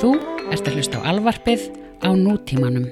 Þú 0.00 0.14
ert 0.48 0.64
að 0.64 0.76
hlusta 0.78 1.00
á 1.04 1.12
alvarpið 1.12 1.64
á 2.00 2.08
nútímanum. 2.16 2.86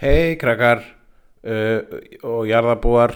Hei 0.00 0.38
krakkar 0.40 0.80
uh, 1.44 1.84
og 2.24 2.48
jarðabúar, 2.48 3.12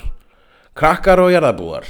krakkar 0.77 1.23
og 1.25 1.33
jarðabúar, 1.33 1.89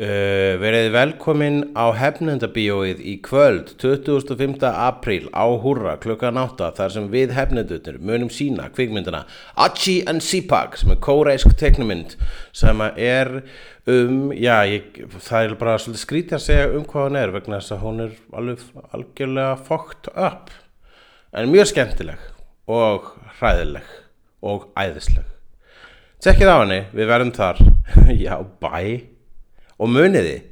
uh, 0.00 0.56
verið 0.60 0.88
velkomin 0.94 1.58
á 1.76 1.92
hefnendabíóið 1.96 3.02
í 3.04 3.16
kvöld 3.24 3.74
25. 3.80 4.64
apríl 4.68 5.28
á 5.36 5.44
Húrra 5.60 5.96
klukkan 6.00 6.40
8 6.40 6.70
þar 6.78 6.94
sem 6.94 7.08
við 7.12 7.34
hefnendutur 7.36 8.00
munum 8.00 8.30
sína 8.32 8.70
kvikmyndina 8.72 9.26
Achi 9.60 10.00
and 10.08 10.24
Sipak 10.24 10.78
sem 10.80 10.94
er 10.94 11.00
kóreisk 11.04 11.52
teknumynd 11.60 12.16
sem 12.56 12.80
er 12.96 13.42
um, 13.90 14.32
já, 14.32 14.56
ég, 14.68 15.02
það 15.20 15.46
er 15.46 15.56
bara 15.60 15.76
skrítið 15.80 16.38
að 16.38 16.46
segja 16.46 16.72
um 16.72 16.88
hvað 16.88 17.08
hún 17.08 17.20
er 17.20 17.34
vegna 17.36 17.60
þess 17.60 17.76
að 17.76 17.84
hún 17.84 18.04
er 18.06 18.18
alveg 18.32 18.66
algjörlega 18.96 19.54
fucked 19.68 20.12
up. 20.16 20.52
En 21.36 21.52
mjög 21.52 21.70
skemmtileg 21.70 22.24
og 22.70 23.12
hræðileg 23.38 23.86
og 24.42 24.70
æðisleg. 24.78 25.26
Tekkið 26.20 26.52
á 26.52 26.56
henni, 26.58 26.82
við 26.92 27.08
verðum 27.08 27.32
þar. 27.36 27.64
Já, 28.26 28.36
bæ 28.60 29.19
Og 29.80 29.88
muniði, 29.88 30.42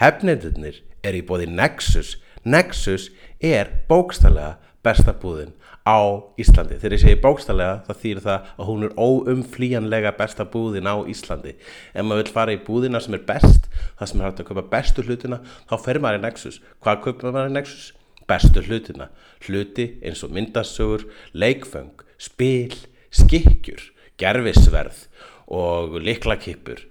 hefnendurnir 0.00 0.80
er 1.04 1.16
í 1.18 1.22
bóði 1.26 1.50
Nexus. 1.52 2.16
Nexus 2.48 3.10
er 3.44 3.68
bókstallega 3.90 4.56
besta 4.84 5.12
búðin 5.12 5.52
á 5.84 6.00
Íslandi. 6.40 6.78
Þegar 6.80 6.96
ég 6.96 7.02
segi 7.02 7.20
bókstallega 7.20 7.82
það 7.84 8.00
þýr 8.02 8.20
það 8.24 8.48
að 8.56 8.70
hún 8.70 8.86
er 8.86 8.94
óumflýjanlega 8.96 10.14
besta 10.16 10.46
búðin 10.48 10.88
á 10.88 10.96
Íslandi. 11.12 11.52
Ef 11.92 12.06
maður 12.06 12.22
vil 12.22 12.34
fara 12.36 12.54
í 12.56 12.62
búðina 12.64 13.02
sem 13.04 13.16
er 13.18 13.26
best 13.28 13.68
það 13.98 14.10
sem 14.12 14.22
er 14.22 14.28
hægt 14.30 14.40
að 14.40 14.48
kaupa 14.50 14.66
bestu 14.72 15.04
hlutina 15.04 15.40
þá 15.68 15.74
fer 15.84 16.00
maður 16.00 16.22
í 16.22 16.24
Nexus. 16.24 16.60
Hvað 16.80 17.02
kaupar 17.04 17.36
maður 17.36 17.52
í 17.52 17.56
Nexus? 17.58 17.90
Bestu 18.30 18.64
hlutina. 18.64 19.10
Hluti 19.44 19.90
eins 20.00 20.24
og 20.24 20.32
myndasögur, 20.32 21.04
leikföng, 21.36 22.00
spil 22.16 22.78
skikkjur, 23.10 23.82
gerfisverð 24.20 25.04
og 25.50 25.96
liklakippur 26.00 26.84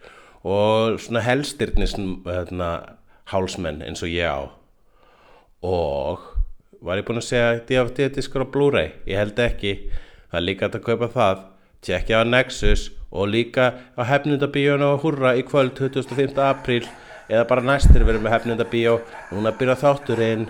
og 0.49 0.99
svona 1.01 1.21
helstirnis 1.23 1.93
hérna, 2.25 2.69
hálsmenn 3.29 3.83
eins 3.85 4.01
og 4.05 4.09
ég 4.09 4.25
á. 4.25 4.49
Og 5.61 6.23
var 6.81 6.99
ég 6.99 7.05
búinn 7.07 7.21
að 7.21 7.27
segja 7.27 7.59
DVD-diskur 7.69 8.45
á 8.47 8.51
Blu-ray? 8.51 8.93
Ég 9.09 9.19
held 9.19 9.39
ekki, 9.43 9.73
það 10.31 10.39
er 10.39 10.47
líka 10.47 10.69
að 10.69 10.85
kaupa 10.85 11.11
það. 11.13 11.45
Tjekkja 11.85 12.23
á 12.23 12.23
Nexus 12.27 12.89
og 13.11 13.29
líka 13.31 13.65
á 13.95 14.01
hefnundabíónu 14.03 14.85
og 14.93 15.03
hurra 15.05 15.35
í 15.39 15.45
kvöld 15.47 15.75
25. 15.79 16.35
apríl. 16.43 16.87
Eða 17.29 17.45
bara 17.47 17.61
næstir 17.63 18.03
verðum 18.07 18.25
við 18.27 18.35
hefnundabíó. 18.35 18.93
Núna 19.31 19.53
byrja 19.55 19.77
þátturinn 19.83 20.49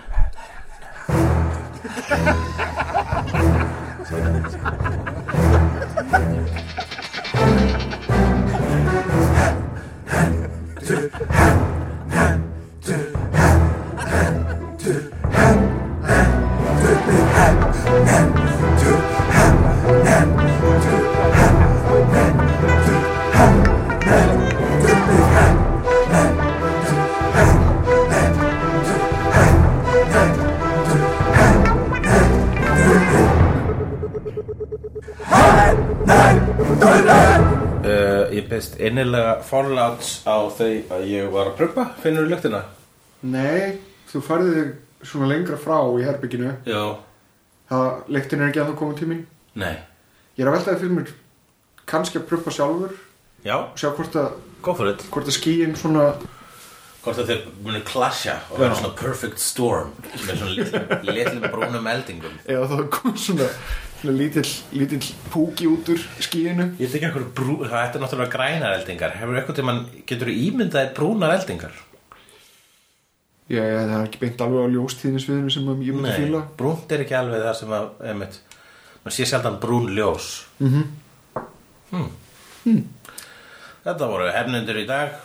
ég 38.40 38.48
best 38.50 38.76
innilega 38.80 39.36
forláts 39.46 40.20
á 40.26 40.36
þau 40.56 40.70
að 40.96 41.06
ég 41.10 41.30
var 41.32 41.52
að 41.52 41.58
pröpa, 41.60 41.86
finnur 42.02 42.26
þú 42.26 42.34
lyktina? 42.34 42.62
Nei, 43.30 43.78
þú 44.10 44.22
færði 44.26 44.56
þig 44.56 44.72
svona 45.10 45.30
lengra 45.30 45.56
frá 45.60 45.78
í 46.00 46.04
herbygginu 46.08 46.54
Já, 46.68 46.82
Það, 47.70 47.88
leiktin 48.10 48.40
er 48.42 48.48
ekki 48.50 48.60
að 48.64 48.72
það 48.72 48.78
koma 48.80 48.96
tímin 48.98 49.20
nei. 49.60 49.76
Ég 50.34 50.42
er 50.42 50.50
að 50.50 50.56
veltaði 50.58 50.80
fyrir 50.82 50.96
mér 50.96 51.12
kannski 51.90 52.20
að 52.20 52.26
pröpa 52.30 52.52
sjálfur. 52.54 52.92
Já, 53.46 53.56
sjá 53.78 53.88
hvort 53.96 54.16
að, 54.20 54.34
hvort 54.62 55.26
að 55.26 55.34
skíin 55.36 55.76
svona 55.78 56.12
Hvort 57.00 57.16
að 57.22 57.30
þeir 57.30 57.44
muni 57.64 57.78
klasja 57.88 58.34
og 58.52 58.58
vera 58.60 58.74
svona 58.76 58.92
perfect 58.98 59.40
storm 59.40 59.94
með 60.26 60.42
svona 60.42 60.98
litlum, 61.08 61.46
brúnum 61.48 61.86
eldingum. 61.88 62.34
Eða 62.44 62.66
það 62.74 62.82
kom 62.92 63.14
svona 63.16 63.46
lítill, 64.04 64.48
lítill 64.72 65.06
púki 65.30 65.68
út 65.68 65.88
úr 65.92 66.00
skíinu 66.22 66.70
Ég 66.80 66.94
ekki 66.94 67.08
ekkur 67.10 67.26
brú, 67.36 67.56
það 67.66 67.84
ætti 67.84 68.02
náttúrulega 68.02 68.32
grænar 68.32 68.76
eldingar. 68.78 69.16
Hefur 69.20 69.38
eitthvað 69.38 69.58
tímann, 69.60 69.80
getur 70.08 70.30
þú 70.30 70.36
ímyndaðir 70.46 70.92
brúnar 70.96 71.34
eldingar? 71.36 71.74
Já, 73.50 73.64
já, 73.66 73.80
það 73.82 73.96
er 73.96 74.04
ekki 74.06 74.22
beint 74.22 74.42
alveg 74.44 74.62
á 74.62 74.72
ljóstíðinsviðinu 74.76 75.50
sem 75.50 75.70
ég 75.82 75.96
myndi 75.96 76.14
fíla. 76.14 76.44
brúnt 76.56 76.92
er 76.94 77.02
ekki 77.04 77.16
alveg 77.18 77.42
það 77.42 77.56
sem 77.58 77.72
að, 77.74 77.88
einmitt, 78.12 78.38
maður 79.02 79.16
sé 79.16 79.26
sjaldan 79.26 79.58
brún 79.62 79.90
ljós. 79.96 80.28
Mm 80.60 80.70
-hmm. 81.90 82.06
Þetta 83.84 84.06
voru 84.06 84.30
hefnundur 84.30 84.78
í 84.78 84.86
dag. 84.86 85.18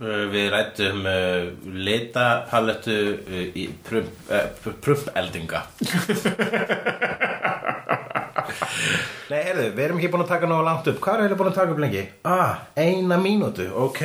Uh, 0.00 0.24
Við 0.32 0.46
rættum 0.48 1.04
uh, 1.04 1.52
litapalettu 1.76 2.94
uh, 3.20 3.42
í 3.52 3.68
prumpeldinga 3.84 5.60
Nei, 9.30 9.40
heyrðu, 9.46 9.66
við 9.76 9.84
erum 9.86 9.98
ekki 10.00 10.12
búin 10.12 10.24
að 10.24 10.32
taka 10.34 10.50
náðu 10.50 10.66
langt 10.66 10.90
upp. 10.92 11.00
Hvað 11.04 11.24
erum 11.24 11.32
við 11.32 11.40
búin 11.40 11.50
að 11.50 11.58
taka 11.60 11.74
upp 11.74 11.82
lengi? 11.84 12.04
Ah, 12.26 12.62
eina 12.78 13.18
mínútu, 13.20 13.66
ok. 13.86 14.02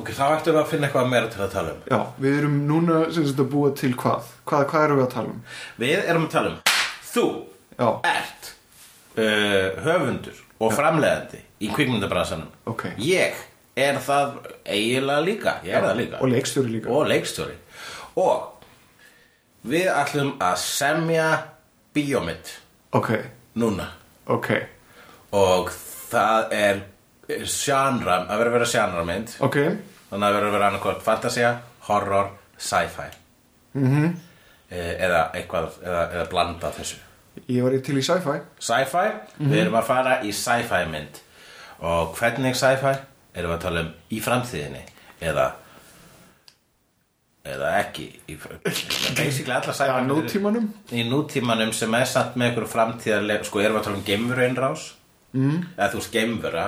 Ok, 0.00 0.12
þá 0.16 0.22
ættum 0.32 0.54
við 0.54 0.60
að 0.62 0.70
finna 0.70 0.88
eitthvað 0.88 1.10
meira 1.12 1.28
til 1.28 1.42
að 1.44 1.52
tala 1.52 1.74
um. 1.74 1.80
Já, 1.90 1.98
við 2.24 2.38
erum 2.40 2.54
núna 2.68 3.00
sem 3.12 3.26
sagt 3.28 3.42
að 3.42 3.50
búa 3.52 3.72
til 3.76 3.90
hvað? 4.00 4.30
Hvað, 4.48 4.62
hvað 4.70 4.84
erum 4.86 5.00
við 5.00 5.04
að 5.04 5.12
tala 5.14 5.32
um? 5.34 5.42
Við 5.82 5.96
erum 6.00 6.24
að 6.24 6.34
tala 6.36 6.52
um 6.54 6.60
Þú 7.10 7.24
Já, 7.80 7.88
ert 8.06 8.48
uh, 9.18 9.80
höfundur 9.84 10.40
og 10.60 10.72
framleiðandi 10.76 11.40
í 11.60 11.68
kvikmyndabransanum. 11.72 12.48
Ok. 12.70 12.86
Ég 13.02 13.36
er 13.80 14.00
það 14.04 14.38
eiginlega 14.64 15.24
líka 15.24 15.54
Ég 15.66 15.76
er 15.76 15.84
það 15.84 16.00
líka. 16.00 16.20
Og 16.20 16.32
leikstjóri 16.32 16.74
líka. 16.76 16.92
Og 16.94 17.08
leikstjóri. 17.10 17.58
Og 18.20 18.48
við 19.68 19.90
ætlum 19.92 20.34
að 20.40 20.56
semja 20.64 21.28
bíómynd. 21.96 22.54
Ok, 22.96 23.12
núna. 23.58 23.86
Ok, 24.30 24.50
og 25.36 25.70
það 26.10 26.54
er 26.54 26.82
sjánra, 27.46 28.24
að 28.26 28.40
vera 28.40 28.50
að 28.50 28.56
vera 28.56 28.68
sjánramynd 28.72 29.36
ok. 29.46 29.58
Þannig 30.10 30.26
að 30.26 30.34
vera 30.34 30.46
að 30.48 30.54
vera 30.56 30.68
annarkvæmt 30.70 31.04
fantasía, 31.06 31.50
horror, 31.86 32.32
sci-fi. 32.58 33.06
Mm 33.74 33.86
-hmm. 33.90 34.14
eða 34.70 35.30
eitthvað 35.34 35.68
eða, 35.84 36.02
eða 36.14 36.28
blanda 36.30 36.70
þessu. 36.70 36.96
Ég 37.46 37.62
var 37.62 37.74
í 37.74 37.80
til 37.80 37.98
í 37.98 38.02
sci-fi. 38.02 38.40
Sci-fi, 38.58 39.06
við 39.38 39.60
erum 39.60 39.74
að 39.74 39.86
fara 39.86 40.20
í 40.22 40.32
sci-fi 40.32 40.86
mynd. 40.90 41.20
Og 41.80 42.16
hvernig 42.18 42.56
sci-fi? 42.56 42.94
Erum 43.34 43.50
við 43.50 43.56
að 43.56 43.62
tala 43.62 43.80
um 43.80 43.92
í 44.10 44.20
framtíðinni 44.20 44.82
eða 45.20 45.52
eða 47.46 47.70
ekki 47.80 48.06
í, 48.28 48.36
myndir- 50.04 50.10
nútímanum. 50.10 50.66
Í 50.92 51.04
nútímanum 51.08 51.72
sem 51.76 51.94
er 51.96 52.04
samt 52.10 52.36
með 52.36 52.50
einhverju 52.50 52.72
framtíðarleg 52.74 53.46
sko 53.48 53.62
erum 53.62 53.78
við 53.78 53.80
að 53.80 53.86
tala 53.88 53.96
um 54.00 54.04
geimveru 54.10 54.44
einrás 54.48 54.82
mm. 55.32 55.58
eða 55.76 55.90
þú 55.94 56.00
veist 56.02 56.12
geimvera. 56.18 56.66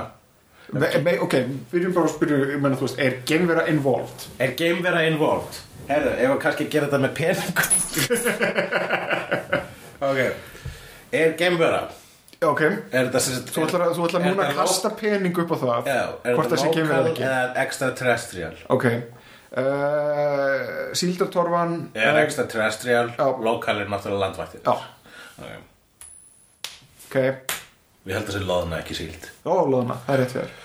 Me, 0.73 0.89
me, 1.05 1.17
Ok, 1.27 1.35
við 1.73 1.81
erum 1.83 1.93
bara 1.97 2.07
að 2.09 2.15
spyrja 2.15 2.37
veist, 2.81 2.99
Er 3.03 3.19
genvera 3.29 3.67
involved? 3.69 4.29
er 4.41 4.55
geimvera 4.57 5.03
involved? 5.11 5.61
Herðu, 5.89 6.13
ef 6.15 6.31
við 6.31 6.39
kannski 6.47 6.65
að 6.65 6.71
gera 6.73 6.87
þetta 6.87 7.01
með 7.03 7.13
peningum 7.19 7.67
ok 10.09 10.21
er 11.13 11.35
geimvera? 11.39 11.83
Ok. 12.43 12.61
Er 12.91 13.07
þetta 13.07 13.21
sem 13.23 13.43
Þú 13.47 13.65
ætlar, 13.67 13.83
að- 13.87 13.93
þú 13.99 14.07
ætlar 14.09 14.23
núna 14.25 14.47
að 14.49 14.57
kasta 14.59 14.91
pening 14.99 15.37
upp 15.39 15.53
á 15.53 15.57
það 15.61 15.91
Já, 15.91 16.01
er 16.25 16.39
Hvort 16.39 16.49
það 16.51 16.57
sé 16.59 16.65
þetta 16.65 16.79
genvera 16.79 17.03
local 17.03 17.13
ekki? 17.13 17.23
eða 17.29 17.43
extraterrestrial? 17.67 18.57
Ok 18.75 18.87
uh, 19.61 20.91
Síldartorfan 20.99 21.77
er 21.95 22.21
extraterrestrial 22.25 23.13
Já. 23.19 23.27
lokal 23.45 23.85
er 23.85 23.93
náttúrulega 23.93 24.27
landvættir. 24.27 24.65
Já, 24.65 24.75
okay. 25.39 25.57
ok. 27.07 27.57
Við 28.03 28.19
heldum 28.19 28.33
þessi 28.33 28.45
loðna 28.49 28.83
ekki 28.83 28.99
síld. 28.99 29.33
Ó, 29.47 29.63
loðna, 29.69 30.01
það 30.07 30.15
er 30.17 30.23
rétt 30.25 30.37
fyrir 30.39 30.61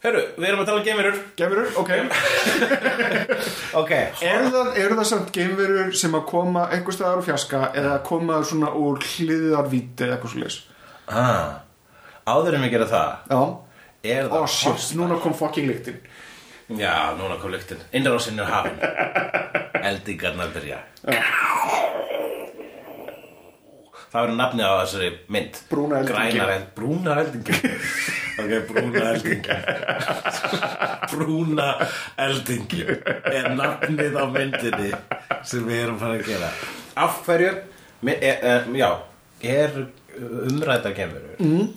herru, 0.00 0.20
við 0.40 0.48
erum 0.48 0.62
að 0.62 0.68
tala 0.70 0.80
um 0.80 0.84
geimverur. 0.86 1.16
Geimverur, 1.36 1.72
ok. 1.80 1.90
Ok, 3.80 3.92
Eru 4.26 4.50
það, 4.50 4.68
eru 4.82 4.96
það 4.98 5.08
samt 5.10 5.32
geimverur 5.34 5.90
sem 5.96 6.14
að 6.16 6.24
koma 6.30 6.64
einhver 6.74 6.96
staðar 6.96 7.20
á 7.22 7.26
fjaska 7.28 7.60
eða 7.78 7.92
koma 8.06 8.40
svona 8.46 8.72
úr 8.74 8.98
hliðarvíti 9.04 10.06
eða 10.06 10.16
eitthvað 10.16 10.38
leis 10.42 10.56
ah. 11.06 11.60
áður 12.26 12.56
en 12.58 12.64
við 12.64 12.74
gera 12.74 12.88
það 12.90 13.30
Já. 13.30 13.42
er 14.16 14.26
Ó, 14.26 14.34
það 14.34 14.48
shit, 14.56 14.88
núna 14.98 15.20
kom 15.22 15.36
fucking 15.38 15.70
lyktin 15.70 16.00
Já, 16.78 17.14
núna 17.18 17.36
kom 17.40 17.50
lyktin. 17.50 17.80
Innrásin 17.92 18.38
er 18.38 18.44
hafin. 18.50 18.78
Eldingarnar 19.90 20.52
byrja. 20.54 20.78
Það 24.10 24.24
verður 24.24 24.36
nafnið 24.38 24.66
á 24.66 24.74
þessari 24.82 25.10
mynd. 25.30 25.58
Brúna 25.70 26.00
eldingin. 26.00 26.16
Grænar 26.16 26.52
eld, 26.56 26.68
Brúnar 26.74 27.20
eldingin 27.22 27.60
Ok, 28.40 28.52
brúna 28.70 29.02
eldingin 29.12 29.60
Brúna 31.12 31.66
eldingin 32.24 32.90
Er 33.30 33.48
nafnið 33.54 34.16
á 34.18 34.24
myndinni 34.32 34.90
Sem 35.46 35.66
við 35.68 35.82
erum 35.84 35.98
fara 36.00 36.18
að 36.18 36.26
gera. 36.30 36.50
Af 37.04 37.20
hverju 37.26 37.52
mi- 38.08 38.16
e, 38.18 38.32
e, 38.34 38.56
Já, 38.80 38.90
er 39.46 39.78
umræta 40.20 40.90
kemur 40.96 41.22
mm. 41.38 41.68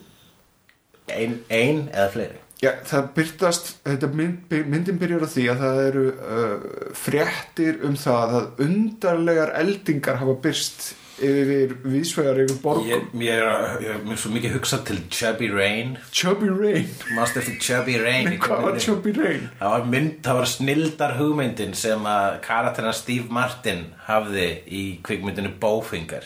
ein, 1.13 1.37
ein 1.53 1.83
eða 1.93 2.09
fleiri 2.15 2.39
Já, 2.63 2.71
það 2.87 3.07
byrtast, 3.17 3.69
þetta 3.83 4.07
mynd, 4.15 4.57
myndin 4.71 4.99
byrjar 5.01 5.25
á 5.27 5.29
því 5.33 5.45
að 5.51 5.63
það 5.65 5.79
eru 5.89 6.03
uh, 6.15 6.67
fréttir 6.95 7.79
um 7.89 7.95
það 7.99 8.35
að 8.39 8.65
undarlegar 8.67 9.51
eldingar 9.59 10.21
hafa 10.21 10.35
byrst 10.45 10.93
yfir 11.23 11.75
vísvegar 11.85 12.39
yfir 12.41 12.57
borgum. 12.63 12.87
Ég, 12.89 13.03
mér, 13.13 13.43
er- 13.45 13.83
er 14.01 14.17
svo 14.17 14.31
mikið 14.33 14.55
hugsað 14.55 14.81
til 14.87 14.97
Chubby 15.13 15.49
Rain 15.53 15.91
Chubby 16.11 16.49
Rain. 16.49 16.87
Mást 17.13 17.37
eftir 17.37 17.59
Chubby 17.61 17.99
Rain 18.01 18.31
í 18.33 18.39
Hvað 18.41 18.63
var? 18.65 18.79
Chubby 18.81 19.13
Rain? 19.19 19.45
Það 19.59 19.75
var 19.75 19.85
mynd, 19.93 20.15
það 20.25 20.39
var 20.39 20.49
snildar 20.55 21.13
hugmyndin 21.19 21.75
sem 21.77 22.07
að 22.09 22.39
karakterina 22.47 22.95
Steve 22.97 23.29
Martin 23.37 23.83
hafði 24.07 24.47
í 24.73 24.83
kvikmyndinu 25.05 25.53
Bowfinger 25.61 26.25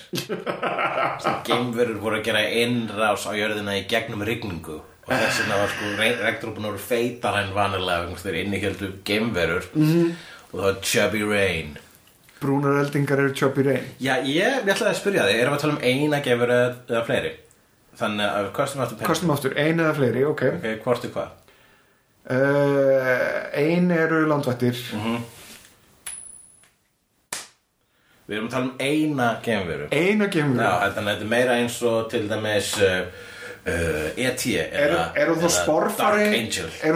sem 1.23 1.41
geimverur 1.49 1.99
voru 2.01 2.21
að 2.21 2.29
gera 2.29 2.45
innrás 2.63 3.27
á 3.27 3.35
jörðina 3.37 3.75
í 3.81 3.83
gegnum 3.91 4.23
rigningu 4.27 4.79
og 5.07 5.15
þess 5.15 5.41
vegna 5.41 5.57
var 5.61 5.73
sko 5.73 5.91
regndrópun 5.97 6.69
voru 6.69 6.81
feitar 6.83 7.39
en 7.41 7.53
vanilega 7.55 8.21
þeir 8.21 8.39
innihjöldu 8.43 8.93
geimverur 9.07 9.67
-hmm. 9.73 10.15
og 10.51 10.59
það 10.59 10.65
var 10.65 10.81
Chubby 10.83 11.23
Rain 11.23 11.77
Brúnar 12.41 12.79
eldingar 12.83 13.17
eru 13.17 13.33
Chubby 13.33 13.63
Rain. 13.65 13.85
Já, 13.99 14.19
ég, 14.21 14.59
ég 14.61 14.69
ætlaði 14.69 14.91
að 14.91 14.99
spyrja 14.99 15.25
þig, 15.25 15.39
erum 15.41 15.53
við 15.53 15.57
að 15.57 15.63
tala 15.63 15.73
um 15.73 15.81
eina 15.81 16.19
geimveru 16.21 16.53
eða, 16.53 16.73
eða 16.89 17.03
fleiri? 17.07 17.31
Þannig 17.97 18.27
að 18.27 18.49
kostum 18.53 18.83
aftur 18.83 19.09
Kostum 19.09 19.33
aftur, 19.33 19.55
ein 19.57 19.81
eða 19.81 19.95
fleiri, 19.97 20.25
ok. 20.29 20.43
Ok, 20.59 20.67
hvort 20.83 21.07
er 21.07 21.13
hvað? 21.15 21.33
Uh, 22.27 23.39
ein 23.57 23.89
eru 23.95 24.21
landvættir. 24.27 24.77
Við 28.27 28.35
erum 28.35 28.49
að 28.49 28.53
tala 28.57 28.67
um 28.67 28.73
eina 28.83 29.27
geimveru 29.45 29.87
Eina 29.95 30.27
gemur. 30.27 30.59
Já, 30.59 30.91
þannig 30.91 30.97
að 30.99 31.13
þetta 31.13 31.25
er 31.25 31.31
meira 31.31 31.57
eins 31.61 31.77
og 31.87 32.09
til 32.11 32.25
dæmis 32.27 32.73
uh, 32.83 33.27
uh, 33.67 34.07
E.T. 34.15 34.55
Er, 34.57 34.95
hún 35.29 35.43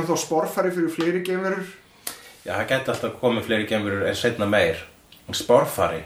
þá 0.08 0.18
sporfari 0.24 0.72
fyrir 0.72 0.96
fleiri 0.96 1.22
geimverur? 1.28 1.68
Já, 2.42 2.56
það 2.56 2.66
geti 2.72 2.96
alltaf 2.96 3.20
komið 3.22 3.48
fleiri 3.50 3.70
geimverur 3.70 4.08
en 4.10 4.18
setna 4.18 4.48
meir. 4.50 4.82
Sporfari, 5.32 6.02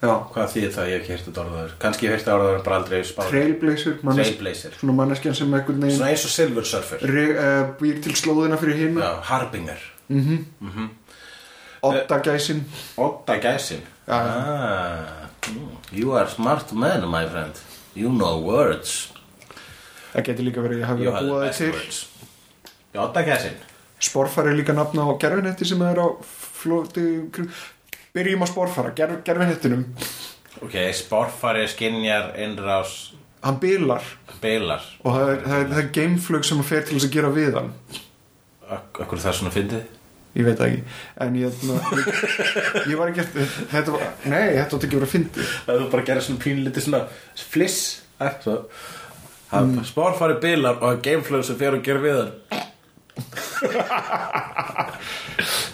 Já. 0.00 0.14
Hvað 0.32 0.46
þýðir 0.54 0.70
það? 0.72 0.86
Ég 0.88 0.94
hef 0.94 1.02
ekki 1.02 1.12
heyrt 1.12 1.26
þetta 1.26 1.40
orðaður 1.42 1.72
Kannski 1.82 2.06
ég 2.06 2.08
hef 2.08 2.14
heyrt 2.14 2.22
þetta 2.24 2.36
orðaður 2.38 2.54
en 2.56 2.62
bara 2.64 2.76
aldrei 2.80 3.00
spáð. 3.04 3.26
Trailblazer 3.34 3.96
Trailblazer. 4.00 4.76
Svona 4.80 4.94
manneskjan 4.96 5.36
sem 5.36 5.56
einhvern 5.58 5.84
veginn 5.84 5.98
Svona 5.98 6.12
eins 6.14 6.24
og 6.24 6.32
Silver 6.32 6.68
Surfer. 6.70 7.04
Re, 7.04 7.24
uh, 7.34 7.58
býr 7.82 7.98
til 8.06 8.16
slóðina 8.16 8.56
fyrir 8.60 8.80
hinn 8.80 8.96
Já, 8.96 9.10
Harbinger. 9.28 9.84
Otta 11.90 12.20
gæsin. 12.24 12.64
Otta 13.00 13.36
gæsin? 13.44 13.84
Já. 14.08 14.16
ah, 14.16 15.28
mm, 15.52 15.76
You 15.92 16.16
are 16.16 16.28
smart 16.32 16.72
man, 16.72 17.04
my 17.08 17.26
friend. 17.28 17.60
You 17.94 18.08
know 18.08 18.40
words 18.40 19.12
Það 20.10 20.26
getur 20.30 20.48
líka 20.48 20.64
verið 20.64 20.82
að 20.82 20.88
hafa 20.90 21.00
verið 21.00 21.20
að 21.20 21.28
búa 21.28 21.42
það 21.44 21.60
til 21.60 23.00
Otta 23.04 23.22
gæsin 23.26 23.60
Sporfari 24.00 24.50
er 24.50 24.58
líka 24.58 24.74
nafna 24.74 25.04
á 25.06 25.12
gerfinetti 25.20 25.68
sem 25.68 25.82
er 25.86 26.00
á 26.00 26.08
flóti 26.24 27.06
Byrjum 28.10 28.42
á 28.42 28.46
sporfara, 28.50 28.90
gerf, 28.96 29.20
gerfinettinum 29.26 29.84
Ok, 30.60 30.74
sporfari 30.92 31.62
skinjar 31.70 32.34
innrás. 32.36 33.12
Hann 33.40 33.60
bilar. 33.62 34.02
Bilar. 34.42 34.82
Og 35.04 35.14
það 35.14 35.30
er, 35.30 35.38
það 35.44 35.60
er, 35.60 35.68
það 35.70 35.78
er 35.82 35.88
gameflug 35.94 36.44
sem 36.44 36.58
hann 36.60 36.68
fer 36.68 36.82
til 36.84 36.98
þess 36.98 37.06
að 37.06 37.14
gera 37.14 37.30
við 37.32 37.56
hann. 37.56 37.70
Akkur 38.76 39.14
það 39.22 39.30
er 39.30 39.38
svona 39.38 39.54
fyndið? 39.54 39.86
Ég 40.36 40.46
veit 40.46 40.58
það 40.60 40.66
ekki. 40.66 40.82
En 41.24 41.38
ég, 41.40 41.62
ég, 41.70 42.10
ég 42.92 42.98
var 43.00 43.10
ekki 43.10 43.22
eftir 43.24 43.48
Þetta 43.72 43.94
var, 43.96 44.04
nei, 44.30 44.44
þetta 44.58 44.76
var 44.76 44.84
ekki 44.86 44.98
verið 44.98 45.06
að 45.08 45.14
fyndi 45.16 45.46
Það 45.48 45.72
er 45.72 45.88
bara 45.90 46.04
að 46.04 46.10
gera 46.12 46.22
svona 46.22 46.42
pínlítið 46.44 46.84
svona 46.84 47.00
fliss 47.50 47.80
Svo 49.50 49.66
mm. 49.66 49.84
Sporfari 49.84 50.36
bilar 50.38 50.78
og 50.86 51.00
gameflow 51.02 51.42
sem 51.42 51.56
fer 51.58 51.74
að 51.74 51.82
gera 51.82 52.02
við 52.04 52.18
hann 52.20 52.32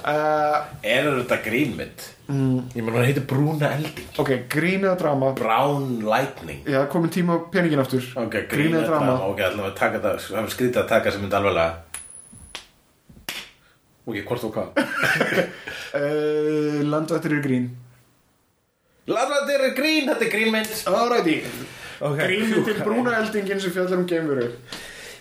uh, 0.06 0.62
Er 0.80 1.10
þetta 1.18 1.36
grínmynd? 1.44 2.06
Mm. 2.26 2.56
Ég 2.72 2.80
meina 2.80 2.96
hann 2.96 3.06
heitir 3.06 3.26
Brúna 3.28 3.68
Elding. 3.76 4.08
Ok, 4.22 4.32
grín 4.50 4.86
eða 4.86 4.96
drama? 5.02 5.30
Brown 5.36 6.00
Lightning. 6.08 6.64
Já, 6.66 6.80
komin 6.90 7.12
tíma 7.12 7.36
á 7.36 7.38
peningin 7.52 7.82
aftur. 7.84 8.02
Ok, 8.18 8.40
Grín 8.50 8.74
eða 8.74 8.88
drama? 8.88 9.18
Ok, 9.28 9.44
taka 9.78 10.00
það 10.00 10.20
Það 10.24 10.40
er 10.42 10.52
skrítið 10.56 10.82
að 10.82 10.90
taka 10.96 11.12
sem 11.12 11.22
mynd 11.26 11.36
alveglega 11.36 11.70
Ok, 14.06 14.22
hvort 14.24 14.44
og 14.46 14.52
hvað? 14.56 14.68
uh, 16.00 16.80
Landvættir 16.86 17.34
eru 17.34 17.44
grín. 17.44 17.72
Landvættir 19.06 19.68
er 19.68 19.74
grín, 19.76 20.08
þetta 20.08 20.24
er 20.24 20.32
grínmynd 20.32 20.86
Alrighty 20.90 21.42
Ok. 22.00 22.20
Grín 22.20 22.52
til 22.66 22.76
brúna 22.82 23.16
eldingin 23.20 23.62
sem 23.62 23.74
fjallar 23.74 24.00
um 24.00 24.06
geimveru 24.08 24.50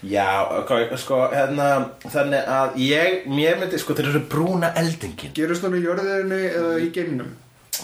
Já, 0.06 0.44
ok, 0.60 0.74
sko, 1.02 1.22
hérna 1.32 1.70
Þannig 2.04 2.50
að 2.52 2.76
ég, 2.84 3.22
mér 3.32 3.62
myndi, 3.62 3.80
sko, 3.82 3.96
þeir 3.98 4.12
eru 4.12 4.26
brúna 4.30 4.74
eldingin 4.78 5.34
Gerist 5.38 5.66
hann 5.66 5.78
í 5.78 5.84
jörðinni 5.86 6.42
eða 6.50 6.74
í 6.84 6.90
geiminum? 6.94 7.32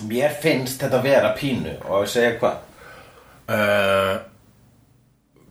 Mér 0.09 0.35
finnst 0.41 0.83
þetta 0.83 0.99
vera 1.03 1.31
pínu 1.37 1.77
og 1.85 2.03
að 2.03 2.11
segja 2.13 2.35
hvað? 2.41 2.67
Uh, 3.51 4.19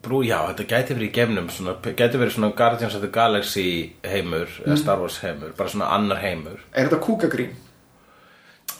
Brú, 0.00 0.22
já, 0.24 0.38
þetta 0.48 0.64
gæti 0.64 0.94
verið 0.96 1.08
í 1.10 1.12
gefnum 1.12 1.48
svona, 1.52 1.74
gæti 1.84 2.20
verið 2.20 2.32
svona 2.32 2.48
Guardians 2.56 2.94
of 2.96 3.02
the 3.04 3.10
Galaxy 3.12 3.64
heimur 4.00 4.48
eða 4.62 4.78
Star 4.80 5.02
Wars 5.02 5.18
heimur, 5.20 5.52
bara 5.58 5.72
svona 5.72 5.90
annar 5.92 6.22
heimur. 6.22 6.62
Er 6.72 6.88
þetta 6.88 7.00
kúkagrín? 7.04 7.52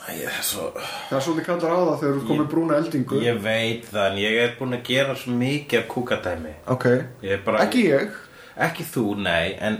Það 0.01 0.21
er 0.25 0.37
svo, 0.43 0.67
Það 0.75 1.15
er 1.17 1.23
svolítið 1.25 1.47
kallar 1.47 1.73
á 1.77 1.79
það 1.81 1.97
þegar 2.01 2.15
þú 2.15 2.27
komið 2.31 2.47
brúna 2.51 2.77
eldingu. 2.81 3.19
Ég 3.21 3.41
veit 3.43 3.87
það, 3.91 4.05
en 4.07 4.19
ég 4.21 4.37
er 4.41 4.53
búin 4.57 4.77
að 4.77 4.85
gera 4.89 5.15
svo 5.17 5.35
mikið 5.37 5.87
kúkadæmi. 5.91 6.53
Ok. 6.73 6.85
Ég 7.21 7.35
er 7.37 7.43
bara, 7.45 7.65
Ekki 7.67 7.83
ég. 7.85 8.15
Ekki 8.61 8.85
þú, 8.89 9.05
nei, 9.21 9.53
en 9.61 9.77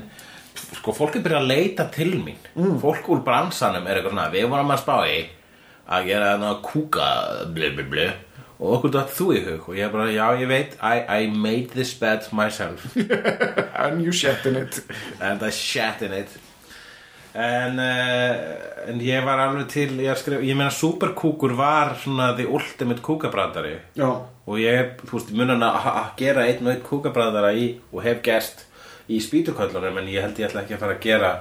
sko, 0.78 0.94
fólk 0.96 1.18
er 1.18 1.26
byrjað 1.26 1.42
að 1.42 1.52
leita 1.52 1.88
til 1.94 2.12
mín. 2.22 2.38
Mm. 2.54 2.78
Fólk 2.84 3.10
úr 3.12 3.24
bransanum 3.26 3.88
er 3.88 4.00
eitthvað 4.00 4.14
svona 4.16 4.30
Við 4.34 4.50
vorum 4.54 4.76
að 4.76 4.84
spá 4.84 4.98
í 5.10 5.18
að 5.92 6.12
gera 6.12 6.30
þarna 6.36 6.52
kúka 6.64 7.08
bli, 7.56 7.72
bli, 7.76 7.88
bli 7.92 8.12
og 8.62 8.76
okkur 8.78 8.92
dætt 8.94 9.14
þú 9.18 9.26
í 9.34 9.40
hug 9.42 9.70
og 9.72 9.78
ég 9.78 9.88
er 9.88 9.90
bara, 9.90 10.06
já, 10.14 10.26
ég 10.38 10.50
veit 10.52 10.76
I, 10.78 11.02
I 11.02 11.32
made 11.34 11.74
this 11.74 11.96
bed 11.98 12.28
myself. 12.32 12.86
And 13.82 14.04
you 14.06 14.14
shat 14.14 14.46
in 14.46 14.60
it. 14.62 14.84
And 15.20 15.42
I 15.42 15.50
shat 15.50 16.04
in 16.06 16.14
it 16.14 16.30
en, 17.34 17.80
uh, 17.80 18.90
en 18.92 19.02
ég 19.04 19.24
var 19.26 19.42
alveg 19.46 19.70
til 19.72 19.90
ég, 20.04 20.18
skrif, 20.20 20.44
ég 20.46 20.58
meina 20.58 20.72
superkúkur 20.74 21.56
var 21.58 21.96
svona 22.02 22.32
the 22.38 22.48
ultimate 22.50 23.04
kúkabrandari. 23.06 23.78
Já. 24.00 24.10
Og 24.48 24.60
ég, 24.60 24.96
þú 25.06 25.18
veist, 25.18 25.34
munan 25.38 25.64
að 25.64 26.14
gera 26.20 26.48
einn 26.50 26.66
og 26.66 26.74
einn 26.74 26.86
kúkabræðara 26.86 27.54
í 27.56 27.68
og 27.92 28.02
hef 28.06 28.24
gerst 28.26 28.66
í 29.12 29.20
spýtuköllunum 29.22 30.02
en 30.02 30.10
ég 30.12 30.26
held 30.26 30.40
ég 30.40 30.50
ætla 30.50 30.64
ekki 30.66 30.78
að 30.78 30.84
fara 30.86 30.98
að 30.98 31.06
gera 31.06 31.34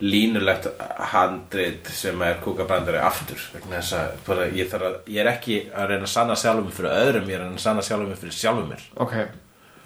línulegt 0.00 0.66
handrit 1.12 1.90
sem 1.92 2.22
er 2.24 2.38
kúkabræðari 2.40 3.02
aftur 3.04 3.42
að 3.60 4.14
bara, 4.24 4.46
ég, 4.56 4.72
að, 4.72 4.96
ég 5.12 5.20
er 5.20 5.28
ekki 5.34 5.58
að 5.76 5.92
reyna 5.92 6.08
að 6.08 6.14
sanna 6.14 6.36
sjálfum 6.40 6.72
fyrir 6.72 6.94
öðrum 7.02 7.28
ég 7.28 7.36
er 7.36 7.42
að 7.42 7.50
reyna 7.50 7.60
að 7.60 7.66
sanna 7.66 7.84
sjálfum 7.84 8.16
fyrir 8.22 8.38
sjálfum 8.38 8.72
mér. 8.72 8.86
Ok 8.96 9.16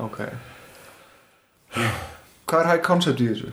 Ok. 0.03 0.19
Hvað 1.75 2.61
er 2.61 2.71
high 2.71 2.83
concept 2.83 3.23
í 3.23 3.29
þessu? 3.31 3.53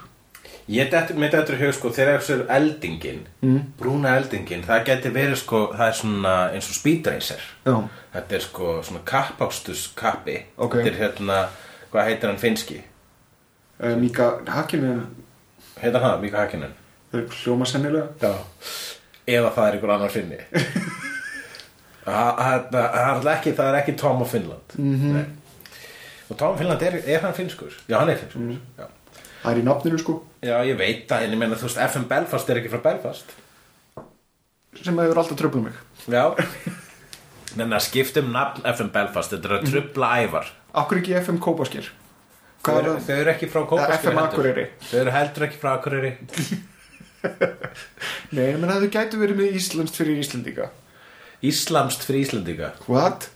Ég 0.70 0.92
dættur 0.92 1.16
með 1.18 1.32
þetta 1.32 1.54
í 1.54 1.60
hug 1.62 1.74
sko 1.74 1.90
þegar 1.90 2.20
þessu 2.20 2.34
er 2.34 2.46
eldingin 2.56 3.28
mm. 3.42 3.60
brúna 3.80 4.16
eldingin, 4.18 4.64
það 4.64 4.84
geti 4.86 5.10
verið 5.10 5.36
sko 5.42 5.62
það 5.74 5.88
er 5.88 5.94
svona 5.94 6.36
eins 6.54 6.70
og 6.70 6.76
speed 6.76 7.08
racer 7.08 7.42
Já 7.66 7.76
þetta 8.14 8.36
er 8.36 8.40
sko 8.46 8.82
svona 8.84 9.02
kappástus 9.06 9.88
kappi 9.96 10.38
Ok. 10.58 10.74
þetta 10.76 10.88
er 10.94 11.00
hérna, 11.02 11.40
hvað 11.92 12.06
heitir 12.06 12.30
hann 12.30 12.38
finski? 12.40 12.82
uh, 13.84 13.96
Mika 13.98 14.30
Hakkinen 14.48 15.02
heitir 15.82 16.00
hann, 16.02 16.22
Mika 16.22 16.38
Hakkinen 16.46 16.74
Þau 17.12 17.26
hljóma 17.44 17.66
sennilega 17.66 18.08
Já 18.22 18.34
Eða 19.28 19.52
það 19.56 19.68
er 19.68 19.74
einhver 19.78 19.92
annar 19.96 20.10
finni 20.10 20.38
Það 22.06 22.38
það- 22.38 22.72
það 22.72 23.26
er 23.26 23.36
ekki 23.36 23.52
Það 23.58 23.68
er 23.74 23.80
ekki 23.82 23.94
Tom 23.98 24.22
of 24.22 24.32
Finland 24.32 24.78
Mhm. 24.78 24.96
-hmm. 25.16 25.26
Og 26.32 26.38
Tom 26.38 26.52
of 26.54 26.58
Finland, 26.60 26.82
er, 26.82 26.94
er 27.06 27.20
hann 27.20 27.34
finskur? 27.34 27.72
Já, 27.90 27.98
hann 28.00 28.10
er 28.10 28.16
finskur 28.18 28.40
Mhm. 28.42 28.58
já. 28.80 28.84
Það 29.42 29.52
er 29.52 29.60
í 29.62 29.66
nafninu 29.66 30.00
sko. 30.02 30.18
Já, 30.46 30.56
ég 30.66 30.78
veit 30.78 31.08
það 31.10 31.26
En 31.26 31.34
ég 31.36 31.40
meina, 31.42 31.58
þú 31.58 31.68
veist, 31.68 31.80
FM 31.82 32.08
Belfast 32.10 32.50
er 32.50 32.62
ekki 32.62 32.72
frá 32.74 32.82
Belfast. 32.86 33.34
Sem 34.82 35.02
hefur 35.02 35.22
alltaf 35.22 35.40
tröflað 35.40 35.68
mig. 35.68 35.80
Já. 36.10 36.24
Nenni 37.60 37.76
að 37.76 37.86
skipta 37.88 38.22
um 38.24 38.30
nafn 38.32 38.64
FM 38.72 38.92
Belfast 38.94 39.34
Þetta 39.34 39.50
er 39.50 39.56
að 39.58 39.72
trubla 39.72 40.12
ævar. 40.22 40.52
Akkur 40.82 41.02
ekki 41.02 41.18
FM 41.20 41.42
Kópasker? 41.44 41.90
Þau 42.62 42.76
er 42.76 42.84
eru, 42.84 42.94
þau 43.02 43.16
eru 43.18 43.32
ekki 43.34 43.50
frá 43.50 43.64
Kópaskir 43.68 44.12
FM 44.12 44.22
Akureyri. 44.22 44.68
Þau 44.92 45.00
eru 45.02 45.16
heldur 45.16 45.48
ekki 45.48 45.60
frá 45.62 45.72
Akureyri. 45.74 46.14
Nei, 48.36 48.54
menn 48.58 48.70
að 48.70 48.86
þau 48.86 48.94
gætu 48.94 49.20
verið 49.22 49.42
með 49.42 49.58
Íslands 49.58 49.98
fyrir 49.98 50.22
Íslendinga. 50.22 50.70
Íslamst 51.42 52.06
fyrir 52.06 52.28
Íslendinga. 52.28 52.72
What? 52.86 53.28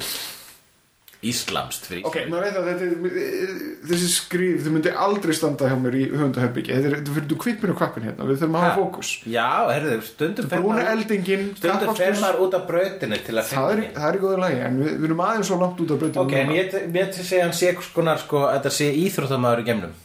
Íslamst 1.25 1.87
fyrir 1.89 2.05
Ok, 2.05 2.15
maður 2.29 2.43
veit 2.45 2.57
að 2.59 2.67
þetta 2.69 2.87
er, 3.21 3.53
þessi 3.89 4.09
skrif, 4.13 4.59
þau 4.65 4.71
myndi 4.75 4.91
aldrei 5.05 5.33
standa 5.37 5.69
hjá 5.71 5.75
mér 5.81 5.97
í 5.97 6.03
höfundaherbyggi 6.11 6.75
Þetta 6.75 6.89
er, 6.91 6.95
þetta 6.99 7.15
fyrir 7.15 7.29
þú 7.31 7.37
kvippin 7.45 7.73
og 7.73 7.79
kvappin 7.79 8.05
hérna, 8.09 8.27
við 8.29 8.39
þurfum 8.43 8.57
að 8.59 8.65
hafa 8.65 8.77
fókus. 8.81 9.11
Já, 9.33 9.47
herðu, 9.71 9.97
stundum 10.09 10.49
fer 10.51 10.61
Brúna 10.63 10.75
maður- 10.77 10.91
eldingin, 10.93 11.45
Stundum 11.57 11.95
fer 11.99 12.17
maður 12.21 12.41
út 12.45 12.57
af 12.59 12.65
brautinu 12.69 13.19
til 13.25 13.35
að 13.41 13.49
Það 13.51 13.73
finna 13.75 13.91
það 13.99 14.09
er 14.11 14.19
í 14.19 14.23
góðu 14.25 14.39
lagi, 14.45 14.59
en 14.69 14.79
við, 14.83 14.91
við 15.01 15.09
erum 15.09 15.25
aðeins 15.25 15.49
svo 15.51 15.59
langt 15.63 15.83
út 15.85 15.91
af 15.95 16.01
breytum 16.03 16.23
Ok, 16.25 16.33
en 16.43 16.55
ég 16.55 16.75
mér 16.93 17.11
til 17.15 17.23
að 17.25 17.29
segja 17.31 17.43
hann 17.47 17.57
sé 17.61 17.73
skonar 17.89 18.21
sko 18.21 18.45
að 18.45 18.57
þetta 18.59 18.73
sé 18.79 18.91
íþróttamæður 19.05 19.63
í 19.65 19.67
gemnum 19.71 20.01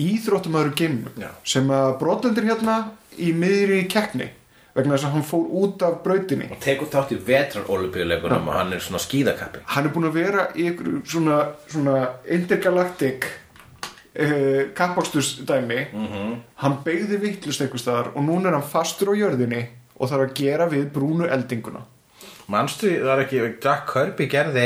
Íþróttumæður 0.00 0.74
Gim 0.78 0.98
Já. 1.20 1.30
sem 1.44 1.66
að 1.74 1.96
brotendur 2.00 2.46
hérna 2.46 2.76
í 3.20 3.32
miðri 3.36 3.82
keppni 3.90 4.30
vegna 4.74 4.94
þess 4.96 5.06
að 5.08 5.14
hann 5.16 5.24
fór 5.26 5.46
út 5.64 5.82
af 5.82 5.96
brautinni. 6.04 6.46
Og 6.52 6.60
tekur 6.62 6.86
þátt 6.92 7.12
í 7.16 7.18
vetrarolubíuleikunum 7.26 8.48
og 8.48 8.54
hann 8.54 8.72
er 8.76 8.82
svona 8.84 9.00
skíðakappi 9.02 9.64
hann 9.74 9.86
er 9.88 9.94
búin 9.94 10.06
að 10.10 10.18
vera 10.20 10.44
í 10.54 10.68
ykkur 10.70 11.00
svona, 11.10 11.38
svona 11.68 11.96
intergalactic 12.30 13.26
uh, 14.20 14.70
kappakstusdæmi 14.74 15.80
Mhm. 15.92 16.36
hann 16.62 16.76
beigði 16.84 17.18
vittlust 17.20 17.60
einhvers 17.62 17.82
staðar 17.86 18.12
og 18.14 18.22
núna 18.24 18.48
er 18.48 18.58
hann 18.58 18.62
fastur 18.70 19.10
á 19.10 19.14
jörðinni 19.18 19.66
og 19.98 20.08
þarf 20.10 20.28
að 20.30 20.34
gera 20.34 20.66
við 20.68 20.86
brúnu 20.94 21.26
eldinguna. 21.28 21.82
Manstu, 22.48 22.88
það 22.88 23.12
er 23.12 23.24
ekki, 23.26 23.42
Jack 23.62 23.90
Kirby 23.92 24.26
gerði 24.26 24.64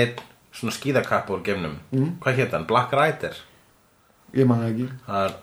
svona 0.54 0.72
skíðakappi 0.72 1.32
úr 1.34 1.42
gemnum 1.44 1.74
mm. 1.92 2.12
Hvað 2.22 2.36
hétt 2.38 2.52
hann? 2.54 2.66
Black 2.66 2.92
Rider? 2.92 3.34
Ég 4.34 4.46
man 4.46 4.60
það 4.62 4.70
ekki. 4.70 4.86
Það 5.06 5.24
er 5.24 5.34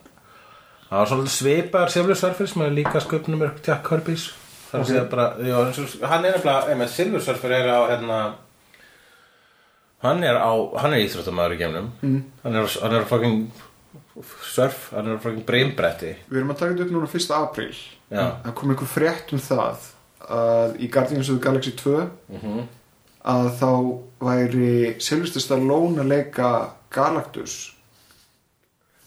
Það 0.91 0.99
var 0.99 1.07
svolítið 1.07 1.31
svipaðar 1.35 1.91
Silver 1.93 2.17
Surfer 2.19 2.47
sem 2.51 2.61
er 2.65 2.71
líka 2.75 2.99
sköpnum 2.99 3.41
er 3.45 3.51
Jack 3.63 3.85
Kirby's 3.87 4.25
Það 4.71 4.77
er 4.77 4.83
að 4.83 4.89
segja 4.91 5.03
bara, 5.11 5.27
já, 5.43 5.55
eins 5.65 5.81
og, 5.83 5.95
hann 6.07 6.25
er 6.25 6.37
nefnilega, 6.37 6.71
einmitt, 6.71 6.93
Silver 6.93 7.23
Surfer 7.25 7.55
er 7.57 7.67
á, 7.67 7.79
hérna, 7.91 8.19
hann 10.05 10.23
er 10.23 10.39
á, 10.39 10.51
hann 10.81 10.95
er 10.95 11.05
íþróttamæður 11.05 11.55
í 11.57 11.61
gemnum, 11.61 11.89
mm. 12.01 12.19
hann 12.45 12.59
er, 12.61 12.75
er 12.87 13.07
fucking 13.09 13.39
surf, 14.47 14.89
hann 14.95 15.11
er 15.11 15.23
fucking 15.23 15.47
brimbretti. 15.47 16.13
við 16.29 16.41
erum 16.41 16.53
að 16.55 16.61
taka 16.63 16.75
þetta 16.75 16.87
upp 16.87 16.93
núna 16.95 17.11
1. 17.11 17.33
apríl 17.39 17.73
það 18.11 18.53
kom 18.59 18.73
einhver 18.73 18.91
frétt 18.91 19.33
um 19.35 19.41
það 19.43 19.89
að 20.31 20.77
í 20.83 20.87
Guardians 20.91 21.29
of 21.31 21.39
the 21.39 21.43
Galaxy 21.43 21.75
2 21.79 21.97
Mm 22.31 22.61
að 23.27 23.49
þá 23.59 23.71
væri 24.21 24.69
Sylvester 25.01 25.43
Stallone 25.43 26.01
að 26.01 26.11
leika 26.11 26.49
Galactus 26.93 27.75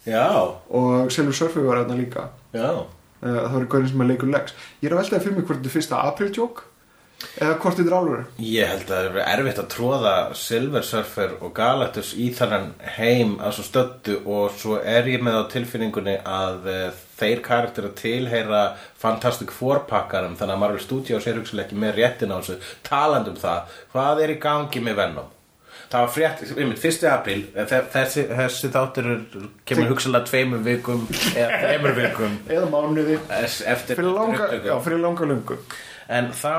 Já, 0.05 0.29
og 0.69 1.11
Silver 1.13 1.35
Surfer 1.35 1.65
var 1.65 1.81
hérna 1.81 1.97
líka 1.99 2.29
já. 2.53 2.85
Eh, 3.25 3.33
það 3.33 3.51
var 3.55 3.65
einhverjum 3.65 3.91
sem 3.91 4.05
að 4.05 4.11
leikur 4.13 4.33
Lex. 4.35 4.55
Ég 4.83 4.91
er 4.91 4.95
að 4.95 5.03
veltaði 5.03 5.25
fyrir 5.25 5.37
mig 5.39 5.47
hvort 5.49 5.61
þetta 5.61 5.71
er 5.71 5.77
fyrsta 5.79 6.01
apriltjók 6.11 6.65
eða 7.41 7.55
hvort 7.63 7.79
þetta 7.79 7.89
er 7.89 7.97
alveg 7.97 8.41
Ég 8.45 8.69
held 8.69 8.91
að 8.91 9.07
það 9.07 9.19
er 9.23 9.31
erfitt 9.33 9.61
að 9.63 9.69
tróða 9.73 10.15
Silver 10.37 10.85
Surfer 10.85 11.35
og 11.39 11.55
Galactus 11.57 12.11
í 12.21 12.27
þannan 12.37 12.67
heim 12.99 13.37
að 13.39 13.55
svo 13.57 13.65
stöddu 13.69 14.17
og 14.37 14.59
svo 14.59 14.77
er 14.81 15.09
ég 15.09 15.25
með 15.25 15.39
á 15.41 15.43
tilfinningunni 15.55 16.17
að 16.21 16.69
uh, 16.69 16.99
þeir 17.17 17.45
karakter 17.47 17.89
að 17.89 17.97
tilheyra 18.03 18.65
Fantastic 19.01 19.55
Four 19.55 19.85
pakkarum 19.89 20.37
þannig 20.37 20.59
að 20.59 20.63
Marvel 20.67 20.83
Studios 20.85 21.31
er 21.31 21.41
hugsalega 21.41 21.71
ekki 21.71 21.81
með 21.81 21.97
réttin 22.01 22.35
á 22.35 22.39
þessu 22.39 22.59
talandi 22.87 23.33
um 23.33 23.41
það, 23.41 23.79
hvað 23.95 24.25
er 24.27 24.35
í 24.35 24.41
gangi 24.43 24.85
með 24.85 25.01
Venom? 25.01 25.34
Það 25.95 26.03
var 26.03 26.11
frétt, 26.11 26.41
einmitt, 26.59 26.81
1. 26.83 27.05
apríl, 27.07 27.43
þe- 27.55 27.85
þessi, 27.93 28.23
þessi 28.35 28.71
þáttur 28.75 29.11
kemur 29.69 29.93
hugsalega 29.93 30.27
tveimur 30.27 30.65
vikum 30.65 31.05
eða 31.37 31.59
tveimur 31.63 31.95
vikum 32.01 32.33
eða 32.51 32.71
mánuði 32.73 33.19
eftir 33.31 34.01
fyrir 34.01 34.11
langa, 34.17 34.49
já, 34.59 34.73
fyrir 34.83 35.05
langa 35.05 35.29
lungu 35.31 35.59
En 36.05 36.27
þá 36.37 36.51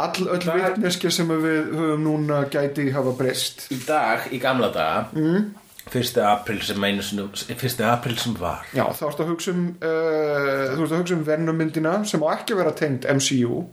all 0.00 0.28
öll 0.32 0.46
vitneskja 0.46 1.10
sem 1.12 1.28
við 1.28 1.74
höfum 1.74 2.06
núna 2.06 2.38
gæti 2.48 2.86
hafa 2.94 3.12
breyst 3.18 3.66
í 3.74 3.76
dag, 3.84 4.30
í 4.32 4.38
gamla 4.40 4.70
daga 4.72 5.02
mm. 5.12 5.50
1. 5.90 6.20
apríl 6.24 6.62
sem 6.64 6.86
einu 6.86 7.02
sinni 7.04 7.26
1. 7.52 7.82
apríl 7.90 8.16
sem 8.20 8.36
var 8.38 8.62
já, 8.72 8.86
þá 8.96 9.02
ertu 9.10 9.26
að 9.26 9.32
hugsa 9.34 9.52
um 9.52 9.66
uh, 9.74 10.70
þú 10.70 10.86
ert 10.86 10.94
að 10.94 11.02
hugsa 11.02 11.18
um 11.18 11.26
Venom-myndina 11.26 11.96
sem 12.08 12.24
á 12.24 12.28
ekki 12.32 12.56
vera 12.62 12.72
tengd 12.78 13.10
MCU 13.10 13.64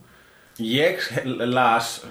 ég 0.66 1.06
las 1.46 2.02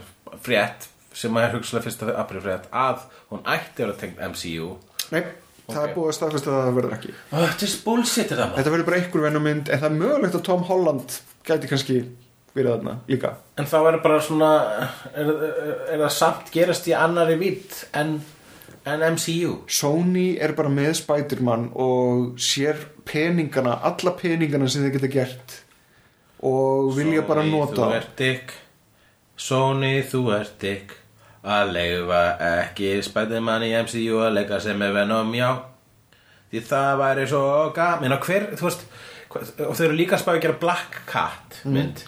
frétt 0.46 0.89
sem 1.20 1.36
er 1.40 1.52
hugsalega 1.54 1.92
1. 1.92 2.16
apríl 2.22 2.42
frétt 2.44 2.68
að 2.72 3.04
hún 3.32 3.44
ætti 3.44 3.82
að 3.82 3.86
vera 3.86 4.00
tengt 4.00 4.22
MCU 4.30 4.72
nei, 5.12 5.22
það 5.68 5.84
er 5.84 5.94
búið 5.96 6.10
að 6.10 6.16
staðfesta 6.16 6.52
að 6.52 6.64
það 6.64 6.78
verður 6.78 6.96
ekki. 6.96 7.12
Oh, 7.30 7.44
er 7.44 7.76
bullshit 7.84 8.32
þetta 8.32 8.72
verður 8.72 8.88
bara 8.88 9.00
einhver 9.00 9.24
Venom-mynd 9.26 9.70
en 9.70 9.82
það 9.82 9.88
er 9.90 10.00
mögulegt 10.00 10.38
að 10.38 10.44
Tom 10.48 10.66
Holland 10.70 11.16
gæti 11.46 11.70
kannski 11.70 12.00
verið 12.56 12.72
þarna 12.74 12.96
líka. 13.10 13.32
En 13.60 13.70
þá 13.70 13.78
er 13.80 13.98
bara 14.02 14.20
svona 14.24 14.50
er, 15.14 15.30
er, 15.30 15.96
það 16.02 16.14
samt 16.16 16.52
gerast 16.54 16.88
í 16.90 16.94
annari 16.98 17.36
vitt 17.40 17.82
en, 17.96 18.16
en 18.90 19.04
MCU 19.16 19.60
Sony 19.70 20.28
er 20.42 20.56
bara 20.58 20.72
með 20.72 20.94
Spider-Man 21.02 21.70
og 21.78 22.40
sér 22.42 22.80
peningana, 23.06 23.78
alla 23.86 24.14
peningana 24.18 24.70
sem 24.70 24.86
þeir 24.86 24.96
geta 24.98 25.12
gert 25.18 25.60
og 26.46 26.94
vilja 26.96 27.22
bara 27.28 27.44
Sony, 27.44 27.52
nota 27.52 27.76
þú 27.84 27.92
ert 27.98 28.16
dick. 28.18 28.56
Sony, 29.40 29.94
þú 30.08 30.24
ert 30.36 30.58
dick 30.62 30.99
að 31.44 31.74
leifa 31.76 32.22
ekki 32.46 32.96
Spiderman 33.04 33.64
í 33.64 33.72
MCU 33.80 34.20
að 34.26 34.34
leika 34.40 34.60
sem 34.60 34.78
með 34.80 34.98
Venom, 35.00 35.32
já. 35.36 35.50
Því 36.50 36.64
það 36.66 36.92
væri 37.00 37.26
svo 37.30 37.44
gaman. 37.74 38.16
Og 38.16 38.26
hver, 38.26 38.48
þú 38.58 38.66
veist 38.66 38.86
og 39.30 39.76
þau 39.78 39.84
eru 39.86 39.98
líka 39.98 40.16
að 40.16 40.24
spá 40.24 40.32
að 40.34 40.40
gera 40.44 40.60
Black 40.60 41.02
Cat 41.10 41.60
mynd. 41.70 42.02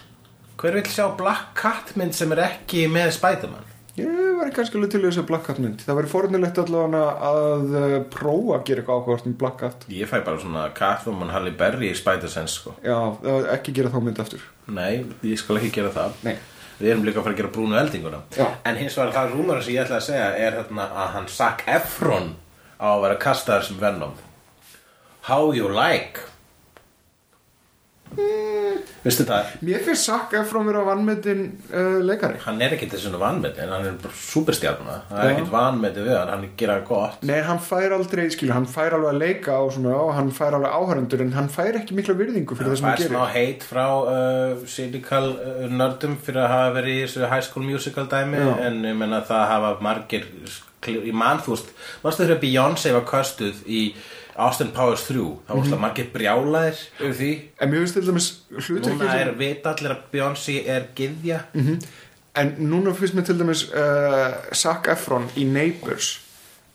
Hver 0.59 0.75
vil 0.77 0.89
sjá 0.91 1.05
Black 1.19 1.53
Cat 1.59 1.93
mynd 1.99 2.15
sem 2.17 2.33
er 2.35 2.43
ekki 2.49 2.83
með 2.91 3.13
Spiderman? 3.17 3.69
Ég 3.93 4.09
var 4.39 4.49
kannski 4.51 4.79
alveg 4.79 4.89
til 4.91 5.03
í 5.03 5.05
þessu 5.05 5.23
Black 5.29 5.45
Cat 5.47 5.61
mynd. 5.63 5.83
Það 5.85 5.99
væri 6.01 6.11
fornilegt 6.11 6.59
allavega 6.63 7.03
að 7.29 7.75
uh, 7.79 7.97
prófa 8.11 8.57
að 8.57 8.65
gera 8.67 8.83
eitthvað 8.83 9.01
ákvært 9.03 9.29
um 9.29 9.35
Black 9.39 9.59
Cat. 9.61 9.85
Ég 9.93 10.09
fæ 10.09 10.17
bara 10.25 10.41
svona 10.41 10.65
Catwoman 10.75 11.31
Halle 11.31 11.53
Berry 11.59 11.91
í 11.93 11.97
Spider-Sense 11.97 12.57
sko. 12.57 12.75
Já, 12.83 12.97
uh, 12.97 13.45
ekki 13.53 13.75
gera 13.77 13.93
þá 13.93 13.99
mynd 14.03 14.19
aftur. 14.23 14.43
Nei, 14.73 15.05
ég 15.23 15.39
skal 15.39 15.61
ekki 15.61 15.71
gera 15.77 15.93
það. 15.95 16.19
Nei. 16.27 16.35
Við 16.83 16.91
erum 16.91 17.05
líka 17.07 17.21
að 17.21 17.27
fara 17.29 17.35
að 17.37 17.39
gera 17.39 17.53
brúnu 17.55 17.77
eldinguna. 17.79 18.17
Já. 18.35 18.45
En 18.67 18.75
hins 18.75 18.97
vegar 18.99 19.13
það 19.15 19.33
rúmur 19.37 19.61
sem 19.63 19.75
ég 19.77 19.85
ætla 19.85 20.01
að 20.01 20.07
segja 20.09 20.25
er 20.35 20.57
þarna 20.57 20.87
að 20.99 21.11
hann 21.13 21.29
Zac 21.31 21.63
Efron 21.71 22.33
á 22.75 22.87
að 22.91 23.03
vera 23.05 23.19
kastaður 23.23 23.67
sem 23.69 23.77
Venom. 23.79 24.17
How 25.29 25.53
you 25.55 25.69
like 25.71 26.25
Vistu 29.03 29.25
það? 29.27 29.49
Mér 29.67 29.81
finnst 29.83 30.07
Zac 30.07 30.31
Efron 30.39 30.67
vera 30.69 30.83
vannmetinn 30.87 31.41
uh, 31.73 31.97
leikari 32.07 32.39
Hann 32.45 32.61
er 32.63 32.75
ekkit 32.75 32.93
þessu 32.95 33.11
vanmeti 33.19 33.59
en 33.63 33.73
hann 33.73 33.87
er 33.89 33.97
bara 33.99 34.15
superstjarna 34.15 34.95
Það 35.09 35.19
er 35.19 35.27
Já. 35.27 35.33
ekkit 35.33 35.51
vanmeti 35.51 36.05
við 36.05 36.15
hann, 36.15 36.31
hann 36.31 36.45
gera 36.59 36.77
gott 36.87 37.25
Nei, 37.27 37.41
hann 37.43 37.59
fær 37.63 37.97
aldrei, 37.97 38.29
skilur, 38.33 38.55
hann 38.55 38.67
fær 38.71 38.95
alveg 38.97 39.11
að 39.11 39.21
leika 39.25 39.59
og 39.59 39.73
svona, 39.75 39.97
og 39.99 40.13
hann 40.15 40.31
fær 40.35 40.57
alveg 40.59 40.77
áhærendur 40.79 41.25
en 41.25 41.35
hann 41.35 41.51
fær 41.51 41.79
ekki 41.81 41.99
mikla 41.99 42.15
virðingu 42.21 42.57
fyrir 42.59 42.71
það 42.71 42.79
sem 42.79 42.87
Það 42.87 42.93
hann 42.93 43.05
er 43.05 43.11
smá 43.11 43.23
gerir 43.25 43.37
heit 43.37 43.67
frá 43.67 43.85
uh, 43.91 44.65
cynical 44.77 45.31
uh, 45.35 45.63
nördum 45.83 46.17
fyrir 46.23 46.45
að 46.45 46.53
hafa 46.55 46.73
verið 46.79 46.95
í 46.95 47.05
þessu 47.05 47.31
high 47.33 47.47
school 47.49 47.67
musical 47.67 48.07
dæmi 48.11 48.39
Já. 48.39 48.53
en 48.69 48.83
ég 48.87 48.99
menna 49.03 49.23
það 49.27 49.49
hafa 49.51 49.75
margir 49.83 50.29
í 50.83 51.13
mann 51.15 51.39
þú 51.43 51.53
veist, 51.55 51.69
varstu 52.03 52.25
þegar 52.25 52.41
Beyoncé 52.41 52.91
var 52.95 53.05
köstuð 53.07 53.61
í 53.71 53.83
Austin 54.37 54.71
Powers 54.73 55.03
3 55.07 55.13
þá 55.47 55.53
Mhm. 55.53 55.59
varstu 55.59 55.79
margir 55.79 56.07
brjálæðir 56.13 56.79
yfir 56.99 57.13
því. 57.19 57.31
En 57.61 57.69
mér 57.71 57.83
finnst 57.83 57.93
til 57.93 58.07
dæmis 58.07 58.31
hlutverkið 58.51 58.97
núna 59.03 59.19
er 59.21 59.31
vita 59.37 59.69
allir 59.75 59.91
að 59.91 60.01
Beyoncé 60.13 60.67
er 60.67 60.83
gyðja. 60.95 61.39
En 62.35 62.55
núna 62.59 62.93
finnst 62.97 63.13
mér 63.15 63.25
til 63.25 63.37
dæmis 63.39 63.67
uh, 63.73 64.33
Zac 64.53 64.87
Efron 64.89 65.27
í 65.37 65.45
Neighbours 65.45 66.19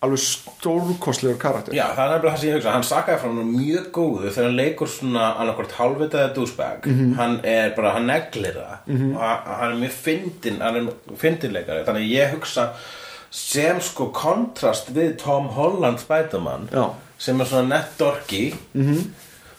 alveg 0.01 0.19
stórkostlegur 0.23 1.37
karakter. 1.41 1.73
Já, 1.75 1.89
það 1.95 2.05
er 2.05 2.13
nefnilega 2.13 2.31
það 2.31 2.39
sem 2.39 2.49
ég 2.49 2.55
hugsa. 2.55 2.71
Hann 2.71 2.85
sakaði 2.87 3.19
frá 3.19 3.31
hann 3.33 3.49
mjög 3.51 3.89
góðu 3.91 4.29
þegar 4.31 4.45
hann 4.47 4.55
leikur 4.55 4.87
svona 4.87 5.25
annarkvort 5.41 5.73
hálfvitaði 5.75 6.29
douchebag. 6.37 6.87
Hann 7.17 7.33
er 7.43 7.73
bara, 7.75 7.91
hann 7.97 8.07
neglir 8.07 8.55
það. 8.55 8.77
Og 9.11 9.19
hann 9.59 9.73
er 9.73 9.81
mjög 9.81 9.97
fyndin 10.05 10.61
hann 10.63 10.75
er 10.79 10.87
fyndinleikari. 11.19 11.83
Þannig 11.89 12.07
ég 12.13 12.31
hugsa 12.37 12.69
sem 13.29 13.81
sko 13.83 14.07
kontrast 14.15 14.93
við 14.95 15.17
Tom 15.21 15.47
Holland 15.57 15.99
Spiderman 15.99 16.69
Já. 16.71 16.87
Sem 17.19 17.41
er 17.41 17.49
svona 17.49 17.67
nett 17.75 17.97
dorki 17.99 18.53
-hmm. 18.53 19.03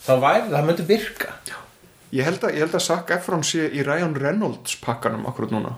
þá 0.07 0.13
væri 0.21 0.49
það 0.51 0.67
myndi 0.67 0.87
virka. 0.89 1.35
Ég 2.11 2.27
held 2.27 2.43
að, 2.43 2.55
ég 2.57 2.65
held 2.65 2.75
að 2.75 2.83
Zac 2.83 3.11
Efron 3.15 3.45
sé 3.47 3.69
í 3.71 3.85
Ryan 3.87 4.15
Reynolds 4.15 4.77
pakkanum 4.83 5.27
akkurat 5.31 5.53
núna. 5.55 5.77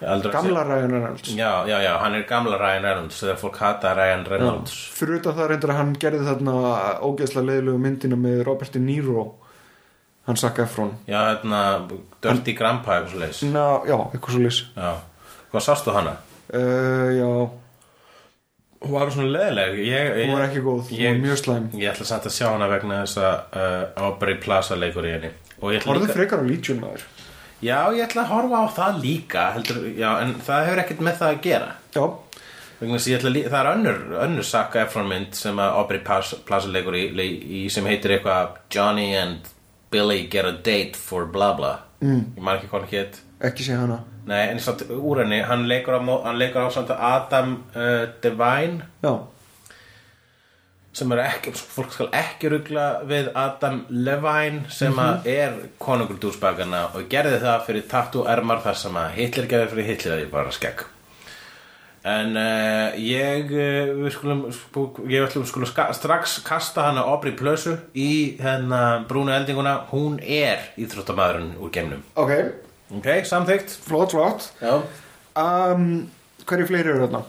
Gamla 0.00 0.62
Ryan 0.64 0.90
Reynolds. 0.90 1.28
Já, 1.28 1.64
já, 1.66 1.78
já, 1.82 1.98
hann 1.98 2.14
er 2.14 2.26
gamla 2.28 2.58
Ryan 2.58 2.82
Reynolds 2.82 3.22
þegar 3.22 3.36
fólk 3.40 3.56
hata 3.56 3.94
Ryan 3.94 4.24
Reynolds. 4.24 4.74
Fyrir 4.94 5.18
utan 5.18 5.34
það 5.34 5.48
reyndar 5.48 5.70
að 5.70 5.76
hann 5.76 5.96
gerði 5.98 6.26
þarna 6.28 6.54
ógeðslega 7.00 7.46
leiðilegu 7.46 7.78
myndina 7.78 8.16
með 8.16 8.44
Robert 8.44 8.72
De 8.72 8.82
Niro 8.82 9.24
hann 10.26 10.36
Zac 10.36 10.58
Efron. 10.58 10.92
Já, 11.08 11.18
hérna, 11.30 11.88
Dirty 12.22 12.54
Grandpa 12.56 12.98
eitthvað 12.98 13.10
svo 13.12 13.20
leis 13.20 13.42
Ná, 13.48 13.66
já, 13.88 13.96
eitthvað 14.12 14.38
svo 14.38 14.70
Já, 14.76 14.92
hvað 15.52 15.66
sástu 15.66 15.94
hana? 15.94 16.16
uh, 16.54 17.10
Já, 17.18 17.30
Hún 18.84 18.92
var 18.94 19.10
svona 19.14 19.30
leðileg 19.32 19.78
ég, 19.80 19.88
ég, 19.88 20.28
hún 20.28 20.34
var 20.38 20.44
ekki 20.48 20.62
góð, 20.64 20.80
hún 20.90 21.00
ég, 21.00 21.10
var 21.14 21.20
mjög 21.24 21.38
slæm. 21.40 21.68
Ég 21.80 21.90
ætla 21.94 22.06
samt 22.10 22.28
að 22.28 22.34
sjá 22.36 22.46
hana 22.52 22.68
vegna 22.68 23.00
þess 23.02 23.20
að 23.24 23.58
uh, 23.62 24.04
Aubrey 24.08 24.36
Plaza 24.44 24.76
leikur 24.78 25.08
í 25.08 25.14
henni. 25.16 25.30
Horfðu 25.64 26.02
líka 26.04 26.16
frekar 26.18 26.42
á 26.42 26.44
Legion 26.48 26.82
maður. 26.82 27.06
Já, 27.64 27.78
ég 27.96 28.04
ætla 28.04 28.24
að 28.26 28.32
horfa 28.34 28.60
á 28.60 28.66
það 28.76 29.00
líka 29.06 29.46
heldur, 29.54 29.80
já, 29.96 30.10
en 30.20 30.34
það 30.44 30.66
hefur 30.68 30.82
ekkert 30.84 31.02
með 31.08 31.18
það 31.22 31.32
að 31.34 31.42
gera. 31.48 31.72
Já, 31.96 32.04
Vegna 32.74 32.98
þess 32.98 33.06
að 33.06 33.12
ég 33.12 33.18
ætla 33.20 33.30
að 33.30 33.34
lí- 33.36 33.48
Það 33.48 33.60
er 33.60 33.68
önnur, 33.70 33.98
önnur 34.26 34.44
Saka 34.44 34.80
Efron 34.82 35.06
mynd 35.08 35.36
sem 35.38 35.56
að 35.62 35.76
Aubrey 35.78 36.00
Plaza 36.04 36.68
leikur 36.74 36.96
í, 36.98 37.04
í, 37.14 37.60
sem 37.70 37.86
heitir 37.86 38.16
eitthvað 38.18 38.56
Johnny 38.74 39.14
and 39.16 39.46
Billy 39.94 40.26
get 40.26 40.44
a 40.44 40.52
date 40.52 40.96
for 40.98 41.24
bla 41.30 41.52
bla. 41.54 41.78
Mm. 42.02 42.34
Ég 42.36 42.42
man 42.42 42.58
ekki 42.58 42.68
hvað 42.72 42.82
hann 42.82 42.90
hétt 42.90 43.20
ekki 43.44 43.64
sé 43.66 43.76
hana 43.78 44.00
Nei, 44.24 44.42
en 44.48 44.60
samt 44.62 44.86
úr 44.88 45.20
henni, 45.20 45.42
hann 45.44 45.66
leikur 45.68 45.98
á, 45.98 46.00
hann 46.00 46.40
leikur 46.40 46.64
á 46.64 46.70
samt 46.72 46.90
Adam 46.94 47.58
uh, 47.76 48.06
Devine. 48.24 48.86
Já, 49.04 49.18
sem 50.94 51.12
er 51.12 51.24
ekki, 51.24 51.52
fólk 51.58 51.92
skal 51.94 52.10
ekki 52.14 52.50
rugla 52.52 52.86
við 53.08 53.32
Adam 53.34 53.80
Levine 53.90 54.64
sem 54.70 54.94
að 55.02 55.28
er 55.32 55.56
konungur 55.82 56.20
dúsbagana 56.22 56.86
og 56.94 57.08
gerði 57.10 57.40
það 57.42 57.64
fyrir 57.66 57.86
tattoo 57.90 58.26
ermar 58.30 58.62
þar 58.62 58.78
sem 58.78 58.98
að 59.00 59.16
Hitler 59.18 59.48
gerði 59.50 59.72
fyrir 59.72 59.88
Hitler 59.90 60.14
að 60.14 60.22
ég 60.22 60.34
bara 60.34 60.54
skegg. 60.54 60.84
En 62.04 62.36
uh, 62.36 62.94
ég 63.00 63.50
uh, 63.50 63.90
við 64.04 64.14
skulum 64.14 64.44
ég 65.10 65.24
ætlum 65.24 65.46
skulum 65.48 65.70
strax 65.72 66.36
kasta 66.46 66.84
hana 66.90 67.06
Aubrey 67.10 67.34
Plösu 67.34 67.74
í 67.96 68.36
hennar 68.44 69.06
brúnu 69.08 69.34
eldinguna. 69.34 69.80
Hún 69.90 70.20
er 70.20 70.68
íþróttamæðurinn 70.78 71.56
úr 71.58 71.74
gemnum 71.74 72.04
ok, 72.14 72.36
ok, 72.98 73.08
samþykkt. 73.28 73.74
Flott, 73.88 74.14
flott. 74.14 74.50
Um, 75.34 75.86
Hverju 76.44 76.66
fleiri 76.68 76.92
eru 76.92 77.06
þarna? 77.06 77.22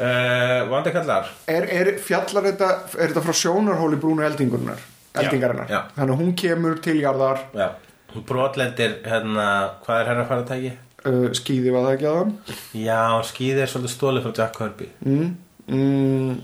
uh, 0.00 0.66
vandi 0.70 0.92
kallar. 0.94 1.28
Er, 1.50 1.66
er 1.72 1.92
fjallar 2.02 2.50
þetta, 2.50 2.70
er 2.98 3.12
þetta 3.12 3.24
frá 3.26 3.34
sjónarhóli 3.42 3.98
brúnu? 4.00 4.24
Eldingarinnar? 4.26 4.82
Þannig 5.16 6.12
að 6.12 6.18
hún 6.20 6.34
kemur 6.36 6.80
til 6.84 6.98
jarðar. 7.00 7.46
Já, 7.56 7.70
hún 8.14 8.24
brotlendir 8.28 8.98
hérna, 9.06 9.46
hvað 9.86 10.02
er 10.02 10.10
hennar 10.12 10.28
faratæki? 10.32 10.74
uh, 11.06 11.28
skýði 11.36 11.72
var 11.74 11.86
það 11.86 11.94
ekki 11.96 12.08
að 12.10 12.18
hann 12.18 12.34
Já, 12.80 13.00
skýði 13.30 13.62
er 13.64 13.70
svolítið 13.72 13.94
stólið 13.94 14.26
frá 14.26 14.34
Jack 14.40 14.56
Kirby. 14.58 14.88
Mm, 15.06 15.28
mm, 15.70 16.36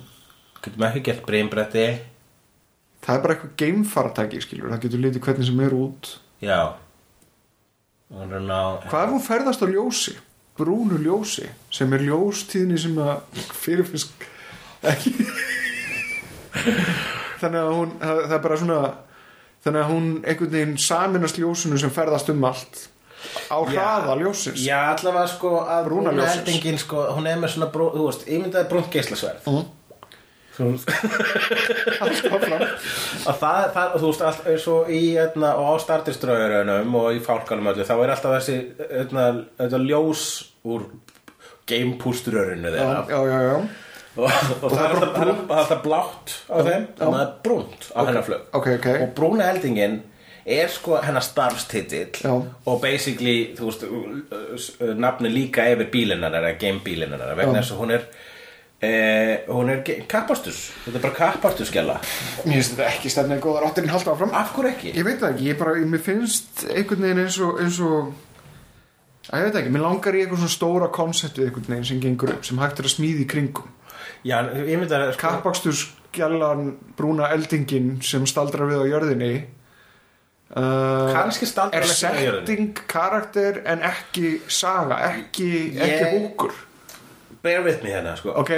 Getum 0.62 0.86
ekki 0.86 1.02
gert 1.08 1.24
brimbretti 1.26 1.86
Það 3.02 3.16
er 3.16 3.22
bara 3.24 3.34
eitthvað 3.34 3.54
geimfartæki 3.58 4.42
skilur 4.44 4.70
Það 4.70 4.84
getur 4.84 5.02
litið 5.02 5.24
hvernig 5.26 5.48
sem 5.48 5.62
er 5.66 5.74
út. 5.74 6.12
Já 6.42 6.58
Er 8.12 8.44
Hvað 8.90 9.04
ef 9.06 9.10
hún 9.14 9.24
ferðast 9.24 9.62
á 9.64 9.66
ljósi? 9.72 10.14
Brúnu 10.58 10.98
ljósi 11.00 11.46
sem 11.72 11.92
er 11.96 12.02
ljóstíðni 12.04 12.76
sem 12.78 12.98
að 13.00 13.22
fyrirfisk 13.56 14.26
ekki 14.84 15.14
Þannig 17.40 17.58
að 17.62 17.70
hún 17.78 17.94
það, 18.02 18.20
það 18.28 18.36
er 18.36 18.42
bara 18.44 18.58
svona 18.60 18.80
þannig 19.64 19.80
að 19.84 19.90
hún 19.94 20.08
einhvern 20.28 20.52
veginn 20.56 20.76
saminast 20.82 21.38
ljósinu 21.40 21.78
sem 21.80 21.92
ferðast 21.94 22.28
um 22.34 22.44
allt 22.44 22.82
á 23.48 23.56
hraða 23.64 24.16
ljósins 24.20 24.60
Já, 24.66 24.76
allavega 24.92 25.30
sko 25.32 25.54
að 25.64 25.84
Brúna 25.88 26.12
eldingin 26.26 26.78
sko 26.82 27.06
Hún 27.16 27.28
er 27.30 27.38
með 27.40 27.54
svona 27.54 27.68
brú, 27.72 27.88
þú 27.94 28.08
veist, 28.10 28.26
ímyndaði 28.28 28.68
brúnt 28.72 28.90
geislasverð 28.92 29.48
Mhm. 29.48 29.62
Svo, 29.62 29.62
allt 29.62 29.62
áfram 29.62 29.81
að 33.28 33.38
það, 33.40 33.60
það, 33.72 33.94
þú 33.96 34.08
veist, 34.08 34.24
allt 34.28 34.48
eins 34.52 34.66
og 34.72 34.90
í 34.92 35.02
etna, 35.22 35.54
og 35.56 35.64
á 35.72 35.74
startiströðurunum 35.86 36.98
og 37.00 37.16
í 37.16 37.22
fálkanum 37.24 37.70
öllu, 37.72 37.86
þá 37.88 37.94
er 37.96 38.12
alltaf 38.16 38.36
þessi 38.36 38.58
etna, 39.02 39.24
þetta 39.62 39.80
ljós 39.86 40.26
úr 40.68 40.84
gamepústurörunu 41.70 42.68
þeirra. 42.74 43.00
Já, 43.08 43.18
já, 43.30 43.38
já. 43.48 43.56
og, 44.16 44.24
og, 44.28 44.68
það, 44.68 44.82
er 44.82 44.94
alltaf, 44.94 45.20
er 45.22 45.28
alltaf 45.32 45.84
blátt 45.84 46.32
á 46.52 46.56
þeim 46.60 46.88
og 46.90 47.04
það 47.06 47.20
er 47.22 47.30
brúnt 47.46 47.86
á 47.88 48.00
hennar 48.02 48.26
flög 48.26 48.56
ok, 48.58 48.66
ok. 48.76 48.88
Og 49.06 49.14
brúna 49.16 49.46
eldingin 49.52 50.02
er 50.42 50.68
sko 50.74 50.98
hennar 51.00 51.24
starfstitill 51.24 52.26
og 52.28 52.82
basically, 52.82 53.54
þú 53.56 53.70
veist, 53.70 54.82
nafni 54.98 55.32
líka 55.32 55.64
yfir 55.72 55.88
bílinnar 55.92 56.34
gamebílinnar 56.60 57.32
vegna 57.38 57.62
þess 57.62 57.72
að 57.72 57.82
hún 57.84 57.96
er 57.96 58.06
Eh, 58.82 59.44
hún 59.46 59.68
er 59.70 59.84
kappastus 60.10 60.72
þetta 60.82 60.96
er 60.98 61.02
bara 61.04 61.14
kappastusskjala 61.14 61.94
Mér 62.02 62.56
finnst 62.56 62.72
þetta 62.72 62.88
ekki 62.88 63.12
stefnið 63.14 63.42
góðar 63.44 63.68
áttir 63.68 63.84
en 63.86 63.92
halda 63.94 64.10
áfram. 64.16 64.32
Af 64.34 64.50
hverju 64.56 64.72
ekki? 64.72 64.94
Ég 64.96 65.06
veit 65.06 65.20
það 65.20 65.36
ekki, 65.36 65.46
ég 65.52 65.60
bara, 65.60 65.74
mér 65.92 66.02
finnst 66.02 66.64
einhvern 66.66 67.06
veginn 67.06 67.22
eins 67.22 67.36
og, 67.38 67.60
eins 67.62 67.78
og 67.86 68.10
að 69.30 69.38
ég 69.38 69.46
veit 69.46 69.60
ekki, 69.60 69.74
mér 69.76 69.84
langar 69.86 70.18
í 70.18 70.24
eitthvað 70.24 70.42
svona 70.42 70.56
stóra 70.56 70.88
konseptið 70.96 71.46
einhvern 71.46 71.70
veginn 71.76 71.88
sem 71.92 72.00
gengur 72.02 72.34
upp 72.34 72.48
sem 72.48 72.58
hægt 72.58 72.82
er 72.82 72.88
að 72.90 72.94
smíði 72.96 73.22
í 73.22 73.28
kringum. 73.30 73.70
Já, 74.26 74.36
ég 74.50 74.78
myndi 74.80 74.98
að 74.98 75.12
sko, 75.14 75.22
Kappakstur 75.28 75.78
skjallan 75.78 76.72
brúna 76.98 77.30
eldingin 77.34 78.00
sem 78.02 78.26
staldrar 78.26 78.66
við 78.70 78.82
á 78.82 78.86
jörðinni 78.90 79.30
uh, 80.58 81.14
Er 81.14 81.30
ekki 81.30 81.48
setting 81.94 82.74
karakter 82.90 83.62
en 83.62 83.82
ekki 83.86 84.36
saga, 84.50 84.98
ekki, 85.12 85.48
ekki 85.78 86.02
Ég- 86.02 86.14
húkur 86.18 86.58
bear 87.42 87.64
with 87.64 87.82
me 87.82 87.90
hérna 87.90 88.14
sko. 88.18 88.34
Ok, 88.38 88.50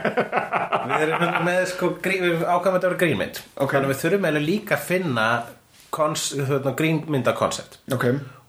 við 0.90 1.04
erum 1.06 1.20
hérna 1.20 1.42
með 1.46 1.62
sko, 1.72 1.92
við 2.04 2.42
þetta 2.44 2.70
að 2.70 2.78
vera 2.78 3.00
grínmynd 3.00 3.42
Ok. 3.56 3.74
þannig 3.74 3.88
að 3.88 3.92
við 3.92 4.02
þurfum 4.02 4.26
eiginlega 4.28 4.46
líka 4.46 4.76
að 4.76 4.88
finna 4.90 5.26
hérna, 5.96 6.74
grínmyndakoncept 6.76 7.78
ok 7.94 8.06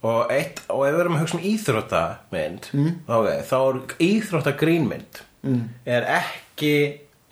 og, 0.07 0.31
eitt, 0.33 0.61
og 0.69 0.83
ef 0.87 0.93
við 0.93 1.01
erum 1.03 1.17
að 1.17 1.23
hugsa 1.23 1.37
um 1.37 1.47
íþróttamynd 1.51 2.69
mm. 2.73 2.91
okay, 3.07 3.41
þá 3.47 3.57
er 3.59 3.79
íþróttagrínmynd 4.07 5.21
mm. 5.47 5.63
er 5.97 6.09
ekki 6.19 6.73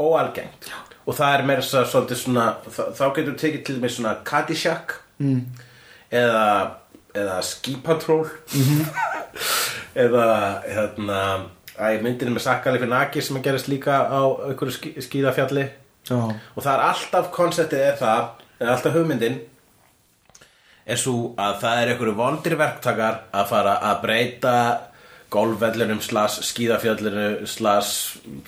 óalgengt 0.02 0.72
og 1.06 1.18
það 1.18 1.36
er 1.36 1.46
meira 1.50 1.66
svo, 1.66 1.84
svona 2.10 2.48
þá, 2.66 3.06
getur 3.16 3.38
tekið 3.40 3.66
til 3.68 3.78
mig 3.84 3.94
svona 3.94 4.16
Caddyshack 4.26 4.98
mm. 5.22 5.44
eða 6.16 6.48
eða 7.16 7.38
Ski 7.48 7.78
Patrol 7.84 8.26
eða 10.06 10.26
hérna 10.66 11.20
æ, 11.80 12.02
myndin 12.04 12.34
með 12.36 12.46
Sakali 12.46 12.80
fyrir 12.82 12.92
Naki 12.92 13.24
sem 13.24 13.40
að 13.40 13.48
gerast 13.50 13.70
líka 13.72 14.00
á 14.08 14.22
einhverju 14.50 14.76
skí, 14.78 14.94
skíðafjalli. 15.04 15.66
Já, 16.06 16.18
og 16.22 16.62
það 16.62 16.72
er 16.74 16.84
alltaf 16.86 17.30
konceptið 17.34 17.84
er 17.84 17.96
það 18.00 18.26
er 18.62 18.72
alltaf 18.72 18.96
hugmyndin 18.96 19.40
er 20.86 21.00
svo 21.02 21.32
að 21.42 21.56
það 21.64 21.80
er 21.82 21.92
einhverju 21.94 22.18
vondir 22.20 22.58
verktakar 22.60 23.24
að 23.34 23.48
fara 23.50 23.78
að 23.90 24.04
breyta 24.04 24.58
golfvellinum 25.34 26.02
slas 26.06 26.38
skíðafjallinu 26.46 27.48
slas 27.50 27.92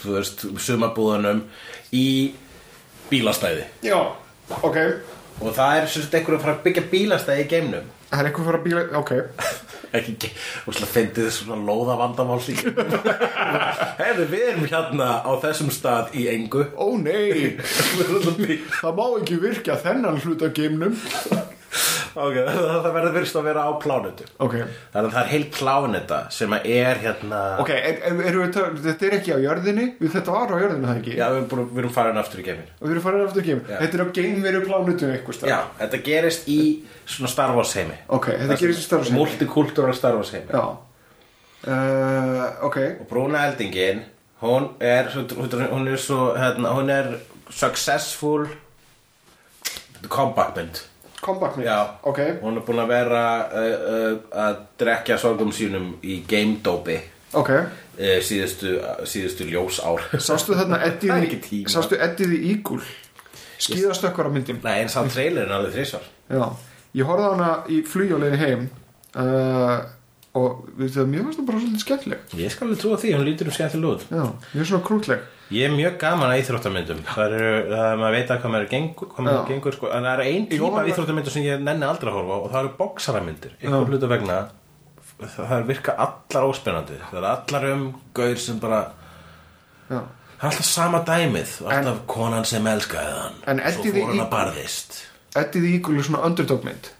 þú 0.01 0.13
veist 0.19 0.45
sumabúðunum 0.63 1.41
í 1.97 2.07
bílastæði. 3.09 3.65
Já, 3.87 3.97
ok. 4.61 4.77
Og 5.41 5.53
það 5.53 5.81
er 5.81 5.89
sagt 5.91 6.15
einhverju 6.17 6.39
að 6.39 6.45
fara 6.45 6.55
að 6.59 6.63
byggja 6.67 6.85
bílastæði 6.93 7.43
í 7.43 7.49
geimnum. 7.51 7.89
Það 8.07 8.21
er 8.21 8.29
eitthvað 8.29 8.47
fyrir 8.47 8.59
að 8.61 8.67
bíla, 8.69 8.85
ok 9.01 9.11
ekki, 9.95 10.31
og 10.67 10.75
slá 10.75 10.87
fyndið 10.91 11.29
svona 11.35 11.59
lóða 11.67 11.97
vandamál 12.01 12.39
hefur 12.43 14.25
við 14.31 14.45
erum 14.51 14.67
hérna 14.67 15.09
á 15.23 15.31
þessum 15.43 15.71
stað 15.73 16.15
í 16.17 16.27
engu. 16.31 16.65
Ó 16.75 16.97
nei, 16.99 17.57
það 18.81 18.97
má 18.99 19.05
ekki 19.21 19.39
virka 19.43 19.79
þennan 19.83 20.19
hluta 20.23 20.51
geimnum 20.55 20.97
Ok, 22.17 22.37
það, 22.47 22.87
verður 22.95 23.15
virst 23.17 23.37
að 23.37 23.45
vera 23.47 23.65
á 23.67 23.71
plánutu 23.81 24.25
Ok, 24.43 24.55
Þannig 24.93 25.07
að 25.07 25.13
það 25.13 25.19
er 25.21 25.31
heil 25.33 25.45
pláneta 25.53 26.19
sem 26.33 26.55
er 26.57 27.01
hérna 27.03 27.41
ok, 27.61 27.71
er, 27.75 27.99
er, 28.09 28.21
er, 28.31 28.39
þetta 28.87 29.07
er 29.09 29.15
ekki 29.19 29.35
á 29.35 29.39
jörðinni? 29.43 29.85
Við 30.01 30.15
Þetta 30.17 30.35
var 30.35 30.53
á 30.53 30.57
jörðinni 30.63 30.89
það 30.89 31.01
ekki? 31.01 31.15
Já, 31.19 31.25
við 31.35 31.47
búin, 31.53 31.69
við 31.71 31.83
erum 31.83 31.95
farin 31.97 32.21
aftur 32.23 32.41
í 32.41 32.47
farin 33.05 33.25
aftur 33.27 33.47
geim 33.47 33.63
Já. 33.67 33.77
Þetta 33.83 33.99
er 33.99 34.03
á 34.03 34.07
geimveru 34.17 34.63
stað 35.37 35.51
Já, 35.53 35.59
þetta 35.83 36.01
gerist 36.09 36.49
í 36.51 36.59
svona 37.05 37.31
Star 37.31 37.55
Wars 37.55 37.73
heimi. 37.77 37.97
Ok, 38.17 38.29
þetta 38.33 38.59
gerist 38.63 38.81
í 38.81 38.85
Star 38.87 39.01
Wars 39.01 39.11
heimi. 39.11 39.21
Multikultúra 39.21 39.95
Star 39.97 40.17
Wars 40.17 40.33
heimi. 40.35 40.51
Já. 40.51 40.65
Uh, 41.67 42.43
Og 43.01 43.07
brúna 43.09 43.47
eldingin 43.47 44.03
Hún 44.41 44.69
er, 44.79 45.09
hún 45.09 45.87
er 45.89 45.97
svo 45.97 46.35
hérna, 46.37 46.69
Hún 46.77 46.91
er 46.93 47.15
successful 47.49 48.45
Combatment 50.07 50.85
comeback 51.21 51.57
Já. 51.63 51.77
Ok, 52.03 52.19
Hún 52.41 52.59
er 52.59 52.65
búin 52.67 52.81
að 52.83 52.91
vera 52.93 53.23
uh, 53.47 53.67
uh, 53.73 54.15
að 54.45 54.61
drekja 54.81 55.17
sorgum 55.21 55.51
sínum 55.55 55.93
í 56.05 56.19
game-dópi 56.29 56.97
ok. 57.37 57.51
uh, 57.51 58.17
síðustu, 58.23 58.77
síðustu 59.09 59.47
ljós 59.49 59.81
ár. 59.83 60.05
Sástu 60.19 60.55
þarna 60.57 60.81
the 62.31 62.41
Eagle? 62.53 62.81
Skíðastökkvar 63.57 64.29
á 64.29 64.31
myndin 64.31 64.59
Nei, 64.63 64.83
en 64.83 64.91
sá 64.93 65.01
trailerin 65.09 65.53
alveg 65.55 65.73
þrísvar 65.73 66.03
Já, 66.29 66.43
ég 66.93 67.07
horfði 67.09 67.25
á 67.25 67.33
hana 67.33 67.51
í 67.73 67.81
flugjóleginni 67.89 68.43
heim 68.43 68.67
og 70.37 70.67
við 70.77 70.91
það 70.93 71.07
mér 71.09 71.23
fannst 71.25 71.39
það 71.39 71.47
bara 71.47 71.61
svolítið 71.63 71.83
skemmtileg. 71.83 72.25
Ég 72.37 72.53
skal 72.53 72.67
alveg 72.67 72.81
trúa 72.83 72.99
því, 73.01 73.13
hún 73.15 73.25
lítur 73.25 73.49
um 73.49 73.55
skemmtileg 73.55 73.95
út. 73.95 74.03
Já, 74.11 74.23
ég 74.53 74.61
er 74.61 74.69
svona 74.69 74.85
krútleg 74.85 75.23
Ég 75.53 75.63
er 75.69 75.71
mjög 75.71 75.95
gaman 76.01 76.31
að 76.33 76.41
íþróttamyndum. 76.41 76.97
Það 77.07 77.33
eru, 77.37 77.51
það 77.71 77.85
er 77.87 77.99
maður 78.01 78.17
að 78.19 78.39
hvað 78.41 78.51
maður 78.53 78.69
gengur, 78.73 79.09
hvað 79.13 79.27
maður 79.27 79.45
gengur 79.47 79.75
sko. 79.77 79.91
En 79.95 80.03
það 80.07 80.13
er 80.13 80.23
ein 80.25 80.47
Ég 80.47 80.49
tíma 80.51 80.83
íþróttamyndum 80.91 81.35
sem 81.37 81.45
ég 81.47 81.61
nenni 81.63 81.87
aldrei 81.87 82.11
að 82.11 82.17
horfa 82.17 82.39
Og 82.41 82.49
það 82.51 82.59
eru 82.63 82.71
bóksaramyndir 82.81 83.53
Einhver 83.61 83.93
hluta 83.93 84.09
vegna 84.11 84.37
Það 85.17 85.53
er 85.55 85.63
virka 85.69 85.95
allar 86.03 86.49
óspennandi. 86.51 86.99
Það 87.09 87.19
er 87.21 87.29
allar 87.31 87.67
um 87.71 87.85
gaur 88.19 88.41
sem 88.43 88.59
bara 88.61 88.81
Já, 89.87 90.01
Það 90.01 90.43
er 90.43 90.51
alltaf 90.51 90.67
sama 90.67 91.01
dæmið 91.07 91.55
Alltaf 91.63 92.03
konan 92.11 92.45
sem 92.45 92.67
elskaði 92.73 93.15
hann. 93.21 93.39
En 93.47 93.63
Svo 93.71 93.87
fór 93.87 94.11
hann 94.11 94.23
að 94.27 94.31
barðist. 94.35 94.99
Eddie 95.37 95.61
the 95.63 95.73
Eagle 95.77 95.97
er 96.01 96.07
svona 96.09 96.25
underdog 96.27 96.63
mynd 96.67 96.91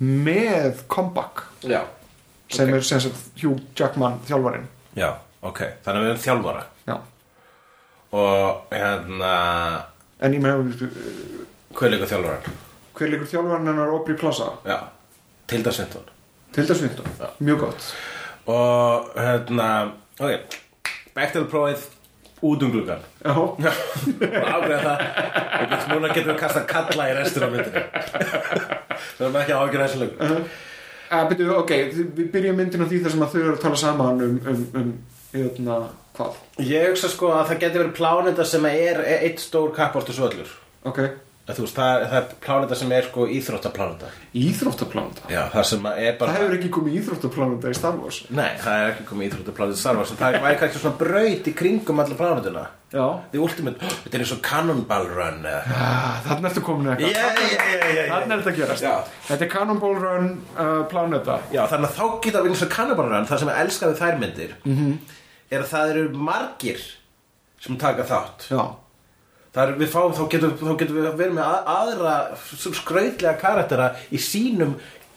með 0.00 0.82
comeback. 0.92 1.42
Já, 1.64 1.82
sem 2.52 2.68
Ok. 2.68 2.74
er 2.76 2.82
sem 2.84 3.00
sagt 3.00 3.42
Hugh 3.42 3.60
Jackman 3.78 4.18
þjálfarinn. 4.28 4.66
Já, 4.96 5.14
ok. 5.42 5.60
Þannig 5.84 6.00
að 6.00 6.04
við 6.04 6.10
erum 6.10 6.22
þjálfara. 6.24 6.64
Já. 6.86 6.96
Og 8.12 8.72
hérna 8.74 9.34
en 10.20 10.34
ég 10.34 10.42
meina 10.42 10.58
Hvað 11.74 11.86
er 11.86 11.94
líka 11.94 12.08
þjálfaran? 12.10 12.58
hver 13.00 13.08
leikur 13.14 13.28
þjálfarinn 13.30 13.70
hennar 13.70 13.92
Aubrey 13.94 14.16
Plaza? 14.18 14.50
Já, 14.68 14.76
Tilda 15.48 15.72
Svindon 15.72 16.08
Tilda 16.52 16.74
Swinton, 16.74 17.06
mjög 17.38 17.60
gott. 17.62 17.86
Og 18.50 19.12
hérna 19.16 19.68
Ok, 20.20 20.56
Bechtel-prófið 21.14 21.86
út 22.42 22.62
um 22.66 22.72
gluggan 22.72 23.00
já, 23.24 23.32
og 23.36 23.60
ágreða 24.48 24.80
það. 24.84 25.00
Og 25.60 25.86
núna 25.94 26.10
getum 26.12 26.32
við 26.32 26.38
kasta 26.40 26.64
kalla 26.68 27.06
í 27.10 27.14
restur 27.16 27.46
af 27.46 27.54
myndinu 27.54 27.82
það 29.18 29.26
er 29.28 29.40
ekki 29.42 29.56
ágjörða 29.56 29.86
þessu 29.86 30.02
lög 30.02 30.12
að 31.10 31.32
byrju, 31.32 31.48
ok, 31.58 31.72
við 32.16 32.28
byrjum 32.34 32.60
myndin 32.60 32.84
á 32.84 32.88
því 32.90 33.00
þar 33.04 33.14
sem 33.14 33.24
að 33.26 33.32
þau 33.32 33.40
eru 33.40 33.54
að 33.54 33.62
tala 33.64 33.80
saman 33.80 34.20
um, 34.26 34.36
um, 34.52 34.60
um 34.80 34.92
hérna, 35.34 35.78
hvað? 36.20 36.38
Ég 36.68 36.86
hugsa 36.92 37.10
sko 37.12 37.32
að 37.34 37.48
það 37.50 37.64
getur 37.64 37.84
verið 37.84 37.98
plánenda 37.98 38.46
sem 38.52 38.70
er 38.70 39.02
eitt 39.18 39.42
stór 39.42 39.74
kappástu 39.76 40.16
svöllur 40.16 40.54
ok, 40.88 41.00
þú 41.50 41.64
veist, 41.64 41.76
það, 41.76 42.02
það 42.10 42.18
er 42.20 42.26
plánenda 42.44 42.76
sem 42.78 42.92
er 42.94 43.06
sko 43.08 43.24
íþróttaplánenda 43.36 44.10
íþróttaplánanda 44.40 45.30
já, 45.32 45.40
það 45.52 45.64
sem 45.70 45.88
að 45.90 46.02
er 46.04 46.18
bara 46.20 46.34
það 46.34 46.44
hefur 46.44 46.58
ekki 46.58 46.70
komið 46.76 46.98
íþróttaplánanda 47.00 47.72
í 47.72 47.78
Star 47.78 47.96
Wars. 47.98 48.20
Nei, 48.30 48.50
það 48.62 48.82
er 48.82 48.92
ekki 48.92 49.06
komið 49.08 49.26
íþróttaplánenda 49.30 49.80
Star 49.80 49.98
Wars. 49.98 50.12
Það 50.20 50.36
er 50.38 50.60
kannski 50.60 50.82
svona 50.84 51.00
braut 51.00 51.50
í 51.50 51.54
kringum 51.60 52.02
alla 52.04 52.18
plánenduna 52.20 52.64
já, 52.90 53.04
The 53.32 53.42
Ultimate, 53.42 53.90
þetta 54.04 54.18
er 54.18 54.24
eins 54.24 54.34
og 54.34 54.42
Cannonball 54.46 55.08
Run 55.10 55.44
eða? 55.46 55.60
Ah, 55.74 56.16
þannig 56.26 56.50
ertu 56.50 56.64
komin 56.66 56.90
eitthvað. 56.90 57.12
Já, 57.14 57.28
já, 57.38 57.76
já, 57.76 57.90
já. 57.98 58.02
þannig 58.14 58.34
er 58.34 58.40
þetta 58.40 58.52
að 58.54 58.60
gerast. 58.60 58.86
Já. 58.86 59.20
þetta 59.28 59.46
er 59.46 59.52
Cannonball 59.52 59.96
Run 60.00 60.30
uh, 60.56 60.82
plánanda 60.90 61.38
Já, 61.54 61.64
þannig 61.70 61.90
að 61.90 61.96
þá 62.00 62.20
geta 62.26 62.44
við 62.44 62.54
eins 62.54 62.66
og 62.66 62.72
Cannibal 62.74 63.08
Run 63.10 63.30
það 63.30 63.42
sem 63.44 63.52
ég 63.52 63.62
elska 63.64 63.90
við 63.92 64.02
þær 64.04 64.20
myndir 64.24 64.56
-hmm. 64.64 65.16
Er 65.50 65.64
að 65.64 65.72
það 65.72 65.90
eru 65.94 66.04
margir 66.30 66.80
sem 67.60 67.76
taka 67.76 68.04
þátt. 68.08 68.46
Já, 68.50 68.62
það 69.54 69.62
er, 69.68 69.74
við 69.82 69.90
fáum, 69.92 70.14
þá 70.16 70.22
getum, 70.32 70.54
þá 70.60 70.72
getum 70.80 70.96
við 71.00 71.10
verið 71.18 71.34
með 71.36 71.44
að, 71.44 71.60
aðra 71.74 72.14
skrautlega 72.78 73.34
karaktera 73.40 73.90
í 74.14 74.20
sínum 74.22 74.76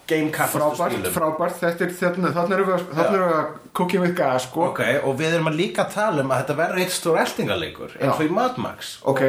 game 0.09 0.33
frábært, 0.35 1.05
frábært. 1.15 1.59
Þetta 1.61 1.85
er 1.87 1.93
þarna, 1.95 2.31
þarna 2.35 2.55
erum 2.57 2.67
við, 2.73 2.81
að- 2.91 3.03
erum 3.05 3.27
við 3.29 3.35
að 3.37 3.53
cooking 3.79 4.01
with 4.03 4.15
gas, 4.17 4.43
sko. 4.49 4.65
Ok, 4.73 4.81
og 5.07 5.15
við 5.21 5.37
erum 5.37 5.47
að 5.53 5.59
líka 5.61 5.85
tala 5.93 6.25
um 6.25 6.33
að 6.35 6.41
þetta 6.43 6.57
verður 6.59 6.81
eitt 6.83 6.91
stór 6.97 7.19
eltingaleikur 7.23 7.95
eins 8.01 8.17
og 8.17 8.25
í 8.25 8.33
Mad 8.35 8.57
Max. 8.59 8.97
Ok, 9.07 9.21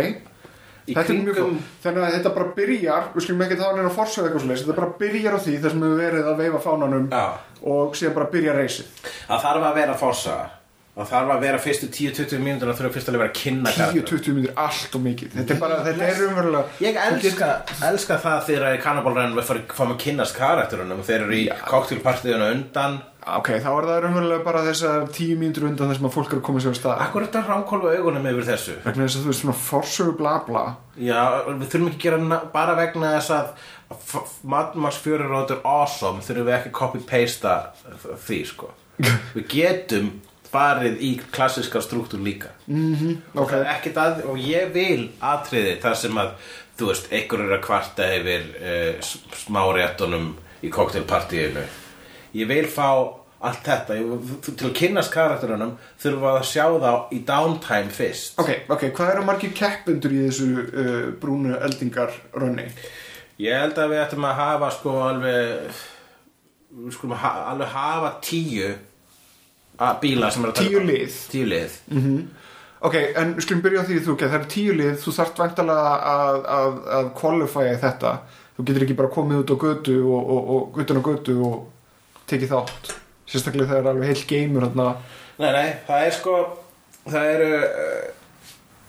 í 0.88 0.96
þetta 0.96 1.14
er 1.14 1.20
mjög 1.22 1.38
kringum- 1.38 1.62
þannig 1.84 2.02
að 2.08 2.16
þetta 2.18 2.34
bara 2.34 2.50
byrjar, 2.58 3.06
við 3.14 3.22
skulum 3.28 3.44
ekki 3.46 3.60
þá 3.60 3.64
neina 3.76 3.86
að 3.88 3.94
forsöða 4.00 4.26
eitthvað 4.26 4.42
svoleiðis, 4.48 4.64
þetta 4.66 4.76
bara 4.80 4.98
byrjar 5.04 5.38
á 5.38 5.40
því 5.46 5.54
þar 5.62 5.70
sem 5.76 5.86
við 5.86 5.94
verið 6.02 6.32
að 6.32 6.42
veifa 6.42 6.60
fánanum 6.66 7.06
Já. 7.14 7.24
og 7.62 7.94
síðan 7.96 8.14
bara 8.18 8.30
byrja 8.34 8.56
reysið 8.58 8.86
Það 9.30 9.46
þarf 9.46 9.68
að 9.70 9.74
vera 9.78 9.94
forsa 10.02 10.36
Það 10.94 11.08
þarf 11.10 11.30
að 11.34 11.40
vera 11.42 11.58
fyrstu 11.58 11.86
10-20 11.90 12.38
mínútur 12.38 12.70
að 12.70 12.76
þurfa 12.78 12.94
fyrst 12.94 13.08
að 13.10 13.16
vera 13.16 13.26
að 13.26 13.38
kynna 13.40 13.70
karaktera 13.74 14.10
10-20 14.12 14.36
minnir 14.36 14.52
allt 14.62 14.92
og 14.94 15.00
mikið. 15.02 15.32
Þetta 15.34 15.54
er 15.54 15.58
bara, 15.58 15.78
þetta 15.82 16.04
er 16.06 16.20
umverulega 16.28 16.84
Ég 16.84 16.98
elska, 17.02 17.48
elska 17.88 18.18
það 18.22 18.44
þegar 18.50 18.76
Run 19.14 19.34
við 19.34 19.48
fáum 19.74 19.94
að 19.94 19.98
kynnast 20.04 20.36
karakterunum 20.38 21.00
þeir 21.02 21.24
eru 21.24 21.34
í 21.34 21.40
cocktailpartíðuna 21.66 22.52
undan. 22.54 23.00
Ok, 23.34 23.50
þá 23.64 23.68
er 23.72 23.88
það 23.88 24.06
umverulega 24.10 24.44
bara 24.46 24.62
þessar 24.68 25.08
10 25.16 25.40
mínútur 25.40 25.66
undan 25.66 25.90
þess 25.90 26.04
að 26.04 26.14
fólk 26.14 26.30
er 26.30 26.38
að 26.38 26.44
koma 26.46 26.62
sér 26.62 26.76
á 26.76 26.78
stað. 26.78 27.02
Akkur 27.08 27.24
er 27.24 27.26
þetta 27.26 27.42
ránkólu 27.48 27.90
augunum 27.90 28.28
yfir 28.30 28.46
þessu? 28.52 28.74
Vegna 28.84 29.08
þess 29.08 29.18
að 29.18 29.24
þú 29.24 29.32
veist 29.32 29.42
svona 29.42 29.56
forsögu 29.64 30.14
bla 30.20 30.34
bla. 30.46 30.64
Já, 30.94 31.22
við 31.48 31.64
þurfum 31.72 31.88
ekki 31.90 31.98
að 31.98 32.04
gera 32.04 32.38
bara 32.54 32.76
vegna 32.78 33.16
þess 33.16 33.34
að 33.34 34.22
Mad 34.46 34.78
Max 34.78 35.00
4 35.02 35.26
er 35.26 35.58
awesome 35.64 36.22
þurfum 36.22 36.46
við 36.50 36.56
ekki 36.58 36.70
að 36.70 36.78
copy-pasta 36.78 37.56
því 38.28 38.40
sko. 38.52 38.70
Við 39.34 39.48
getum 39.50 40.12
farið 40.54 41.02
í 41.02 41.10
klassiska 41.34 41.82
struktúr 41.84 42.22
líka. 42.24 42.52
Ok, 43.34 43.50
Það 43.50 43.58
er 43.58 43.72
ekkert 43.74 44.00
að, 44.04 44.22
og 44.30 44.38
ég 44.40 44.70
vil 44.74 45.08
atriði 45.18 45.74
þar 45.82 45.98
sem 46.00 46.22
að, 46.22 46.32
þú 46.78 46.92
veist, 46.92 47.10
einhver 47.12 47.44
er 47.44 47.56
að 47.58 47.66
kvarta 47.66 48.08
yfir 48.16 48.48
uh, 48.54 49.12
smáréttunum 49.42 50.32
í 50.64 50.72
cocktailpartíinu. 50.72 51.66
Ég 52.34 52.50
vil 52.50 52.64
fá 52.70 52.88
allt 53.44 53.66
þetta. 53.66 53.98
Ég, 54.00 54.34
til 54.46 54.68
að 54.70 54.76
kynnast 54.78 55.12
karakterunum 55.12 55.74
þurfum 56.00 56.24
við 56.24 56.38
að 56.38 56.46
sjá 56.48 56.66
þá 56.80 56.92
í 57.12 57.24
downtime 57.28 57.92
fyrst. 57.92 58.38
Ok, 58.40 58.54
ok, 58.72 58.86
hvað 58.96 59.16
eru 59.16 59.26
margir 59.28 59.52
keppendur 59.58 60.14
í 60.14 60.22
þessu 60.28 60.52
uh, 60.54 61.08
brúnu 61.20 61.58
eldingar 61.58 62.14
rönni? 62.32 62.70
ég 63.42 63.58
held 63.58 63.78
að 63.78 63.94
við 63.94 64.02
ættum 64.04 64.26
að 64.28 64.38
hafa 64.38 64.70
sko 64.74 64.94
alveg 65.08 65.78
ha 67.18 67.32
alveg 67.50 67.72
hafa 67.74 68.10
tíu 68.22 68.68
að 69.78 70.00
bíla 70.04 70.30
sem 70.30 70.44
er 70.44 70.52
að 70.52 70.60
Tíu 70.62 70.80
lið. 70.86 71.18
tíu 71.32 71.46
lið. 71.50 71.76
Ok, 72.84 72.94
en 73.16 73.34
við 73.34 73.46
skulum 73.46 73.62
byrja 73.64 73.80
á 73.80 73.86
því 73.88 74.00
þú, 74.04 74.12
ok, 74.14 74.24
það 74.28 74.34
eru 74.38 74.48
tíu 74.54 74.72
lið, 74.76 74.96
þú 75.00 75.12
þarft 75.16 75.38
vantalega 75.40 75.94
að, 76.14 76.40
að, 76.58 76.74
að 76.98 77.06
qualifya 77.20 77.78
þetta. 77.80 78.10
Þú 78.54 78.64
getur 78.68 78.84
ekki 78.86 78.96
bara 78.98 79.12
komið 79.14 79.40
út 79.44 79.52
á 79.54 79.56
götu 79.64 79.94
og, 80.04 80.28
og, 80.34 80.50
og 80.54 80.82
utan 80.84 81.00
á 81.00 81.02
götu 81.08 81.38
og 81.48 81.62
tekið 82.30 82.52
þátt. 82.52 82.92
Sérstaklega 83.24 83.70
þegar 83.70 83.80
það 83.80 83.88
er 83.88 83.94
alveg 83.94 84.10
heil 84.12 84.26
geimur 84.28 84.66
hérna 84.66 84.84
Nei, 85.40 85.48
nei, 85.50 85.68
það 85.86 86.02
er 86.04 86.10
sko 86.12 86.32
Það 87.08 87.28
eru 87.30 87.46
uh, 87.56 88.02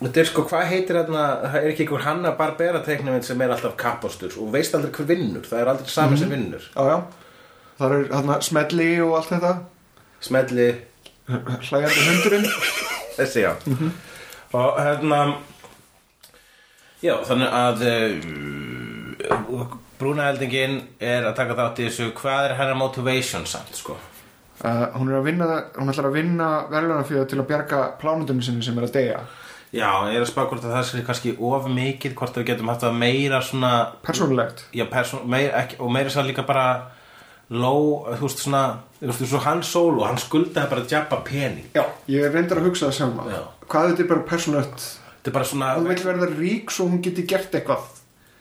Þetta 0.02 0.20
er 0.22 0.28
sko, 0.28 0.44
hvað 0.50 0.66
heitir 0.74 0.98
þarna 1.00 1.22
Það 1.46 1.56
er 1.62 1.68
ekki 1.72 1.86
einhver 1.86 2.04
Hanna 2.04 2.34
Barbera 2.36 2.82
teiknuminn 2.84 3.24
sem 3.24 3.40
er 3.46 3.54
alltaf 3.56 3.78
kappostur 3.80 4.36
og 4.44 4.50
veist 4.54 4.76
aldrei 4.76 4.92
hver 4.92 5.08
vinnur 5.14 5.48
Það 5.48 5.62
er 5.64 5.72
aldrei 5.72 5.94
sami 5.96 6.20
sem 6.20 6.34
vinnur. 6.36 6.68
Já, 6.76 6.84
já, 6.92 6.98
það 7.80 7.96
er 7.96 8.04
hérna 8.12 8.38
smelli 8.44 8.90
og 9.08 9.16
allt 9.22 9.32
þetta 9.38 9.54
Smelli, 10.24 10.70
hlægjandi 11.28 12.08
hundurinn. 12.10 12.48
Þessi 13.16 13.46
já. 13.46 13.52
Og 14.56 14.80
hérna 14.80 15.20
Já, 17.04 17.20
þannig 17.28 17.54
að 17.54 17.84
uh, 17.86 19.74
Brúnaeldingin 20.00 20.78
er 21.04 21.28
að 21.28 21.38
taka 21.38 21.58
þátt 21.58 21.82
í 21.82 21.88
þessu. 21.90 22.12
Hvað 22.18 22.50
er 22.50 22.58
hennar 22.60 22.78
motivation 22.80 23.46
samt, 23.50 23.76
sko? 23.78 23.98
Uh, 24.64 24.88
hún 24.96 25.12
er 25.12 25.20
að 25.20 25.28
vinna 25.28 25.48
hún 25.76 25.92
ætlar 25.92 26.10
að 26.10 26.16
vinna 26.16 26.50
verðlunarfjöðu 26.72 27.26
til 27.30 27.42
að 27.42 27.50
bjarga 27.50 27.82
plánundunum 28.02 28.46
sinni 28.46 28.64
sem 28.66 28.78
er 28.80 28.88
að 28.88 28.96
deyja. 28.96 29.20
Já, 29.76 29.90
ég 30.08 30.16
er 30.16 30.24
að 30.24 30.30
spaka 30.30 30.54
hvort 30.54 30.66
að 30.66 30.76
það 30.78 30.86
sé 30.88 31.02
kannski 31.04 31.34
of 31.36 31.66
mikið 31.68 32.14
hvort 32.16 32.38
við 32.40 32.48
getum 32.52 32.70
haft 32.72 32.86
að 32.88 33.00
meira 33.02 33.42
svona 33.44 33.72
persónulegt. 34.06 34.64
Já, 34.76 34.86
person, 34.92 35.26
meir, 35.30 35.50
ekki, 35.60 35.82
og 35.84 35.92
meira 35.92 36.14
svo 36.14 36.24
líka 36.24 36.46
bara 36.48 36.68
low, 37.50 38.06
þú 38.18 38.26
veist 38.26 38.42
svona 38.42 38.64
þú 39.00 39.12
veist, 39.12 39.26
svo 39.30 39.42
hann 39.46 39.62
solo, 39.64 40.06
hann 40.08 40.18
skuldaði 40.22 40.72
bara 40.72 40.82
að 40.86 40.96
jabba 40.96 41.20
pening 41.28 41.68
Já, 41.76 41.84
ég 42.10 42.32
reyndar 42.34 42.62
að 42.62 42.72
hugsa 42.72 42.90
það 42.90 42.98
sjálf 43.00 43.30
Já. 43.30 43.42
hvað 43.70 43.92
þetta 43.92 44.04
er 44.06 44.10
bara 44.14 44.28
persónulegt? 44.32 44.88
Þetta 45.20 45.32
er 45.32 45.38
bara 45.38 45.50
svona 45.52 45.70
hún 45.78 45.90
vil 45.92 46.02
verða 46.08 46.32
rík 46.34 46.74
svo 46.74 46.88
hún 46.90 47.02
geti 47.06 47.26
gert 47.30 47.54
eitthvað. 47.58 47.86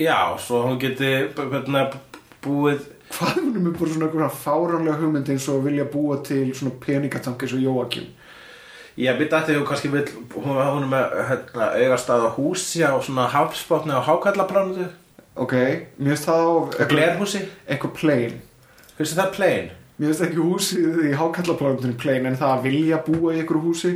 Já, 0.01 0.19
svo 0.41 0.65
hann 0.67 0.81
geti 0.83 1.13
hérna, 1.37 1.87
búið 2.45 2.83
hvað 3.15 3.37
er 3.37 3.45
hún 3.45 3.69
er 3.69 3.77
bara 3.79 3.93
svona 3.93 4.09
einhverja 4.09 4.31
fáránlega 4.43 4.99
hugmynd 5.03 5.31
eins 5.35 5.49
og 5.49 5.61
að 5.61 5.69
vilja 5.69 5.87
búa 5.93 6.19
til 6.27 6.47
svona 6.57 6.75
peningatank 6.83 7.45
eins 7.45 7.55
og 7.57 7.63
Jóakim 7.65 8.09
Já, 8.95 9.11
við 9.19 9.31
dætti 9.33 9.57
þú 9.57 9.67
kannski 9.69 9.91
vill 9.91 10.07
hún, 10.37 10.55
hún 10.55 10.85
er 10.87 10.91
með 10.91 11.15
hérna, 11.29 11.69
eigastað 11.83 12.29
á 12.31 12.37
húsi 12.37 12.85
á 12.87 12.95
svona 13.03 13.27
hafspotni 13.33 13.91
á 13.91 14.01
hákallaplánuðu 14.07 14.87
ok, 15.35 15.55
mér 15.99 16.15
finnst 16.15 16.29
það 16.31 16.43
á 16.47 16.53
eitthvað, 16.79 17.49
eitthvað 17.67 17.97
plain 17.99 18.37
finnst 18.99 19.19
það 19.19 19.35
plain? 19.39 19.73
mér 19.99 20.11
finnst 20.11 20.25
ekki 20.27 20.43
húsið 20.43 21.05
í 21.07 21.13
hákallaplantunum 21.19 22.01
plain 22.01 22.27
en 22.27 22.39
það 22.41 22.57
að 22.57 22.65
vilja 22.67 23.03
búa 23.07 23.35
í 23.35 23.43
einhverju 23.43 23.63
húsi 23.69 23.93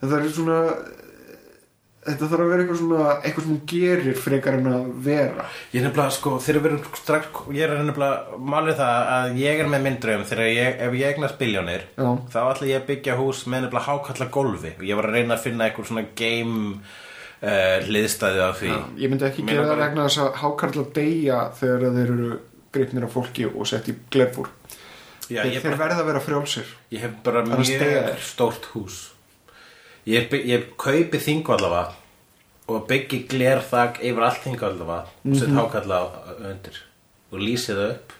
þetta 0.00 0.20
er 0.20 0.30
svona 0.36 0.60
þetta 2.06 2.28
þarf 2.30 2.44
að 2.44 2.50
vera 2.52 2.62
eitthvað 2.62 2.78
svona 2.80 3.06
eitthvað 3.16 3.46
sem 3.46 3.52
hún 3.52 3.62
gerir 3.72 4.20
frekar 4.22 4.58
en 4.60 4.68
að 4.70 4.84
vera 5.06 5.46
Ég 5.72 5.80
er 5.80 5.86
nefnilega, 5.88 6.14
sko, 6.14 6.34
þegar 6.44 6.62
við 6.62 6.70
erum 6.70 6.98
strax, 7.00 7.40
ég 7.56 7.66
er 7.66 7.74
nefnilega, 7.82 8.38
málið 8.52 8.78
það 8.80 9.10
að 9.16 9.40
ég 9.42 9.62
er 9.62 9.70
með 9.72 9.86
myndröðum 9.88 10.26
þegar 10.30 10.50
ég, 10.52 10.78
ef 10.86 10.96
ég 11.00 11.14
eignast 11.14 11.40
biljónir, 11.40 11.86
Já. 11.98 12.08
þá 12.30 12.38
ætla 12.44 12.70
ég 12.70 12.82
að 12.82 12.88
byggja 12.92 13.18
hús 13.18 13.42
með 13.50 13.66
nefnilega 13.66 13.86
hákalla 13.88 14.30
gólfi 14.38 14.74
og 14.76 14.86
ég 14.86 15.00
var 15.00 15.10
að 15.10 15.18
reyna 15.18 15.34
að 15.36 15.46
finna 15.48 15.66
eitthvað 15.66 15.90
svona 15.90 16.06
game 16.22 16.60
uh, 16.76 17.78
hliðstæði 17.88 18.44
á 18.46 18.50
því. 18.60 18.74
ég 19.02 19.10
myndi 19.10 19.26
ekki 19.26 19.46
Meina 19.46 19.56
gera 19.58 19.72
það 19.72 19.82
vegna 19.82 20.06
þess 20.06 20.22
að 20.22 20.38
hákarla 20.44 20.86
deyja 21.00 21.40
þegar 21.58 21.88
þeir 21.98 22.14
eru 22.14 22.30
gripnir 22.72 23.04
af 23.04 23.12
fólki 23.14 23.46
og 23.46 23.66
sett 23.66 23.88
í 23.88 23.94
glerfúr 24.10 24.48
Já, 25.28 25.42
þeir, 25.42 25.74
verða 25.74 25.98
að 26.02 26.06
vera 26.06 26.20
frjálsir. 26.22 26.66
Ég 26.94 27.00
hef 27.02 27.14
bara 27.26 27.40
mjög 27.42 28.20
stórt 28.22 28.68
hús. 28.74 28.98
Ég, 30.06 30.30
ég 30.46 30.68
kaupi 30.78 31.18
þingvallafa 31.18 31.80
og 32.70 32.84
byggi 32.86 33.24
glerþak 33.32 33.98
yfir 34.06 34.22
allt 34.22 34.44
þingvallafa 34.44 35.00
og 35.02 35.34
set 35.34 35.48
Mhm. 35.48 35.58
hákalla 35.58 35.98
á- 35.98 36.38
undir. 36.50 36.78
Og 37.32 37.38
lýsi 37.42 37.74
það 37.74 37.90
upp. 37.90 38.12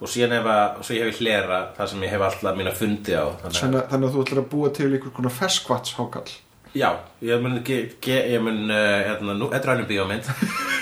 Og 0.00 0.08
síðan 0.08 0.32
ef 0.38 0.44
að, 0.46 0.82
svo 0.84 0.94
ég 0.94 1.04
hef 1.10 1.18
hlera 1.20 1.58
það 1.76 1.88
sem 1.88 2.00
ég 2.02 2.10
hef 2.10 2.20
alltaf 2.20 2.56
mína 2.56 2.72
fundi 2.74 3.12
á 3.14 3.24
þannig 3.42 3.54
að 3.54 3.88
Þannig, 3.90 4.08
að 4.08 4.14
þú 4.14 4.24
ætlar 4.24 4.38
að 4.44 4.48
búa 4.50 4.70
til 4.74 4.86
einhver 4.92 5.12
konar 5.14 5.30
ferskvats 5.30 5.92
hákall 5.94 6.30
Já, 6.74 6.90
ég 7.22 7.40
mun, 7.40 7.62
ég 7.64 8.40
mun 8.42 8.70
uh, 8.70 9.02
hérna, 9.06 9.34
nú, 9.38 9.48
þetta 9.50 9.62
er 9.62 9.70
ræðin 9.70 9.86
bíómynd 9.86 10.24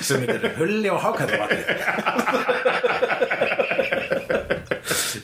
sem 0.00 0.20
heitir 0.24 0.56
Hulli 0.58 0.90
og 0.90 1.00
Hákallavatni 1.04 1.62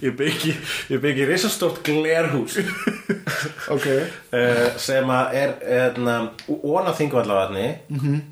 ég 0.00 0.14
byggi, 0.16 0.54
ég 0.88 1.00
byggi 1.00 1.24
risastórt 1.28 1.82
glerhús. 1.84 2.56
Ok, 3.70 3.86
uh, 3.86 4.66
sem 4.80 5.10
að 5.12 5.34
er 5.38 5.52
eðna, 5.78 6.16
óna 6.48 6.92
þingvallavatni 6.96 7.66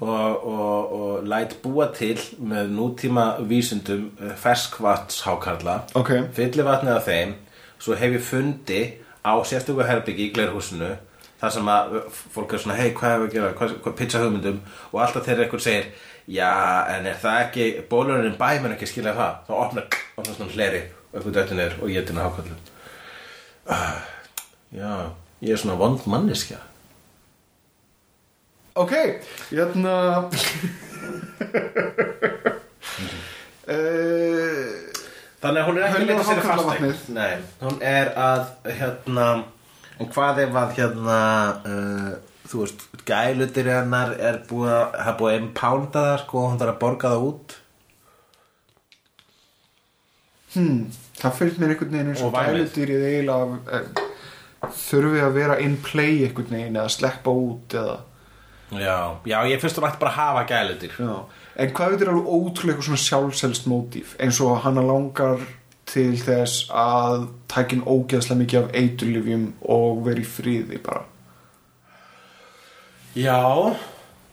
og, 0.00 0.46
og, 0.48 0.94
og 0.98 1.28
læt 1.28 1.58
búa 1.62 1.88
til 1.96 2.16
með 2.40 2.72
nútíma 2.76 3.26
vísundum 3.48 4.08
uh, 4.20 4.32
ferskvatshákarla 4.40 5.82
ok. 5.98 6.14
Fyllir 6.36 6.68
vatnið 6.68 6.96
af 6.96 7.08
þeim. 7.08 7.36
Svo 7.78 7.96
hef 7.98 8.16
ég 8.16 8.24
fundi 8.24 8.82
á 9.22 9.32
sérstöku 9.46 9.86
herbyggi 9.86 10.28
í 10.28 10.34
glerhúsinu 10.34 10.96
þar 11.38 11.54
sem 11.54 11.68
að 11.70 11.98
fólk 12.34 12.52
er 12.52 12.62
svona 12.62 12.78
hei 12.80 12.90
hvað 12.90 13.12
hefur 13.14 13.28
að 13.28 13.34
gera, 13.36 13.50
hvað, 13.58 13.74
hvað 13.84 13.98
pizza 14.00 14.22
hugmyndum? 14.22 14.62
Og 14.90 15.02
alltaf 15.04 15.26
þegar 15.28 15.44
einhver 15.46 15.62
segir 15.62 15.92
já 16.28 16.52
en 16.92 17.06
er 17.08 17.18
það 17.22 17.42
ekki, 17.46 17.66
bólurinn 17.90 18.38
bæ 18.38 18.60
menn 18.62 18.74
ekki 18.76 18.88
skilja 18.90 19.14
það, 19.16 19.32
þá 19.48 19.52
opnar 19.56 19.86
opnar 20.18 20.34
svona 20.36 20.54
hleri 20.54 20.82
og 21.08 21.18
einhver 21.20 21.36
dættu 21.38 21.54
niður 21.56 21.74
og 21.82 21.92
ég 21.92 22.06
til 22.08 22.18
hákallu 22.20 22.56
uh, 23.72 23.98
já, 24.76 24.92
ég 25.40 25.52
er 25.54 25.62
svona 25.62 25.78
vond 25.80 26.00
manneskja. 26.06 26.60
Ok, 28.78 28.94
hérna 29.50 29.94
uh, 30.22 30.30
Þannig 35.38 35.60
að 35.60 35.68
hún 35.68 35.76
er 35.78 35.84
ekki 35.86 35.98
að 35.98 36.08
leita 36.08 36.24
sér 36.26 36.40
hákarlavatnið. 36.42 36.92
fasteign 36.92 37.14
Nei, 37.14 37.34
hún 37.62 37.76
er 37.84 38.08
að 38.18 38.42
hérna 38.78 39.26
en 39.98 40.10
hvað 40.14 40.40
ef 40.44 40.56
að 40.58 40.72
hérna 40.78 41.18
uh, 41.66 42.10
þú 42.48 42.62
veist, 42.64 42.84
gælutir 43.08 43.68
hennar 43.72 44.14
er 44.18 44.38
búið 44.48 44.72
að, 44.72 44.98
hafa 45.04 45.16
búið 45.20 45.34
að 45.34 45.40
impálda 45.42 46.04
það 46.08 46.20
sko, 46.24 46.44
hún 46.48 46.60
þarf 46.62 46.74
að 46.74 46.82
borga 46.84 47.10
það 47.14 47.26
út 47.28 47.56
hmm, 50.56 50.78
það 51.20 51.36
fylgst 51.40 51.60
mér 51.62 51.74
einhvern 51.74 51.94
veginn 51.96 52.12
eins 52.12 52.22
Og 52.24 52.30
og 52.30 52.36
væmið. 52.36 52.58
gæludýrið 52.58 53.06
eiginlega 53.08 53.78
eh, 53.78 54.04
þurfi 54.82 55.20
að 55.26 55.36
vera 55.38 55.58
in 55.64 55.76
play 55.84 56.22
einhvern 56.26 56.54
veginn 56.56 56.78
eða 56.80 56.94
sleppa 56.98 57.34
út 57.46 57.78
eða 57.82 57.98
Já, 58.68 58.98
já, 59.24 59.38
ég 59.48 59.62
finnst 59.62 59.78
þú 59.78 59.86
ætti 59.88 60.00
bara 60.02 60.10
að 60.12 60.18
hafa 60.18 60.40
gælutir 60.50 60.96
Já. 61.00 61.12
En 61.58 61.70
hvað 61.74 61.94
veitir 61.94 62.10
alveg 62.12 62.26
ótrúlega 62.28 62.74
eitthvað 62.74 62.88
svona 62.90 63.04
sjálfselst 63.04 63.68
mótíf 63.70 64.10
eins 64.20 64.40
og 64.44 64.58
hana 64.64 64.82
langar 64.84 65.40
til 65.88 66.18
þess 66.20 66.66
að 66.68 67.30
tækin 67.48 67.80
ógeðslega 67.88 68.42
mikið 68.42 68.58
af 68.66 68.74
eiturlifjum 68.76 69.46
og 69.72 70.02
veri 70.04 70.20
í 70.26 70.28
friði 70.28 70.80
bara 70.84 71.06
Já, 73.18 73.74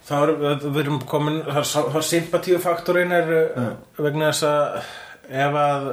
þá 0.05 0.13
erum 0.19 0.43
við, 0.43 0.79
erum 0.83 0.99
komin 1.09 1.41
það 1.45 1.61
er, 1.61 1.69
það 1.73 1.99
er 2.01 2.07
sympatíufaktorinn 2.09 3.15
er 3.15 3.31
uh, 3.33 3.71
vegna 3.97 4.29
þess 4.29 4.45
að 4.49 4.75
ef 5.45 5.57
að 5.61 5.87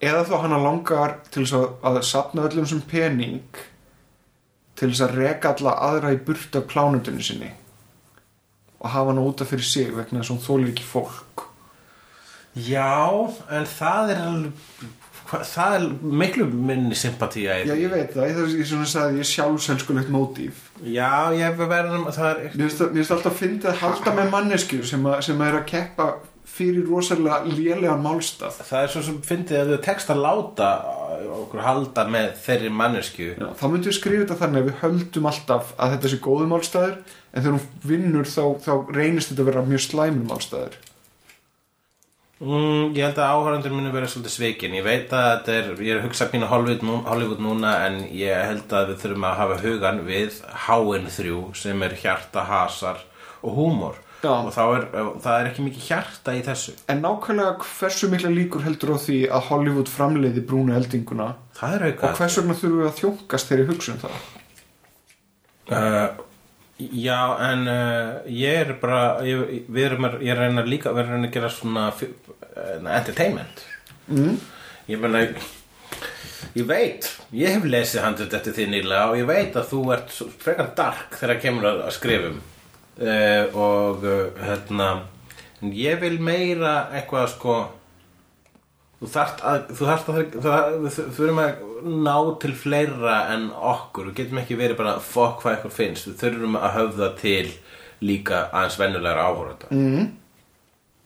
eða 0.00 0.22
þá 0.26 0.36
hana 0.44 0.60
langar 0.64 1.18
til 1.28 1.44
þess 1.44 1.58
að, 1.58 1.66
að 1.86 2.00
sapna 2.08 2.46
öllum 2.48 2.66
sem 2.66 2.80
pening 2.90 3.60
til 4.80 4.88
þess 4.90 5.04
að 5.06 5.18
reka 5.20 5.54
alla 5.54 5.76
aðra 5.90 6.14
í 6.16 6.22
burt 6.24 6.56
af 6.58 6.66
plánundinu 6.72 7.22
sinni 7.22 7.52
og 8.80 8.88
hafa 8.88 9.12
hana 9.12 9.26
útaf 9.28 9.52
fyrir 9.52 9.68
sig 9.68 9.92
vegna 9.92 10.22
þess 10.22 10.32
að 10.32 10.34
hún 10.34 10.46
þólir 10.46 10.72
ekki 10.72 10.88
fólk. 10.88 11.44
Já, 12.56 12.96
en 13.52 13.68
það 13.70 14.14
er 14.14 14.22
alveg 14.24 14.96
hva- 15.30 15.44
það 15.46 15.74
er 15.78 15.84
miklu 16.22 16.46
minni 16.50 16.96
sympatíja 16.98 17.60
Já, 17.68 17.74
ég 17.78 17.90
veit 17.92 18.14
það, 18.16 18.26
ég, 18.32 18.56
ég, 18.60 18.66
svona 18.70 18.88
sagði, 18.90 19.20
ég 19.22 19.30
sjálfselskulegt 19.30 20.10
mótíf. 20.14 20.64
Já, 20.82 21.30
ég 21.36 21.56
verðum 21.60 22.08
það 22.10 22.30
er 22.32 22.42
Mér 22.54 22.66
finnst 22.66 22.80
það- 22.82 22.92
finnst 22.98 23.14
alltaf 23.16 23.32
að 23.32 23.40
fyndi 23.44 23.70
að 23.70 23.80
halda 23.84 24.16
með 24.18 24.30
mannesku 24.34 24.82
sem, 24.84 25.06
að, 25.06 25.20
sem 25.28 25.40
er 25.46 25.58
að 25.60 25.66
keppa 25.70 26.08
fyrir 26.50 26.88
rosalega 26.90 27.44
lélegan 27.46 28.02
málstað. 28.02 28.56
Það 28.66 28.82
er 28.82 28.88
svo 28.92 29.02
sem 29.06 29.20
fyndið 29.22 29.60
að 29.60 29.70
þau 29.70 29.82
tekst 29.86 30.10
að 30.10 30.22
láta 30.24 30.70
okkur 31.40 31.62
halda 31.62 32.04
með 32.10 32.28
þeirri 32.42 32.70
mannesku 32.74 33.28
Já, 33.38 33.46
þá 33.54 33.64
myndum 33.70 33.88
við 33.90 33.96
skrifa 33.96 34.24
þetta 34.24 34.38
þannig 34.42 34.60
að 34.62 34.68
við 34.70 34.78
höldum 34.82 35.28
alltaf 35.30 35.72
að 35.78 35.94
þetta 35.94 36.10
sé 36.12 36.18
góðu 36.24 36.46
málstæður 36.50 36.96
en 37.30 37.42
þegar 37.44 37.54
hún 37.54 37.66
vinnur 37.92 38.24
þá, 38.26 38.42
þá 38.66 38.72
reynist 38.96 39.30
þetta 39.30 39.44
að 39.44 39.50
vera 39.52 39.64
mjög 39.70 39.84
slæmur 39.86 40.26
málstæður 40.32 40.78
mm, 42.40 42.90
Ég 42.96 43.04
held 43.04 43.20
að 43.20 43.32
áhörundur 43.36 43.74
muni 43.76 43.92
vera 43.94 44.10
svolítið 44.10 44.34
svikin. 44.34 44.76
Ég 44.78 44.86
veit 44.86 45.12
að 45.14 45.26
þetta 45.30 45.56
er, 45.56 45.70
ég 45.78 45.94
er 45.94 46.00
að 46.00 46.06
hugsa 46.08 46.28
pínu 46.32 46.50
Hollywood, 46.50 46.84
nú, 46.86 46.98
Hollywood 47.06 47.42
núna 47.44 47.74
en 47.86 48.02
ég 48.16 48.44
held 48.50 48.72
að 48.76 48.92
við 48.92 49.02
þurfum 49.04 49.26
að 49.30 49.40
hafa 49.42 49.58
hugan 49.64 50.04
við 50.08 50.38
Háin 50.66 51.10
þrjú 51.12 51.42
sem 51.62 51.86
er 51.86 51.98
hjarta, 52.02 52.46
hasar 52.48 53.04
og 53.40 53.58
húmor. 53.58 54.00
Já. 54.20 54.34
og 54.36 54.74
er, 54.76 54.82
það 55.24 55.34
er 55.34 55.46
ekki 55.48 55.62
mikið 55.64 55.84
hjarta 55.88 56.34
í 56.36 56.42
þessu. 56.44 56.74
En 56.92 57.00
nákvæmlega 57.00 57.54
hversu 57.64 58.10
mikla 58.12 58.32
líkur 58.32 58.64
heldur 58.66 58.92
á 58.92 58.98
því 59.00 59.20
að 59.32 59.46
Hollywood 59.48 59.88
framleiði 59.88 60.42
brúnu 60.44 60.74
eldinguna? 60.76 61.30
Það 61.56 61.76
er 61.76 61.86
og 61.94 62.18
hvers 62.18 62.36
vegna 62.40 62.56
þurfum 62.58 62.82
við 62.82 62.90
að 62.90 62.98
þjónkast 62.98 63.52
þeirri 63.52 63.68
hugsun 63.70 64.02
það? 64.02 64.18
Uh, 65.70 66.20
já, 66.80 67.36
en 67.50 67.66
uh, 67.68 68.20
ég 68.32 68.64
er 68.64 68.74
bara, 68.80 69.20
ég, 69.26 69.64
við 69.68 69.86
erum 69.88 70.08
að, 70.08 70.18
ég 70.24 70.32
er 70.32 70.40
að 70.40 70.48
reyna 70.48 70.66
líka, 70.66 70.92
við 70.96 71.04
erum 71.04 71.26
að 71.26 71.34
gera 71.36 71.50
svona 71.52 71.86
uh, 71.92 72.76
entertainment. 72.96 73.64
Mm. 74.10 74.36
Ég 74.90 75.02
meina, 75.02 75.24
ég 76.56 76.66
veit, 76.66 77.08
ég 77.36 77.56
hef 77.56 77.66
lesið 77.68 78.04
handið 78.04 78.38
eftir 78.40 78.56
því 78.56 78.68
nýlega 78.72 79.10
og 79.10 79.18
ég 79.20 79.28
veit 79.28 79.58
að 79.58 79.68
þú 79.70 79.82
ert 79.96 80.14
frekar 80.42 80.72
dark 80.78 81.18
þegar 81.20 81.42
kemur 81.44 81.70
að, 81.70 81.82
að 81.88 81.96
skrifum. 81.98 82.40
Uh, 83.00 83.44
og 83.56 84.04
uh, 84.04 84.24
hérna, 84.44 84.90
en 85.60 85.76
ég 85.76 86.00
vil 86.02 86.16
meira 86.22 86.90
eitthvað 86.94 87.30
sko, 87.36 87.60
þú 89.00 89.10
þarft 89.14 89.42
að, 89.48 89.60
þú 89.72 89.88
þarft 89.88 90.10
að, 90.12 90.20
það, 90.44 90.70
við 90.84 90.96
þurfum 91.16 91.42
að 91.42 91.66
ná 92.04 92.16
til 92.42 92.52
fleira 92.60 93.18
en 93.32 93.46
okkur, 93.72 94.10
við 94.10 94.18
getum 94.20 94.40
ekki 94.42 94.58
verið 94.60 94.80
bara 94.82 94.96
fokk 95.00 95.44
hvað 95.44 95.56
eitthvað 95.56 95.76
finnst, 95.78 96.08
við 96.10 96.18
þurfum 96.20 96.58
að 96.60 96.74
höfða 96.76 97.12
til 97.20 97.46
líka 98.04 98.46
aðeins 98.48 98.80
venjulegra 98.80 99.28
áhóranda. 99.28 99.70
Mm. 99.72 100.10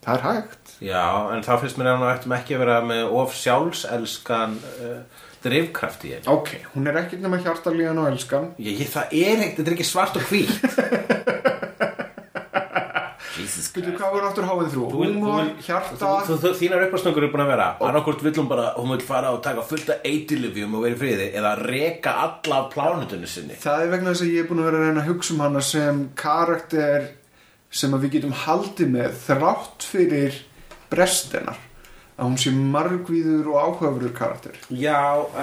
Það 0.05 0.17
er 0.19 0.25
hægt 0.29 0.75
Já, 0.85 1.05
en 1.33 1.45
þá 1.47 1.53
finnst 1.63 1.79
mér 1.81 1.93
að 1.95 2.03
við 2.03 2.11
ættum 2.11 2.35
ekki 2.37 2.57
að 2.57 2.63
vera 2.65 2.81
með 2.85 3.15
of 3.23 3.37
sjálfselskan 3.39 4.59
uh, 4.59 5.25
drifkraft 5.45 6.05
í 6.05 6.13
henni. 6.17 6.29
Ok, 6.33 6.51
hún 6.75 6.91
er 6.91 6.99
ekkert 7.05 7.23
nema 7.25 7.41
hjartalíðan 7.41 8.03
og 8.03 8.11
elskan 8.11 8.51
Ég, 8.59 8.83
ég, 8.83 8.91
það 8.91 9.15
er 9.23 9.45
ekkert, 9.47 9.61
þetta 9.61 9.71
er 9.71 9.77
ekki 9.79 9.89
svart 9.89 10.19
og 10.19 10.27
hvít. 10.29 11.53
Veitu 13.75 13.91
hvað 13.99 14.13
voru 14.15 14.27
aftur 14.29 14.45
háið 14.47 14.69
þrjú? 14.71 14.85
Húmor, 14.93 15.49
hjarta. 15.67 16.11
þínar 16.61 16.85
uppastungur 16.87 17.25
er 17.27 17.33
búin 17.33 17.43
að 17.43 17.51
vera. 17.51 17.67
Annarkvort 17.83 18.23
vill 18.23 18.37
hún 18.39 18.47
bara, 18.47 18.69
hún 18.79 18.93
vil 18.95 19.03
fara 19.03 19.33
og 19.35 19.41
taka 19.43 19.65
fullt 19.67 19.91
af 19.91 20.07
eitilifjum 20.07 20.77
og 20.79 20.87
vera 20.87 20.95
í 20.95 21.01
friði 21.01 21.27
eða 21.41 21.57
reka 21.59 22.15
alla 22.23 22.61
af 22.61 22.71
plánutunni 22.71 23.27
sinni. 23.27 23.59
Það 23.59 23.83
er 23.83 23.93
vegna 23.97 24.15
þess 24.15 24.27
að 24.29 24.31
ég 24.31 24.45
er 24.45 24.49
búin 24.53 24.63
að 24.63 24.69
vera 24.71 24.79
að 24.79 24.87
reyna 24.87 25.03
að 25.03 25.11
hugsa 25.11 25.35
um 25.35 25.43
hana 25.43 25.65
sem 25.73 26.01
karakter 26.23 27.11
sem 27.75 27.99
að 27.99 28.07
við 28.07 28.17
getum 28.19 28.39
haldið 28.45 28.95
með 28.95 29.23
þrátt 29.25 29.89
fyrir 29.91 30.43
brestinnar 30.95 31.64
að 32.15 32.29
hún 32.29 32.37
sé 32.39 32.51
margvíður 32.55 33.49
og 33.51 33.57
áhugaverður 33.59 34.13
karakter. 34.15 34.59
Já, 34.71 34.99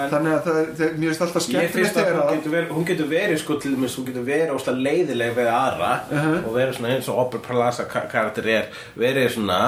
þannig 0.08 0.32
að 0.38 0.46
það, 0.46 0.60
það, 0.78 0.92
mér 0.96 1.10
finnst 1.10 1.24
alltaf 1.26 1.44
skemmtilegt 1.44 1.98
að 2.00 2.12
hún 2.16 2.30
getur 2.38 2.54
verið, 2.54 2.70
hún 2.78 2.86
getur 2.88 3.10
verið 3.10 3.40
sko 3.42 3.56
til 3.60 3.72
dæmis, 3.74 3.96
hún 3.98 4.06
getur 4.08 4.24
verið 4.28 4.52
óslega 4.54 4.84
leiðileg 4.86 5.34
við 5.36 5.50
aðra 5.52 5.90
Uh-huh. 6.12 6.38
og 6.46 6.54
verið 6.56 6.78
svona 6.78 6.94
eins 6.94 7.10
og 7.12 7.18
Opera 7.26 7.42
Plaza 7.50 7.84
ka- 7.90 8.06
karakter 8.12 8.48
er 8.54 8.70
verið 8.96 9.28
svona 9.36 9.58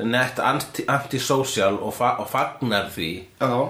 nett 0.00 0.38
anti- 0.40 0.86
antisocial 0.88 1.76
og, 1.76 1.92
fa 1.94 2.14
og 2.22 2.28
fagnar 2.32 2.88
því. 2.94 3.10
Já, 3.40 3.68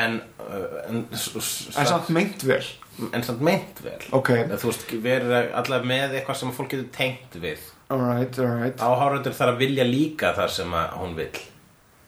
en, 0.00 0.20
uh, 0.40 0.80
en, 0.88 1.04
en 1.12 1.86
samt 1.92 2.08
meint 2.16 2.44
vel. 2.48 2.64
en 3.12 3.22
samt 3.26 3.40
meint 3.44 3.84
vel. 3.84 4.00
Ok, 4.16 4.30
Eða, 4.46 4.56
þú 4.62 4.70
veist, 4.72 4.88
verið 5.04 5.36
allavega 5.52 5.88
með 5.92 6.16
eitthvað 6.20 6.40
sem 6.40 6.56
fólk 6.56 6.72
getur 6.72 6.88
tengt 6.96 7.36
við. 7.44 7.60
Alright, 7.90 8.38
alright. 8.38 8.80
Áhárundur 8.80 9.34
þarf 9.36 9.56
að 9.56 9.62
vilja 9.66 9.84
líka 9.84 10.32
það 10.36 10.48
sem 10.56 10.74
hún 10.96 11.16
vill 11.18 11.40